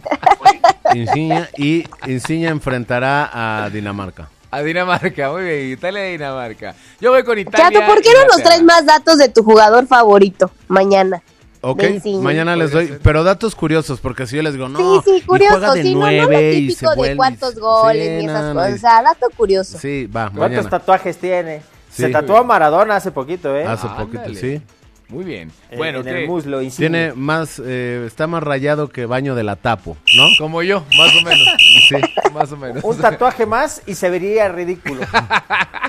[0.94, 4.30] Insigne, y Insigne enfrentará a Dinamarca.
[4.50, 5.72] A Dinamarca, muy bien.
[5.72, 6.76] Italia-Dinamarca.
[7.00, 7.70] Yo voy con Italia.
[7.72, 8.44] Chato, ¿por qué no nos Inglaterra.
[8.44, 11.22] traes más datos de tu jugador favorito mañana?
[11.64, 11.84] Ok,
[12.22, 15.22] mañana les doy, pero datos curiosos, porque si yo les digo, no, sí, sí, y
[15.28, 15.74] juega curioso.
[15.76, 18.42] de Sí, no, no lo nueve y se de vuelve- cuántos goles Sí, y esas
[18.42, 18.72] no, no, cosas.
[18.72, 19.78] y- O sea, dato curioso.
[19.78, 20.70] Sí, va, ¿Cuántos mañana.
[20.70, 21.62] tatuajes tiene?
[21.92, 22.04] Sí.
[22.04, 23.66] Se tatuó a Maradona hace poquito, ¿eh?
[23.66, 24.60] Hace poquito, sí.
[25.10, 25.52] Muy bien.
[25.70, 26.88] En- Bueno, en el muslo, Insigne.
[26.90, 30.28] Tiene más, eh, está más rayado que baño de la tapo, ¿no?
[30.40, 31.48] Como yo, más o menos.
[31.90, 31.96] Sí.
[32.34, 32.82] Más o menos.
[32.84, 35.02] Un tatuaje más y se vería ridículo.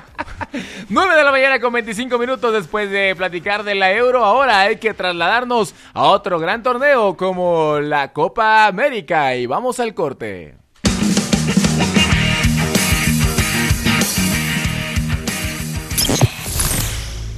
[0.89, 4.25] 9 de la mañana con 25 minutos después de platicar de la Euro.
[4.25, 9.35] Ahora hay que trasladarnos a otro gran torneo como la Copa América.
[9.35, 10.62] Y vamos al corte.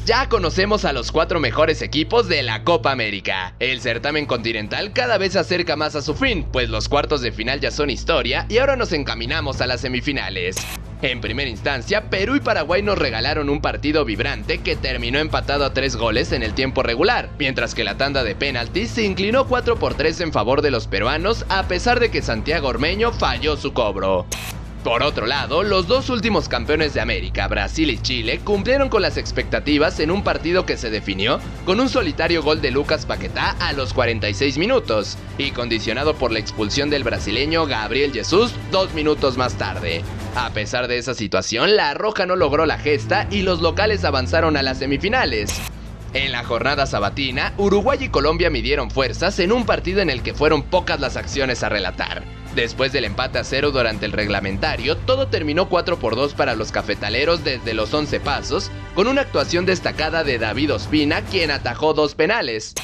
[0.05, 3.55] Ya conocemos a los cuatro mejores equipos de la Copa América.
[3.59, 7.33] El certamen continental cada vez se acerca más a su fin, pues los cuartos de
[7.33, 10.57] final ya son historia y ahora nos encaminamos a las semifinales.
[11.01, 15.73] En primera instancia, Perú y Paraguay nos regalaron un partido vibrante que terminó empatado a
[15.73, 19.77] tres goles en el tiempo regular, mientras que la tanda de penaltis se inclinó 4
[19.77, 23.73] por 3 en favor de los peruanos a pesar de que Santiago Ormeño falló su
[23.73, 24.27] cobro.
[24.85, 29.17] Por otro lado, los dos últimos campeones de América, Brasil y Chile, cumplieron con las
[29.17, 33.73] expectativas en un partido que se definió con un solitario gol de Lucas Paquetá a
[33.73, 39.55] los 46 minutos y condicionado por la expulsión del brasileño Gabriel Jesús dos minutos más
[39.55, 40.05] tarde.
[40.37, 44.55] A pesar de esa situación, la Roja no logró la gesta y los locales avanzaron
[44.59, 45.63] a las semifinales.
[46.15, 50.33] En la jornada sabatina, Uruguay y Colombia midieron fuerzas en un partido en el que
[50.33, 52.23] fueron pocas las acciones a relatar.
[52.55, 56.71] Después del empate a cero durante el reglamentario, todo terminó 4 por 2 para los
[56.71, 62.15] cafetaleros desde los 11 pasos, con una actuación destacada de David Ospina, quien atajó dos
[62.15, 62.75] penales.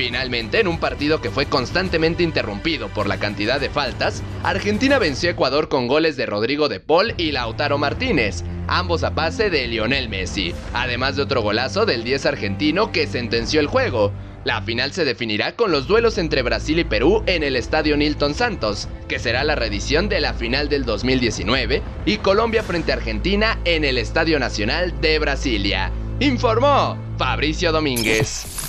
[0.00, 5.28] Finalmente, en un partido que fue constantemente interrumpido por la cantidad de faltas, Argentina venció
[5.28, 9.68] a Ecuador con goles de Rodrigo de Paul y Lautaro Martínez, ambos a pase de
[9.68, 14.10] Lionel Messi, además de otro golazo del 10 argentino que sentenció el juego.
[14.42, 18.32] La final se definirá con los duelos entre Brasil y Perú en el Estadio Nilton
[18.32, 23.58] Santos, que será la reedición de la final del 2019, y Colombia frente a Argentina
[23.66, 25.92] en el Estadio Nacional de Brasilia.
[26.20, 28.59] Informó Fabricio Domínguez.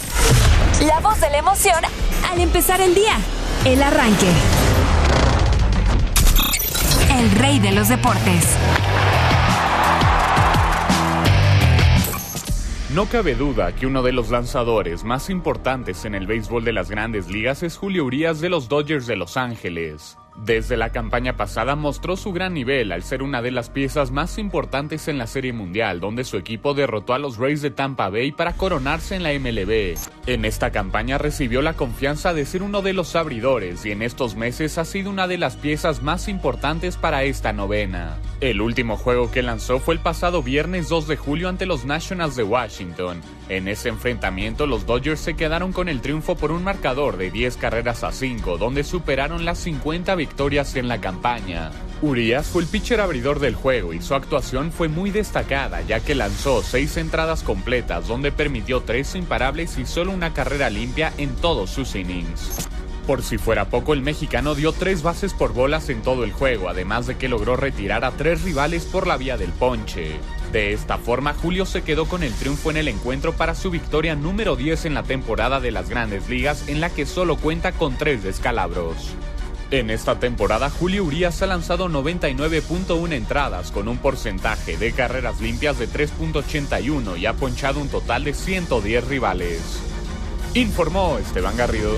[0.85, 1.77] La voz de la emoción
[2.29, 3.17] al empezar el día.
[3.65, 4.31] El arranque.
[7.17, 8.57] El rey de los deportes.
[12.93, 16.89] No cabe duda que uno de los lanzadores más importantes en el béisbol de las
[16.89, 20.17] grandes ligas es Julio Urias de los Dodgers de Los Ángeles.
[20.35, 24.37] Desde la campaña pasada mostró su gran nivel al ser una de las piezas más
[24.37, 28.31] importantes en la Serie Mundial, donde su equipo derrotó a los Rays de Tampa Bay
[28.31, 29.97] para coronarse en la MLB.
[30.27, 34.35] En esta campaña recibió la confianza de ser uno de los abridores y en estos
[34.35, 38.17] meses ha sido una de las piezas más importantes para esta novena.
[38.39, 42.35] El último juego que lanzó fue el pasado viernes 2 de julio ante los Nationals
[42.35, 43.21] de Washington.
[43.49, 47.57] En ese enfrentamiento los Dodgers se quedaron con el triunfo por un marcador de 10
[47.57, 51.71] carreras a 5, donde superaron las 50 victorias en la campaña.
[52.01, 56.15] Urias fue el pitcher abridor del juego y su actuación fue muy destacada ya que
[56.15, 61.69] lanzó 6 entradas completas donde permitió 3 imparables y solo una carrera limpia en todos
[61.69, 62.69] sus innings.
[63.05, 66.69] Por si fuera poco, el mexicano dio tres bases por bolas en todo el juego,
[66.69, 70.11] además de que logró retirar a tres rivales por la vía del ponche.
[70.51, 74.15] De esta forma, Julio se quedó con el triunfo en el encuentro para su victoria
[74.15, 77.97] número 10 en la temporada de las grandes ligas, en la que solo cuenta con
[77.97, 78.95] tres descalabros.
[79.71, 85.79] En esta temporada, Julio Urias ha lanzado 99.1 entradas con un porcentaje de carreras limpias
[85.79, 89.61] de 3.81 y ha ponchado un total de 110 rivales.
[90.53, 91.93] Informó Esteban Garrido.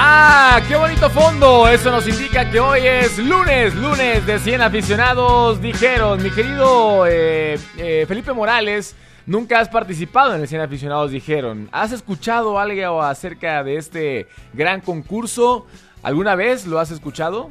[0.00, 0.62] ¡Ah!
[0.68, 1.66] ¡Qué bonito fondo!
[1.66, 5.60] Eso nos indica que hoy es lunes, lunes de 100 aficionados.
[5.60, 8.94] Dijeron, mi querido eh, eh, Felipe Morales,
[9.26, 11.68] nunca has participado en el 100 aficionados, dijeron.
[11.72, 15.66] ¿Has escuchado algo acerca de este gran concurso?
[16.04, 17.50] ¿Alguna vez lo has escuchado?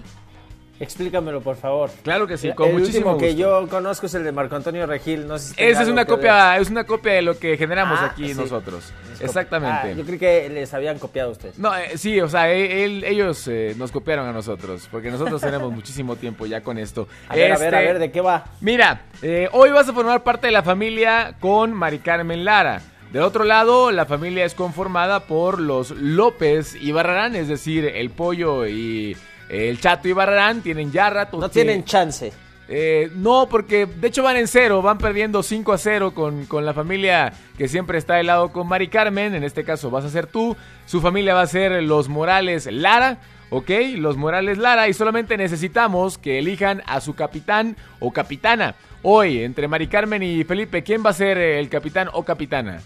[0.79, 1.89] Explícamelo, por favor.
[2.03, 4.85] Claro que sí, con el muchísimo último que yo conozco es el de Marco Antonio
[4.85, 5.27] Regil.
[5.27, 8.07] No sé si Esa es una copia, es una copia de lo que generamos Ah,
[8.11, 8.35] aquí sí.
[8.35, 8.93] nosotros.
[9.19, 9.89] Exactamente.
[9.89, 11.57] Ah, yo creí que les habían copiado a ustedes.
[11.57, 15.41] No, eh, sí, o sea, e- él- ellos eh, nos copiaron a nosotros, porque nosotros
[15.41, 17.07] tenemos muchísimo tiempo ya con esto.
[17.27, 18.45] A ver, a ver, a Este, ver, ¿de qué va?
[18.61, 22.81] Mira, eh, hoy vas a formar parte de la familia con Mari Carmen Lara.
[23.11, 28.09] Del otro lado, la familia es conformada por los López y Barrarán, es decir, el
[28.09, 29.15] pollo y
[29.49, 31.37] el chato y Barrarán tienen ya rato.
[31.39, 32.31] No que- tienen chance.
[32.69, 36.65] eh, no, porque de hecho van en cero, van perdiendo 5 a 0 con, con
[36.65, 40.09] la familia que siempre está del lado con Mari Carmen, en este caso vas a
[40.09, 40.55] ser tú,
[40.85, 43.19] su familia va a ser los Morales Lara,
[43.51, 43.69] ¿ok?
[43.95, 48.75] Los Morales Lara y solamente necesitamos que elijan a su capitán o capitana.
[49.01, 52.81] Hoy, entre Mari Carmen y Felipe, ¿quién va a ser eh, el capitán o capitana?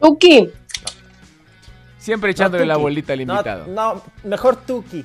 [0.00, 0.48] Tuki.
[1.98, 2.82] Siempre echándole la Tuki.
[2.82, 3.66] bolita al No, invitado.
[3.68, 5.04] No, mejor Tuki.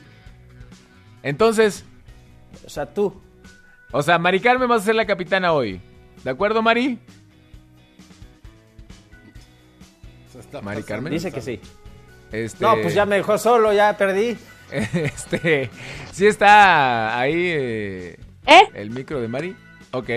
[1.26, 1.84] Entonces,
[2.65, 3.19] O sea, tú.
[3.91, 5.81] o sea, Mari Carmen va a ser la capitana hoy.
[6.23, 6.99] ¿De acuerdo, Mari?
[10.61, 11.11] Mari Carmen.
[11.11, 11.60] Dice que sí.
[12.31, 12.64] Este...
[12.64, 14.38] No, pues ya me dejó solo, ya perdí.
[14.72, 15.69] Este,
[16.11, 18.61] sí está ahí eh, ¿Eh?
[18.73, 19.56] el micro de Mari.
[19.91, 20.10] Ok.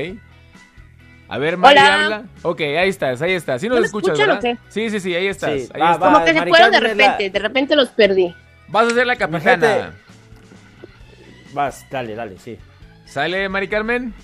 [1.28, 2.04] A ver, Mari Hola.
[2.04, 2.22] habla.
[2.42, 3.60] Ok, ahí estás, ahí estás.
[3.60, 4.58] ¿Sí nos ¿No me escuchas, escuchan o verdad?
[4.70, 5.50] Sí, sí, sí, ahí estás.
[5.52, 6.02] Sí, ahí va, estás.
[6.02, 6.12] va.
[6.12, 8.34] Como que se Mari fueron de la- repente, de repente los perdí.
[8.68, 9.94] Vas a ser la capitana.
[11.52, 12.58] Vas, dale, dale, sí.
[13.06, 14.14] ¿Sale, Mari Carmen?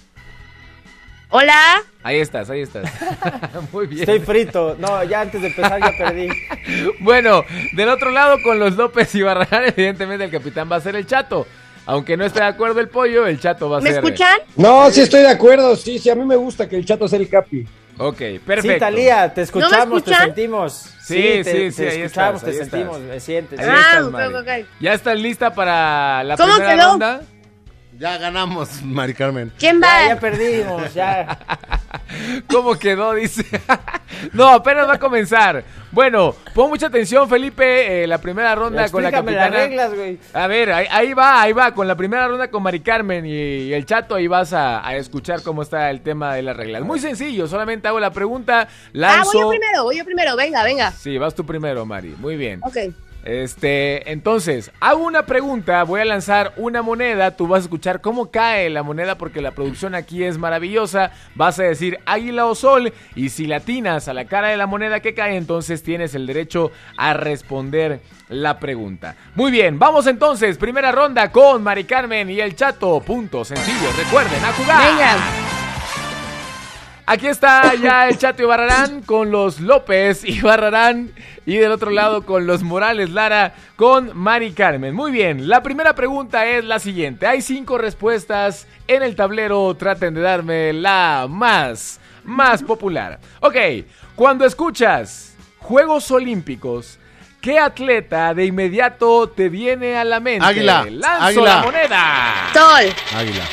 [1.31, 1.83] Hola.
[2.03, 2.85] Ahí estás, ahí estás.
[3.73, 4.01] Muy bien.
[4.03, 4.77] Estoy frito.
[4.79, 6.29] No, ya antes de empezar ya perdí.
[7.01, 10.97] Bueno, del otro lado con los López y Barragán, evidentemente el capitán va a ser
[10.97, 11.47] el Chato.
[11.87, 14.03] Aunque no esté de acuerdo el pollo, el Chato va a ¿Me ser.
[14.03, 14.39] escuchan?
[14.57, 17.19] No, sí estoy de acuerdo, sí, sí, a mí me gusta que el chato sea
[17.19, 17.67] el capi.
[17.99, 18.79] Ok, Sí, perfecto.
[18.85, 20.27] Talía, te escuchamos, te escuchan?
[20.27, 20.73] sentimos.
[21.03, 22.71] Sí, te, sí, sí, te ahí escuchamos, estás, ahí te estás.
[22.81, 23.61] sentimos, me sientes.
[23.61, 24.35] Ahí Ah, estás, ok, Mari.
[24.35, 24.67] ok.
[24.81, 26.91] ¿Ya estás lista para la ¿Cómo primera quedó?
[26.91, 27.21] ronda?
[27.99, 29.53] Ya ganamos, Mari Carmen.
[29.59, 30.09] ¿Quién Ya, va?
[30.09, 31.39] ya perdimos, ya.
[32.51, 33.15] ¿Cómo quedó?
[33.15, 33.45] Dice.
[34.33, 35.65] no, apenas va a comenzar.
[35.91, 38.03] Bueno, pon mucha atención, Felipe.
[38.03, 39.59] eh, la primera ronda con la Explícame capitana.
[39.59, 40.19] las reglas, güey.
[40.33, 43.31] A ver, ahí, ahí va, ahí va, con la primera ronda con Mari Carmen y,
[43.33, 46.83] y el chato, ahí vas a, a escuchar cómo está el tema de las reglas.
[46.83, 49.31] Muy sencillo, solamente hago la pregunta, Ah, lanzo...
[49.33, 50.37] voy yo primero, voy yo primero.
[50.37, 50.91] Venga, venga.
[50.91, 52.15] Sí, vas tú primero, Mari.
[52.19, 52.61] Muy bien.
[52.65, 52.77] Ok.
[53.25, 58.31] Este, entonces, hago una pregunta, voy a lanzar una moneda, tú vas a escuchar cómo
[58.31, 62.93] cae la moneda porque la producción aquí es maravillosa, vas a decir águila o sol
[63.15, 66.71] y si latinas a la cara de la moneda que cae, entonces tienes el derecho
[66.99, 69.17] a responder la pregunta.
[69.35, 74.45] Muy bien, vamos entonces, primera ronda con Mari Carmen y el Chato, punto sencillo, recuerden,
[74.45, 75.54] a jugar.
[77.07, 81.13] Aquí está ya el Chato y Barrarán con los López y Barrarán.
[81.45, 84.95] Y del otro lado con los Morales Lara con Mari Carmen.
[84.95, 87.27] Muy bien, la primera pregunta es la siguiente.
[87.27, 89.75] Hay cinco respuestas en el tablero.
[89.77, 93.21] Traten de darme la más, más popular.
[93.41, 93.57] Ok,
[94.15, 96.99] cuando escuchas Juegos Olímpicos,
[97.43, 100.47] ¿qué atleta de inmediato te viene a la mente?
[100.47, 101.57] Águila, Lanzo águila.
[101.57, 102.51] la moneda.
[102.55, 102.95] Sol.
[103.19, 103.45] Águila.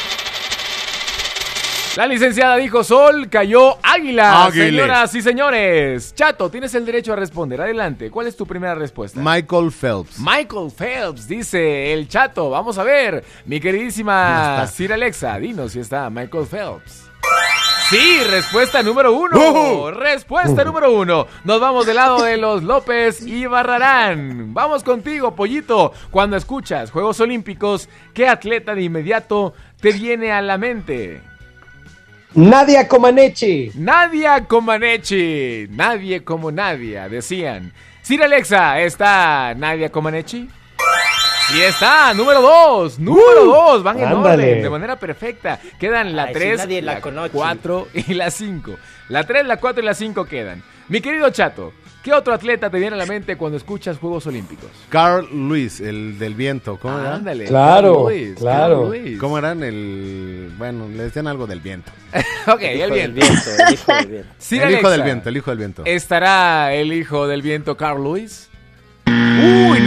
[1.97, 4.45] La licenciada dijo Sol, cayó Águila.
[4.45, 4.65] Águila.
[4.65, 6.15] Señoras y señores.
[6.15, 7.59] Chato, tienes el derecho a responder.
[7.59, 8.09] Adelante.
[8.09, 9.19] ¿Cuál es tu primera respuesta?
[9.21, 10.17] Michael Phelps.
[10.17, 12.49] Michael Phelps, dice el Chato.
[12.49, 13.25] Vamos a ver.
[13.45, 14.65] Mi queridísima.
[14.67, 17.09] Sir Alexa, dinos si está Michael Phelps.
[17.89, 19.91] Sí, respuesta número uno.
[19.91, 21.27] Respuesta número uno.
[21.43, 24.53] Nos vamos del lado de los López y Barrarán.
[24.53, 25.91] Vamos contigo, pollito.
[26.09, 31.21] Cuando escuchas Juegos Olímpicos, ¿qué atleta de inmediato te viene a la mente?
[32.33, 33.71] Nadia Comaneci.
[33.75, 35.67] Nadia Comaneci.
[35.69, 37.73] Nadie como Nadia, decían.
[38.01, 40.47] Sir Alexa, ¿está Nadia Comaneci?
[41.49, 44.43] Sí está, número dos, número dos, van en ándale.
[44.51, 45.59] orden, de manera perfecta.
[45.77, 47.31] Quedan la Ay, si 3, nadie la la conoce.
[47.31, 48.77] 4 y la 5.
[49.09, 50.63] La 3, la 4 y la 5 quedan.
[50.87, 54.69] Mi querido Chato, ¿qué otro atleta te viene a la mente cuando escuchas Juegos Olímpicos?
[54.89, 56.77] Carl Lewis, el del viento.
[56.77, 57.15] ¿Cómo era?
[57.15, 57.45] Ándale.
[57.45, 58.81] Claro, Carl Lewis, claro.
[58.81, 59.19] Carl Lewis.
[59.19, 59.63] ¿Cómo eran?
[59.63, 60.51] El.
[60.57, 61.91] Bueno, le decían algo del viento.
[62.47, 63.21] Ok, El el viento.
[63.21, 64.29] viento, el hijo del viento.
[64.51, 65.83] El hijo del viento, el hijo del viento.
[65.85, 68.49] ¿Estará el hijo del viento Carl Lewis?
[69.07, 69.13] Uy,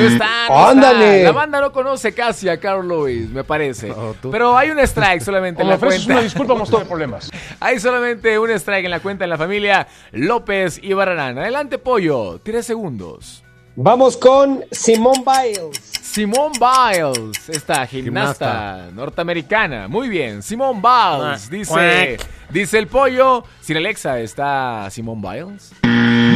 [0.04, 1.16] no está, no Ándale.
[1.18, 1.24] está.
[1.24, 3.94] La banda no conoce casi a Carl Lewis, me parece.
[4.30, 6.20] Pero hay un strike solamente en la cuenta.
[6.20, 7.30] disculpa, mostró de problemas.
[7.60, 11.38] Hay solamente un strike en la cuenta en la familia López y Barrarán.
[11.38, 12.40] Adelante, pollo.
[12.42, 13.42] Tres segundos.
[13.76, 15.80] Vamos con Simone Biles.
[16.00, 19.88] Simone Biles, esta gimnasta, norteamericana.
[19.88, 22.18] Muy bien, Simone Biles Cuac, dice,
[22.50, 23.42] Dice el pollo.
[23.60, 25.72] Sin Alexa está Simón Biles.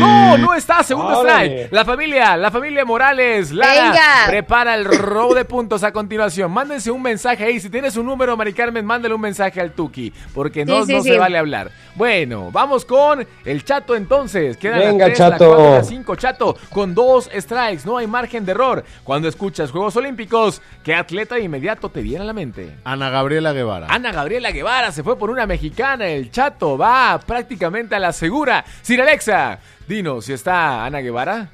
[0.09, 1.47] No, no está, segundo Órale.
[1.65, 1.73] strike.
[1.73, 4.03] La familia, la familia Morales, Lara, Venga.
[4.27, 6.51] prepara el robo de puntos a continuación.
[6.51, 7.61] Mándense un mensaje ahí.
[7.61, 10.93] Si tienes un número, Mari Carmen, mándale un mensaje al Tuki, porque no, Sí, sí,
[10.95, 11.09] no sí.
[11.11, 11.71] se vale hablar.
[11.95, 14.57] Bueno, vamos con el Chato entonces.
[14.57, 15.51] Quedan Venga, las 3, Chato.
[15.51, 17.83] la 4, la 5, Chato, con dos strikes.
[17.85, 18.85] No hay margen de error.
[19.05, 22.77] Cuando escuchas Juegos Olímpicos, ¿qué atleta de inmediato te viene a la mente?
[22.85, 23.87] Ana Gabriela Guevara.
[23.91, 26.07] Ana Gabriela Guevara se fue por una mexicana.
[26.07, 28.65] El chato va prácticamente a la segura.
[28.83, 29.59] Sir Alexa,
[29.89, 31.51] dinos si está Ana Guevara.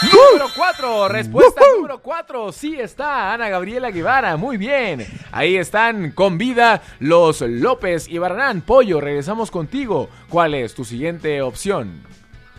[0.00, 2.52] Número 4, respuesta número 4.
[2.52, 4.36] Sí está Ana Gabriela Guevara.
[4.36, 5.04] Muy bien.
[5.32, 8.60] Ahí están con vida los López y Barranán.
[8.60, 10.08] Pollo, regresamos contigo.
[10.28, 12.04] ¿Cuál es tu siguiente opción?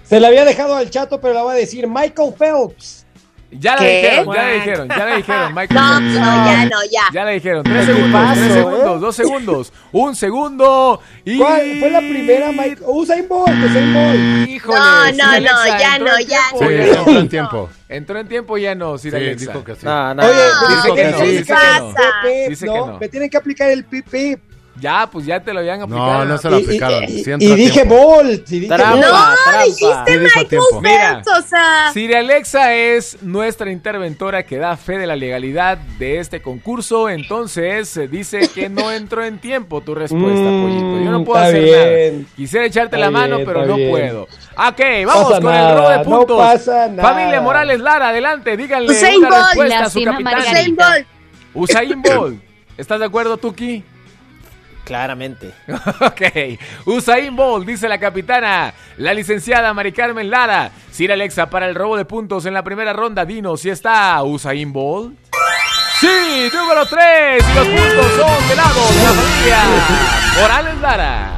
[0.04, 3.06] Se la había dejado al chato, pero la va a decir Michael Phelps.
[3.52, 3.96] Ya la ¿Qué?
[3.96, 5.56] dijeron, ya la dijeron, ya la dijeron.
[5.56, 7.02] Michael No, no, ya no, ya.
[7.12, 7.64] Ya la dijeron.
[7.64, 8.54] Tres segundos, tres ¿eh?
[8.54, 11.38] segundos, dos segundos, un segundo y.
[11.40, 12.78] ¿Cuál fue la primera, Mike?
[12.86, 14.50] Usain Bolt, Usain Bolt.
[14.50, 14.78] Híjole.
[14.78, 16.70] No, no, no, ya no, ya Sí, no.
[16.70, 17.70] entró en tiempo.
[17.90, 19.82] Entró en tiempo y ya no, Sir Sí, dijo que sí.
[19.86, 20.24] No, no.
[20.24, 21.60] Oye, No, dice que ¿qué no, dice que no.
[21.60, 22.04] pasa?
[22.50, 23.00] Dice no, que no.
[23.00, 24.40] me tienen que aplicar el pip pip.
[24.80, 26.14] Ya, pues ya te lo habían aplicado.
[26.20, 27.04] No, no se lo Y- y- aplicaron.
[27.06, 27.84] y- y dije.
[27.84, 28.50] Bolt.
[28.52, 28.96] y dije Trampa.
[28.96, 29.64] No, trampa.
[29.66, 30.62] dijiste Sí, Michael.
[30.82, 31.22] Mira.
[31.24, 31.92] Phelps, o sea.
[31.94, 37.96] Sir Alexa es nuestra interventora que da fe de la legalidad de este concurso, entonces
[37.98, 41.04] eh, dice que no entró en tiempo tu respuesta, Mm, pollito.
[41.06, 42.22] Yo no puedo hacer bien.
[42.22, 42.34] nada.
[42.36, 43.90] Quisiera echarte Está la mano, bien, pero no bien.
[43.90, 44.22] puedo.
[44.24, 46.38] Ok, vamos Pasa con el robo de no puntos.
[46.38, 47.02] pasa nada.
[47.10, 49.46] Familia Morales Lara, adelante, díganle Usain una Bolt.
[49.48, 50.24] respuesta a su capitán.
[50.24, 50.52] Margarita.
[50.52, 51.08] Usain Bolt.
[51.54, 52.42] Usain Bolt.
[52.78, 53.84] ¿Estás de acuerdo, Tuki?
[54.90, 55.54] Claramente.
[56.02, 56.22] Ok,
[56.86, 60.72] Usain Bolt, dice la capitana, la licenciada Mari Carmen Lara.
[60.92, 63.24] Sir Alexa para el robo de puntos en la primera ronda.
[63.24, 65.14] Dinos si está Usain Bolt.
[66.00, 67.44] Sí, número 3.
[67.52, 71.32] Y los puntos son del lado de la familia Morales Lara.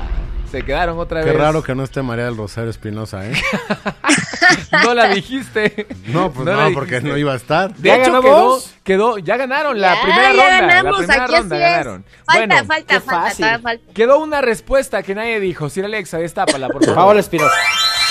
[0.49, 1.37] Se quedaron otra Qué vez.
[1.37, 3.33] raro que no esté María del Rosario Espinosa, ¿eh?
[4.83, 5.87] No la dijiste.
[6.07, 7.09] No, pues No no, la porque dijiste.
[7.09, 7.73] no iba a estar.
[7.75, 8.73] De ¿Ya hecho, quedó, ganamos?
[8.83, 10.43] quedó, ya ganaron la Ya, primera ya ronda.
[10.61, 11.69] la ganamos, primera aquí ronda así es.
[11.71, 12.05] ganaron.
[12.25, 13.37] Falta, bueno, falta, falta, fácil.
[13.45, 13.93] todavía falta.
[13.93, 15.69] quedó una respuesta que nadie dijo.
[15.69, 17.17] Sir Alexa, destápala, por favor.
[17.17, 17.55] Espinosa.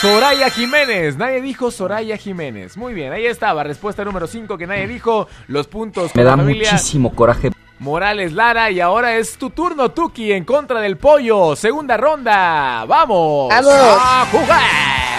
[0.01, 1.17] Soraya Jiménez.
[1.17, 2.77] Nadie dijo Soraya Jiménez.
[2.77, 3.63] Muy bien, ahí estaba.
[3.65, 5.29] Respuesta número 5 que nadie dijo.
[5.49, 7.51] Los puntos Me da la familia muchísimo coraje.
[7.81, 8.71] Morales Lara.
[8.71, 11.55] Y ahora es tu turno, Tuki, en contra del pollo.
[11.57, 12.85] Segunda ronda.
[12.87, 13.49] ¡Vamos!
[13.51, 13.73] ¡Vamos!
[13.75, 15.10] ¡A jugar!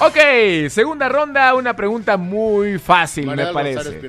[0.00, 0.16] Ok,
[0.70, 1.54] segunda ronda.
[1.54, 4.00] Una pregunta muy fácil, María me parece.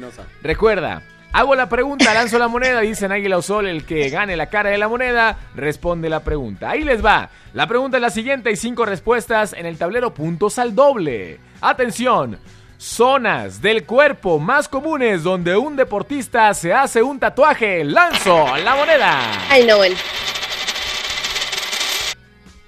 [0.43, 1.01] Recuerda,
[1.33, 4.69] hago la pregunta, lanzo la moneda, dicen Águila o Sol, el que gane la cara
[4.69, 6.69] de la moneda, responde la pregunta.
[6.69, 7.29] Ahí les va.
[7.53, 11.39] La pregunta es la siguiente, hay cinco respuestas en el tablero puntos al doble.
[11.61, 12.37] Atención.
[12.77, 17.83] Zonas del cuerpo más comunes donde un deportista se hace un tatuaje.
[17.83, 19.19] Lanzo la moneda.
[19.49, 19.95] Ay, no, bueno.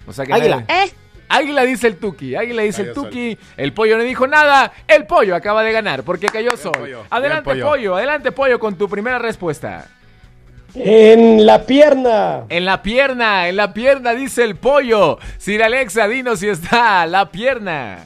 [0.08, 0.66] O sea que Águila.
[0.68, 0.92] nadie- ¿Eh?
[1.36, 2.94] Águila dice el Tuki, Águila dice el.
[2.94, 6.72] Tuki, el pollo no dijo nada, el pollo acaba de ganar porque cayó Sol.
[6.74, 7.96] pollo, Adelante pollo.
[7.96, 9.88] adelante pollo con tu primera respuesta.
[10.74, 12.44] En la pierna.
[12.50, 15.20] En la pierna, en la pierna dice el pollo.
[15.38, 18.06] Sir Alexa, dinos si está la pierna.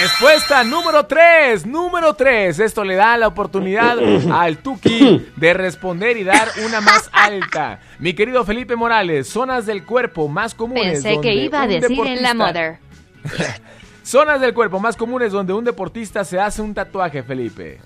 [0.00, 2.58] Respuesta número 3, número 3.
[2.60, 3.98] Esto le da la oportunidad
[4.32, 7.80] al Tuki de responder y dar una más alta.
[7.98, 11.02] Mi querido Felipe Morales, zonas del cuerpo más comunes.
[11.02, 12.78] Pensé que donde iba a un decir en la deportista- mother.
[14.02, 17.78] Zonas del cuerpo más comunes donde un deportista se hace un tatuaje, Felipe.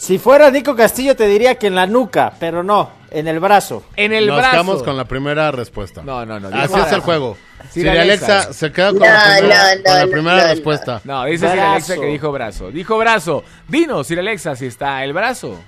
[0.00, 3.82] Si fuera Nico Castillo te diría que en la nuca, pero no, en el brazo.
[3.96, 4.50] En el Nos brazo.
[4.52, 6.00] quedamos con la primera respuesta.
[6.02, 6.48] No, no, no.
[6.58, 7.36] Así es el juego.
[7.68, 8.34] Sir Si Alexa.
[8.36, 10.48] Alexa se queda con No, la primera, no, con la no, primera no, no.
[10.48, 11.00] respuesta.
[11.04, 11.60] No, dice Sir.
[11.60, 12.70] Alexa que dijo brazo.
[12.70, 13.44] Dijo brazo.
[13.68, 15.60] Dinos, Sir Alexa, si está el brazo.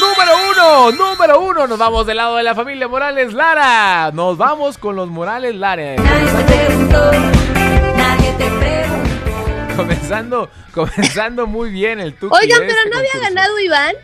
[0.00, 1.66] Número uno, número uno.
[1.66, 4.10] Nos vamos del lado de la familia Morales Lara.
[4.14, 5.96] Nos vamos con los Morales Lara.
[9.86, 12.34] Comenzando, comenzando muy bien el tuki.
[12.34, 13.94] Oigan, de pero este no había ganado Iván.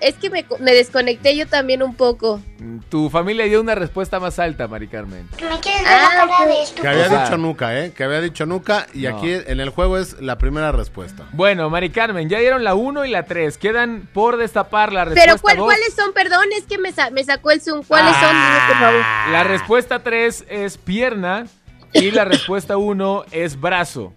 [0.00, 2.40] Es que me, me desconecté yo también un poco.
[2.88, 5.28] Tu familia dio una respuesta más alta, Mari Carmen.
[5.32, 6.82] ¿Me quieres ver la cara de esto?
[6.82, 7.92] Que había O sea- dicho Nuca, ¿eh?
[7.96, 9.16] Que había dicho Nuca y No.
[9.18, 11.26] aquí en el juego es la primera respuesta.
[11.32, 13.58] Bueno, Mari Carmen, ya dieron la 1 y la 3.
[13.58, 15.66] Quedan por destapar la respuesta Pero ¿cuál- dos.
[15.66, 16.12] ¿cuáles son?
[16.12, 17.82] Perdón, es que me, sa- me sacó el Zoom.
[17.82, 18.28] ¿Cuáles son?
[18.30, 19.00] Dime, por favor.
[19.32, 21.46] La respuesta 3 es pierna
[21.92, 24.14] y la respuesta 1 es brazo.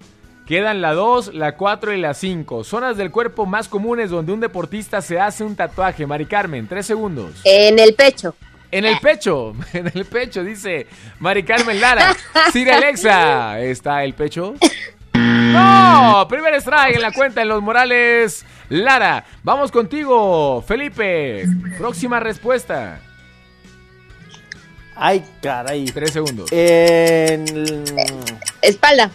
[0.52, 2.65] Quedan la 2, la 4 y la 5.
[2.65, 6.06] Zonas del cuerpo más comunes donde un deportista se hace un tatuaje.
[6.06, 7.36] Mari Carmen, 3 segundos.
[7.45, 8.36] En el pecho.
[8.69, 10.88] En el pecho, en el pecho, dice
[11.22, 12.18] Mari Carmen Lara.
[12.52, 14.56] Sir Alexa, ¿está el pecho?
[15.14, 18.45] No, primer strike en la cuenta de los Morales.
[18.68, 21.45] Lara, vamos contigo, Felipe.
[21.78, 22.99] Próxima respuesta.
[24.98, 25.86] Ay, caray.
[25.86, 26.52] Tres segundos.
[26.52, 27.45] En...
[28.61, 29.11] Espalda.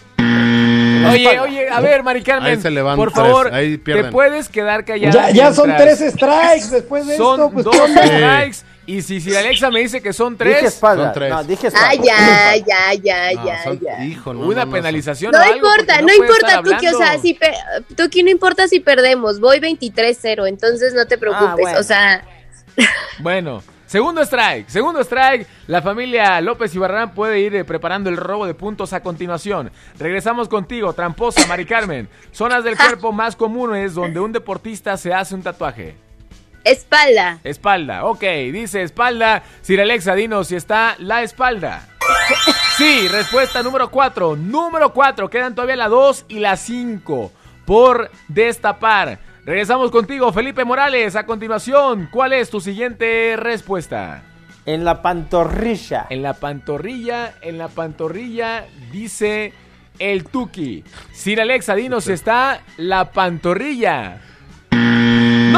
[1.11, 4.05] Oye, oye, a ver, Mari Carmen, Ahí se le van por tres, favor, ahí te
[4.05, 5.31] puedes quedar callada.
[5.31, 7.51] Ya, ya son tres strikes después de Son esto.
[7.53, 8.03] Pues, dos ¿qué onda?
[8.07, 8.59] strikes.
[8.89, 11.05] Y si, si Alexa me dice que son tres, Dije espalda.
[11.07, 11.31] Son tres.
[11.31, 11.89] No, dije espalda.
[11.91, 14.05] Ay, ya, ya, ya, No, ya, son- ya.
[14.05, 17.19] hijo, no, una no, no, penalización No o algo, importa, no, importa, Tuki, o sea,
[17.19, 17.55] si pe-
[17.97, 21.81] Tuki, no importa si perdemos, voy 23-0, entonces no te preocupes, bueno.
[21.81, 22.23] o sea,
[23.19, 25.47] Bueno, segundo strike, segundo strike.
[25.67, 29.71] La familia López y Barrán puede ir eh, preparando el robo de puntos a continuación.
[29.99, 32.09] Regresamos contigo, tramposa, Mari Carmen.
[32.33, 35.97] Zonas del cuerpo más comunes donde un deportista se hace un tatuaje.
[36.65, 38.23] espalda, Espalda, ok,
[38.53, 39.43] dice espalda.
[39.63, 41.89] Sir Alexa, dinos si está la espalda.
[42.77, 44.37] Sí, respuesta número 4.
[44.37, 47.33] Número 4, quedan todavía la 2 y la 5
[47.65, 49.19] por destapar.
[49.47, 51.15] Regresamos contigo, Felipe Morales.
[51.15, 54.25] A continuación, ¿cuál es tu siguiente respuesta?
[54.65, 56.09] En la pantorrilla.
[56.11, 59.53] En la pantorrilla, en la pantorrilla dice
[60.01, 60.83] el Tuki.
[61.13, 64.21] Sir Alexa, dinos si está la pantorrilla.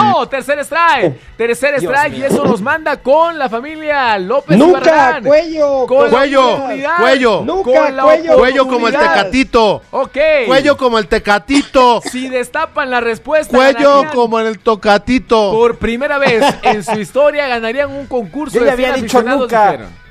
[0.02, 1.18] No, tercer strike.
[1.36, 2.26] Tercer Dios strike y mío.
[2.26, 6.96] eso nos manda con la familia López Nunca, cuello, Con la Cuello, oportunidad.
[6.98, 7.42] cuello.
[7.44, 8.36] Nunca, Con la cuello.
[8.38, 9.82] Cuello como el tecatito.
[9.90, 10.16] Ok.
[10.46, 12.00] Cuello como el tecatito.
[12.10, 13.56] Si destapan la respuesta.
[13.56, 15.50] Cuello ganarían como el tocatito.
[15.52, 19.18] Por primera vez en su historia ganarían un concurso Yo de ya había 100 dicho
[19.18, 19.64] aficionados, nunca.
[19.72, 20.07] dijeron.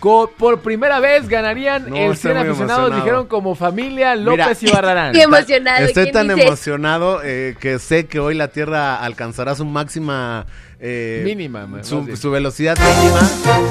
[0.00, 2.96] Co- por primera vez ganarían No, el estoy 100 muy aficionados, emocionado.
[3.04, 5.12] dijeron como familia Mira, López y Barrarán.
[5.14, 6.46] qué emocionado, Estoy ¿quién tan dice?
[6.46, 10.46] emocionado eh, que sé que hoy la Tierra alcanzará su máxima...
[10.78, 13.20] eh, Mínima, Su, velocidad mínima.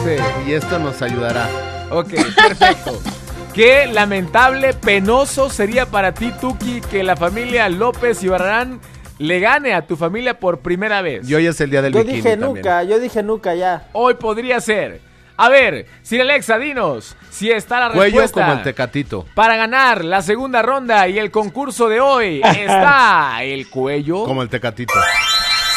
[0.03, 0.49] Sí.
[0.49, 1.49] Y esto nos ayudará.
[1.91, 3.01] Ok, perfecto.
[3.53, 8.79] Qué lamentable, penoso sería para ti, Tuki, que la familia López y Barrarán
[9.17, 11.27] le gane a tu familia por primera vez.
[11.27, 12.53] Y hoy es el día del Yo bikini dije también.
[12.55, 13.87] nunca, yo dije nunca ya.
[13.93, 14.99] Hoy podría ser.
[15.39, 18.41] A ver, Sir Alexa, dinos si está la Cuello respuesta.
[18.41, 19.25] como el tecatito.
[19.35, 24.23] Para ganar la segunda ronda y el concurso de hoy está el cuello.
[24.23, 24.93] Como el tecatito.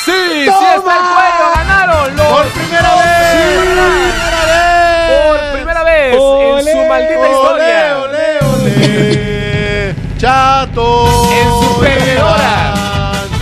[0.04, 3.74] Sí, sí está el cuello, ganaron los ¡Por primera vez!
[5.28, 7.98] Por primera vez en su maldita historia.
[7.98, 9.94] ¡Ole, ole!
[10.16, 11.06] ¡Chato!
[11.32, 12.72] En su perdedora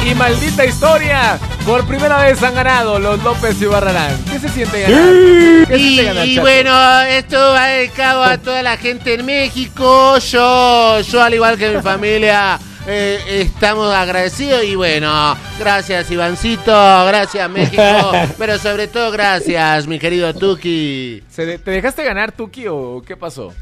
[0.05, 1.39] y maldita historia,
[1.69, 4.17] por primera vez han ganado los López y Barrarán.
[4.25, 4.99] ¿Qué se siente ganar?
[5.03, 9.27] ¿Qué se Y, siente ganar, y bueno, esto va dedicado a toda la gente en
[9.27, 10.17] México.
[10.17, 16.73] Yo, yo al igual que mi familia, eh, estamos agradecidos y bueno, gracias Ivancito,
[17.07, 17.83] gracias México,
[18.39, 21.23] pero sobre todo gracias mi querido Tuki.
[21.29, 23.53] ¿Se de- ¿Te dejaste ganar, Tuki, o qué pasó?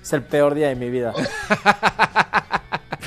[0.00, 1.12] Es el peor día de mi vida.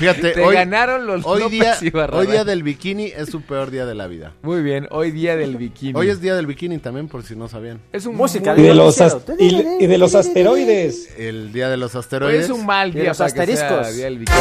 [0.02, 1.76] Fíjate, Te hoy, ganaron los hoy día,
[2.12, 4.32] hoy día del bikini es su peor día de la vida.
[4.42, 5.92] Muy bien, hoy día del bikini.
[5.96, 7.80] Hoy es día del bikini también, por si no sabían.
[7.92, 8.98] Es un Música muy- Y de los,
[9.38, 11.08] y, y de los asteroides.
[11.16, 12.44] El día de los Hoy asteroides.
[12.46, 13.96] es un mal De día los para que sea asteriscos.
[13.96, 14.38] día del bikini.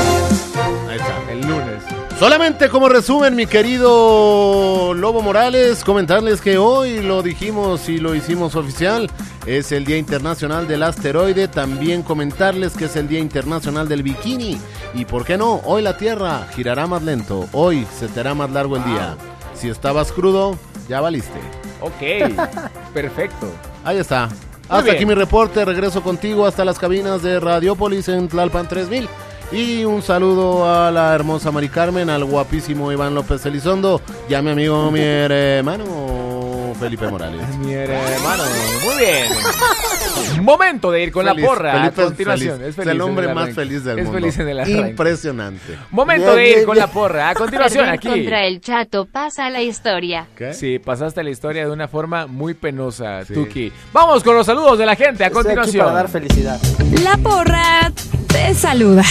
[0.89, 1.31] Ahí está.
[1.31, 1.83] El lunes.
[2.17, 8.55] Solamente como resumen, mi querido Lobo Morales, comentarles que hoy lo dijimos y lo hicimos
[8.55, 9.09] oficial.
[9.45, 11.47] Es el Día Internacional del Asteroide.
[11.47, 14.59] También comentarles que es el Día Internacional del Bikini.
[14.93, 17.47] Y por qué no, hoy la Tierra girará más lento.
[17.51, 19.15] Hoy se te hará más largo el día.
[19.55, 20.57] Si estabas crudo,
[20.87, 21.39] ya valiste.
[21.81, 22.35] Ok,
[22.93, 23.51] perfecto.
[23.83, 24.27] Ahí está.
[24.27, 24.35] Muy
[24.69, 24.95] Hasta bien.
[24.95, 25.65] aquí mi reporte.
[25.65, 29.09] Regreso contigo hasta las cabinas de Radiopolis en Tlalpan 3000.
[29.51, 34.41] Y un saludo a la hermosa Mari Carmen, al guapísimo Iván López Elizondo y a
[34.41, 36.30] mi amigo, mi hermano
[36.75, 37.41] Felipe Morales.
[37.59, 38.43] Mi hermano,
[38.85, 39.31] muy bien.
[40.43, 41.71] Momento de ir con Feliz, la porra.
[41.73, 42.57] Felipe a continuación.
[42.57, 42.69] feliz.
[42.69, 42.91] Es feliz.
[42.91, 44.19] el hombre el más feliz del es mundo.
[44.19, 44.89] feliz en el arranque.
[44.89, 45.77] Impresionante.
[45.91, 47.29] Momento de ir con la porra.
[47.29, 48.07] A continuación, Perdón aquí.
[48.09, 50.27] contra el chato, pasa la historia.
[50.35, 50.53] ¿Qué?
[50.53, 53.33] Sí, pasaste la historia de una forma muy penosa, Sí.
[53.33, 53.71] Tuki.
[53.93, 55.85] Vamos con los saludos de la gente a Estoy continuación.
[55.85, 56.59] para dar felicidad.
[57.03, 57.91] La porra
[58.27, 59.03] te saluda.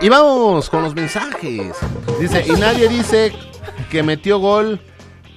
[0.00, 1.72] Y vamos con los mensajes.
[2.20, 3.32] Dice, y nadie dice
[3.90, 4.80] que metió gol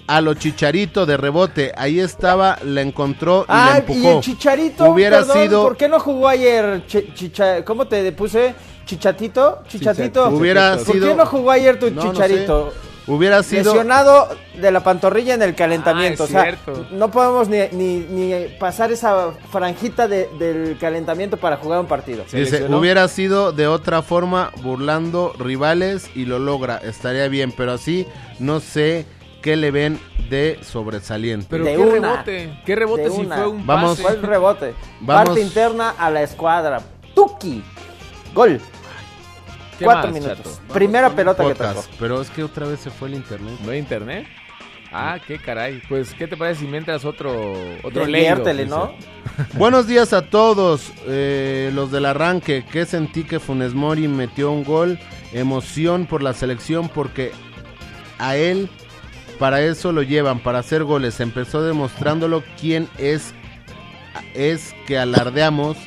[0.08, 1.72] a lo chicharito de rebote.
[1.78, 4.18] Ahí estaba, la encontró y Ah, la y empujó.
[4.18, 8.56] el chicharito, Hubiera perdón, sido- ¿por qué no jugó ayer Chi- chicha, ¿Cómo te puse?
[8.86, 10.30] Chichatito, chichatito.
[10.30, 12.74] Hubiera ¿Por sido- qué no jugó ayer tu No, no chicharito?
[13.10, 13.64] Hubiera sido...
[13.74, 14.28] Lesionado
[14.60, 16.24] de la pantorrilla en el calentamiento.
[16.24, 16.88] Ah, es o sea, cierto.
[16.92, 22.26] no podemos ni, ni, ni pasar esa franjita de- del calentamiento para jugar un partido.
[22.28, 27.72] Se Dice, hubiera sido de otra forma burlando rivales y lo logra, estaría bien, pero
[27.74, 28.06] así
[28.40, 29.06] no sé
[29.48, 29.98] qué le ven
[30.30, 31.48] de sobresaliente.
[31.50, 31.92] Pero De qué una.
[31.94, 32.60] rebote.
[32.66, 33.36] Qué rebote De si una.
[33.38, 33.92] fue un Vamos.
[33.92, 34.02] pase.
[34.02, 34.74] Fue el rebote.
[35.00, 35.26] Vamos.
[35.26, 36.82] Parte interna a la escuadra.
[37.16, 37.64] Tuki.
[38.34, 38.60] Gol.
[39.80, 40.60] ¿Qué Cuatro más, minutos.
[40.60, 40.74] Chato?
[40.74, 41.82] Primera pelota que tocó.
[41.98, 43.54] Pero es que otra vez se fue el internet.
[43.64, 44.28] ¿No hay internet?
[44.92, 45.82] Ah, qué caray.
[45.88, 47.32] Pues, ¿qué te parece si mientras otro,
[47.84, 48.94] otro Inviértele, leído, ¿no?
[49.54, 52.66] Buenos días a todos, eh, los del arranque.
[52.70, 55.00] Que sentí que Funes Mori metió un gol.
[55.32, 57.32] Emoción por la selección porque
[58.20, 58.70] a él
[59.40, 61.20] para eso lo llevan, para hacer goles.
[61.20, 63.34] Empezó demostrándolo quién es,
[64.34, 65.78] es que alardeamos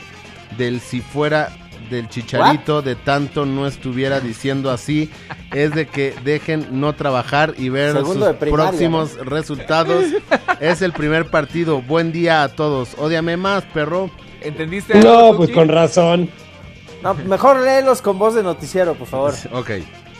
[0.57, 1.51] del si fuera
[1.89, 5.11] del chicharito de tanto no estuviera diciendo así
[5.51, 10.05] es de que dejen no trabajar y ver Segundo sus primaria, próximos resultados
[10.61, 14.11] es el primer partido buen día a todos ódiame más perro
[14.41, 15.01] ¿entendiste?
[15.01, 16.31] No, pues con razón.
[17.03, 19.35] No, mejor léelos con voz de noticiero, por favor.
[19.53, 19.71] ok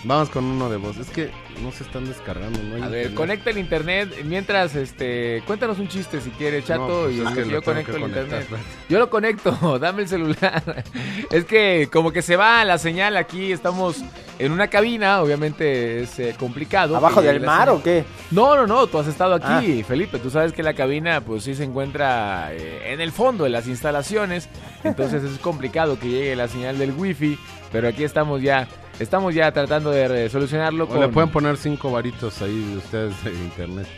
[0.05, 1.31] vamos con uno de voz es que
[1.63, 3.15] no se están descargando no hay A ver, internet.
[3.15, 7.29] conecta el internet mientras, este, cuéntanos un chiste si quieres, chato, No, pues y es
[7.31, 8.65] que yo conecto el conectar, internet.
[8.89, 10.85] Yo lo conecto, dame el celular.
[11.31, 13.99] Es que como que se va la señal aquí, estamos
[14.39, 16.97] en una cabina, obviamente es eh, complicado.
[16.97, 17.81] ¿Abajo que del mar señal.
[17.81, 18.05] o qué?
[18.31, 19.59] No, no, no, tú has estado Ah.
[19.59, 20.19] aquí, Felipe.
[20.19, 23.67] Tú sabes que la cabina, pues sí se encuentra eh, en el fondo de las
[23.67, 24.49] instalaciones.
[24.83, 27.39] Entonces es complicado que llegue la señal del wifi.
[27.71, 28.67] Pero aquí estamos ya,
[29.01, 30.89] estamos ya tratando de solucionarlo.
[30.89, 33.89] o le pueden poner cinco varitos ahí de ustedes de internet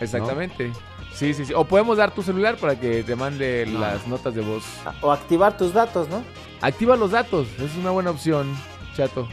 [0.00, 0.72] Exactamente.
[1.14, 1.54] Sí, sí, sí.
[1.54, 4.64] O podemos dar tu celular para que te mande las notas de voz.
[5.00, 6.24] O activar tus datos, ¿no?
[6.60, 8.52] Activa los datos, es una buena opción,
[8.96, 9.28] chato.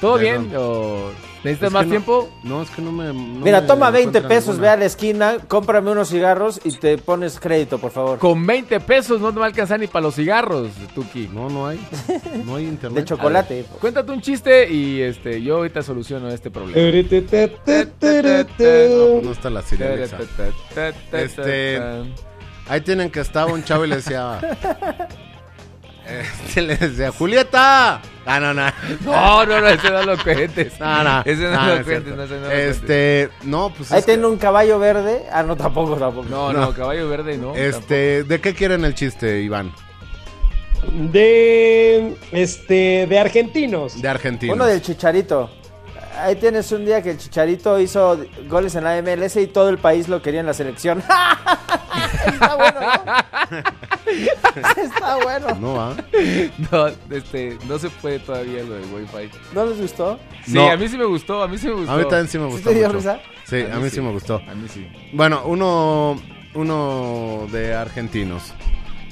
[0.00, 0.52] ¿Todo bien?
[0.56, 1.10] ¿O
[1.44, 2.28] necesitas Es más no- tiempo?
[2.42, 4.62] no es que no me no Mira, me toma 20 encuentra pesos, ninguna.
[4.62, 8.18] ve a la esquina, cómprame unos cigarros y te pones crédito, por favor.
[8.18, 11.28] Con 20 pesos no te va a alcanzar ni para los cigarros, Tuki.
[11.32, 11.78] No, no hay.
[12.44, 13.00] No hay internet.
[13.00, 13.54] De chocolate.
[13.54, 16.80] Ver, cuéntate un chiste y este yo ahorita soluciono este problema.
[18.58, 20.18] No, no está la Siri Alexa.
[21.12, 21.80] Este,
[22.68, 24.40] ahí tienen que estaba un chavo y le decía.
[26.06, 28.00] Este le decía, Julieta.
[28.24, 28.66] Ah, no, no.
[29.04, 30.78] No, no, no, ese no lo cuentes.
[30.80, 31.22] No, no.
[31.24, 32.76] Ese no, no, lo es cuentes, no, ese no lo cuentes.
[32.76, 33.92] Este, no, pues.
[33.92, 35.24] Ahí es que- tiene un caballo verde.
[35.32, 36.28] Ah, no, tampoco, tampoco.
[36.28, 37.54] No, no, caballo verde no.
[37.54, 39.72] Este, ¿de qué quieren el chiste, Iván?
[40.92, 44.00] De este de argentinos.
[44.00, 44.52] De Argentina.
[44.52, 45.50] Uno del Chicharito.
[46.18, 48.18] Ahí tienes un día que el Chicharito hizo
[48.48, 51.02] goles en la MLS y todo el país lo quería en la selección.
[52.26, 53.62] Está bueno, ¿no?
[54.82, 55.46] Está bueno.
[55.60, 55.94] No va.
[56.70, 59.30] No, este, no se puede todavía lo del Wi-Fi.
[59.52, 60.18] ¿No les gustó?
[60.44, 60.70] Sí, No.
[60.70, 61.92] a mí sí me gustó, a mí sí me gustó.
[61.92, 62.68] A mí también sí me ¿Sí gustó.
[62.70, 62.98] te dio mucho.
[62.98, 63.20] risa?
[63.44, 64.00] Sí, a mí, sí.
[64.00, 64.36] me gustó.
[64.48, 64.86] A mí sí.
[65.12, 66.20] Bueno, uno,
[66.54, 68.52] uno de argentinos.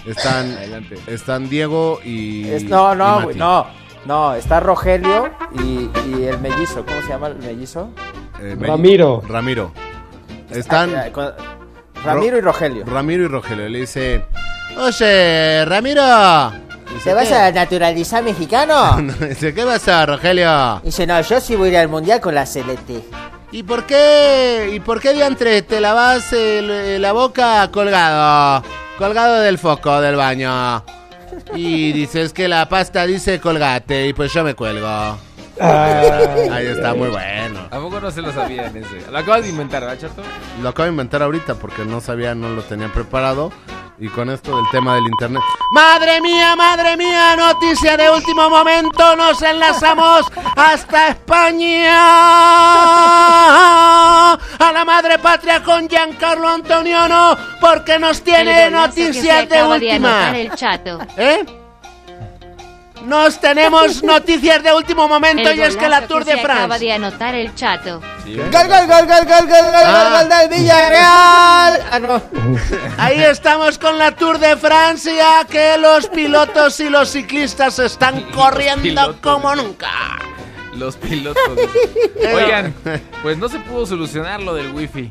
[0.07, 0.97] Están, Adelante.
[1.07, 2.49] están Diego y.
[2.49, 3.25] Es- no, y no, Mati.
[3.25, 3.67] güey, no.
[4.07, 5.31] No, está Rogelio
[5.63, 6.85] y, y el mellizo.
[6.85, 7.91] ¿Cómo se llama el mellizo?
[8.41, 9.23] Eh, Ramiro.
[9.27, 9.73] Ramiro.
[10.51, 10.95] Están.
[10.95, 11.33] Ah, con-
[12.05, 12.85] Ramiro y Rogelio.
[12.85, 13.69] Ramiro y Rogelio.
[13.69, 14.25] Le dice:
[14.79, 16.53] Oye, Ramiro.
[16.95, 17.35] Dice, ¿Te vas "¿Qué?".
[17.35, 18.97] a naturalizar mexicano?
[19.29, 20.81] Dice: ¿Qué pasa, Rogelio?
[20.85, 23.03] Dice, no, yo sí voy a ir al mundial con la celeste.
[23.53, 24.71] ¿Y por qué?
[24.75, 28.63] ¿Y por qué diantre te lavas el- la boca colgado?
[28.99, 30.85] Colgado del foco del baño.
[31.55, 34.89] Y dices que la pasta dice colgate y pues yo me cuelgo.
[35.61, 37.61] Ahí está, muy bueno.
[37.71, 39.11] ¿A poco no se lo sabían ese?
[39.11, 40.23] Lo acabas de inventar, ¿verdad, chato?
[40.63, 43.53] Lo acabo de inventar ahorita porque no sabía, no lo tenía preparado.
[43.99, 45.43] Y con esto del tema del internet.
[45.73, 47.37] ¡Madre mía, madre mía!
[47.37, 49.15] Noticia de último momento.
[49.17, 50.27] Nos enlazamos
[50.57, 51.95] hasta España.
[54.33, 57.37] A la madre patria con Giancarlo Antoniano.
[57.61, 60.37] Porque nos tiene noticias de última.
[60.39, 60.99] el chato.
[61.17, 61.64] ¿Eh?
[63.07, 66.67] Nos tenemos noticias de último momento El y es que la Tour se de acaba
[66.67, 66.85] France.
[66.85, 68.01] de anotar el chato.
[68.25, 70.11] ¡Gol, gol, gol, gol, gol, gol, gol, Ah.
[70.21, 71.81] gol, gol del Villarreal!
[71.93, 72.23] Ah, no.
[72.99, 79.17] Ahí estamos con la Tour de Francia, que los pilotos y los ciclistas están corriendo
[79.23, 79.91] como nunca.
[80.75, 81.43] Los pilotos.
[82.35, 82.75] Oigan,
[83.23, 85.11] pues no se pudo solucionar lo del wifi.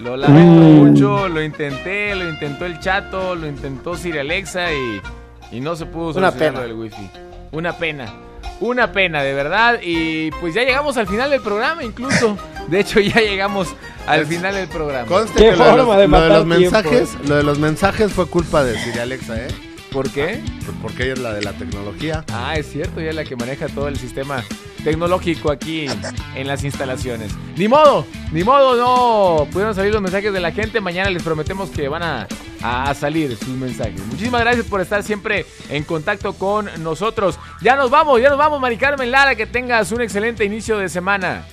[0.00, 5.00] Lo lamento mucho, lo intenté, lo intentó el chato, lo intentó Siri Alexa y,
[5.52, 6.60] y no se pudo Una solucionar pena.
[6.60, 7.10] lo del wifi.
[7.52, 8.12] Una pena.
[8.60, 9.80] Una pena, de verdad.
[9.82, 12.36] Y pues ya llegamos al final del programa, incluso.
[12.68, 13.74] De hecho, ya llegamos
[14.06, 15.06] al final del programa.
[15.08, 17.36] Conste Qué que lo de, los, forma de lo de matar los mensajes, tiempo, lo
[17.36, 19.48] de los mensajes fue culpa de Siri Alexa, ¿eh?
[19.90, 20.40] ¿Por qué?
[20.80, 22.24] Porque ella es la de la tecnología.
[22.32, 24.42] Ah, es cierto, ella es la que maneja todo el sistema
[24.84, 25.86] tecnológico aquí
[26.34, 27.32] en las instalaciones.
[27.56, 30.80] Ni modo, ni modo, no pudieron salir los mensajes de la gente.
[30.80, 32.26] Mañana les prometemos que van a,
[32.62, 34.00] a- salir sus mensajes.
[34.06, 37.38] Muchísimas gracias por estar siempre en contacto con nosotros.
[37.60, 39.34] Ya nos vamos, ya nos vamos, Mari Carmen Lara.
[39.34, 41.44] Que tengas un excelente inicio de semana.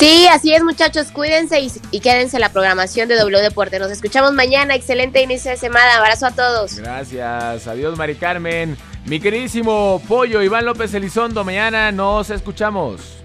[0.00, 1.08] Sí, así es, muchachos.
[1.12, 3.78] Cuídense y, y quédense en la programación de W Deporte.
[3.78, 4.74] Nos escuchamos mañana.
[4.74, 5.98] Excelente inicio de semana.
[5.98, 6.78] Abrazo a todos.
[6.78, 8.78] Gracias, adiós, Mari Carmen.
[9.04, 13.22] Mi queridísimo pollo Iván López Elizondo, mañana nos escuchamos.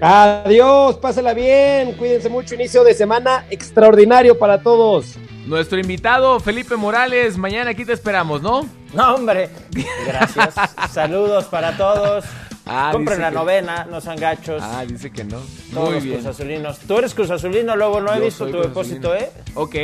[0.00, 5.14] Adiós, pásela bien, cuídense mucho, inicio de semana extraordinario para todos.
[5.46, 8.68] Nuestro invitado Felipe Morales, mañana aquí te esperamos, ¿no?
[8.92, 9.50] No, hombre.
[10.06, 10.54] Gracias.
[10.90, 12.24] Saludos para todos.
[12.68, 14.62] Ah, Compren la que- novena, no sean gachos.
[14.62, 15.38] Ah, dice que no.
[15.72, 16.16] Todos Muy los bien.
[16.16, 16.78] cruzazulinos.
[16.80, 19.14] Tú eres cruzazulino, luego no he Yo visto tu depósito.
[19.14, 19.30] ¿eh?
[19.54, 19.74] Ok,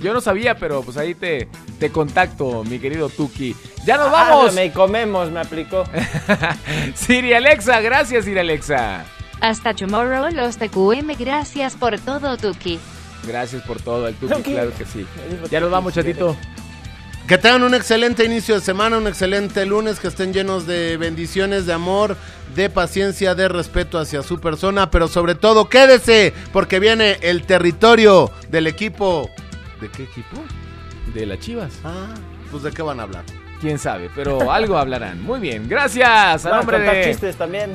[0.00, 1.48] yo no sabía, pero pues ahí te,
[1.78, 3.54] te contacto, mi querido Tuki.
[3.84, 4.54] ¡Ya nos Ah, vamos!
[4.54, 5.84] me comemos, me aplicó.
[6.94, 9.04] Siri Alexa, gracias Siri Alexa.
[9.40, 11.14] Hasta tomorrow, los TQM.
[11.18, 12.78] Gracias por todo, Tuki.
[13.26, 14.52] Gracias por todo, el Tuki, Tuki.
[14.52, 15.06] claro que sí.
[15.50, 16.36] Ya nos vamos, chatito.
[17.28, 21.64] Que tengan un excelente inicio de semana, un excelente lunes, que estén llenos de bendiciones,
[21.64, 22.18] de amor,
[22.54, 28.30] de paciencia, de respeto hacia su persona, pero sobre todo quédese, porque viene el territorio
[28.50, 29.30] del equipo.
[29.80, 30.36] ¿De qué equipo?
[31.14, 31.72] De las chivas.
[31.82, 32.12] Ah,
[32.50, 33.24] pues de qué van a hablar.
[33.58, 35.22] Quién sabe, pero algo hablarán.
[35.22, 36.44] Muy bien, gracias.
[36.44, 37.74] A Van nombre de chistes también.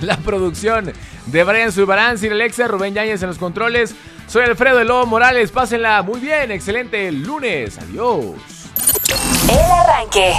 [0.00, 0.90] la producción
[1.26, 3.94] de Brian Zubarán, Sir Alexa, Rubén Yáñez en los controles.
[4.26, 5.50] Soy Alfredo de Lobo Morales.
[5.50, 7.76] Pásenla muy bien, excelente lunes.
[7.78, 8.55] Adiós.
[9.48, 10.34] El arranque.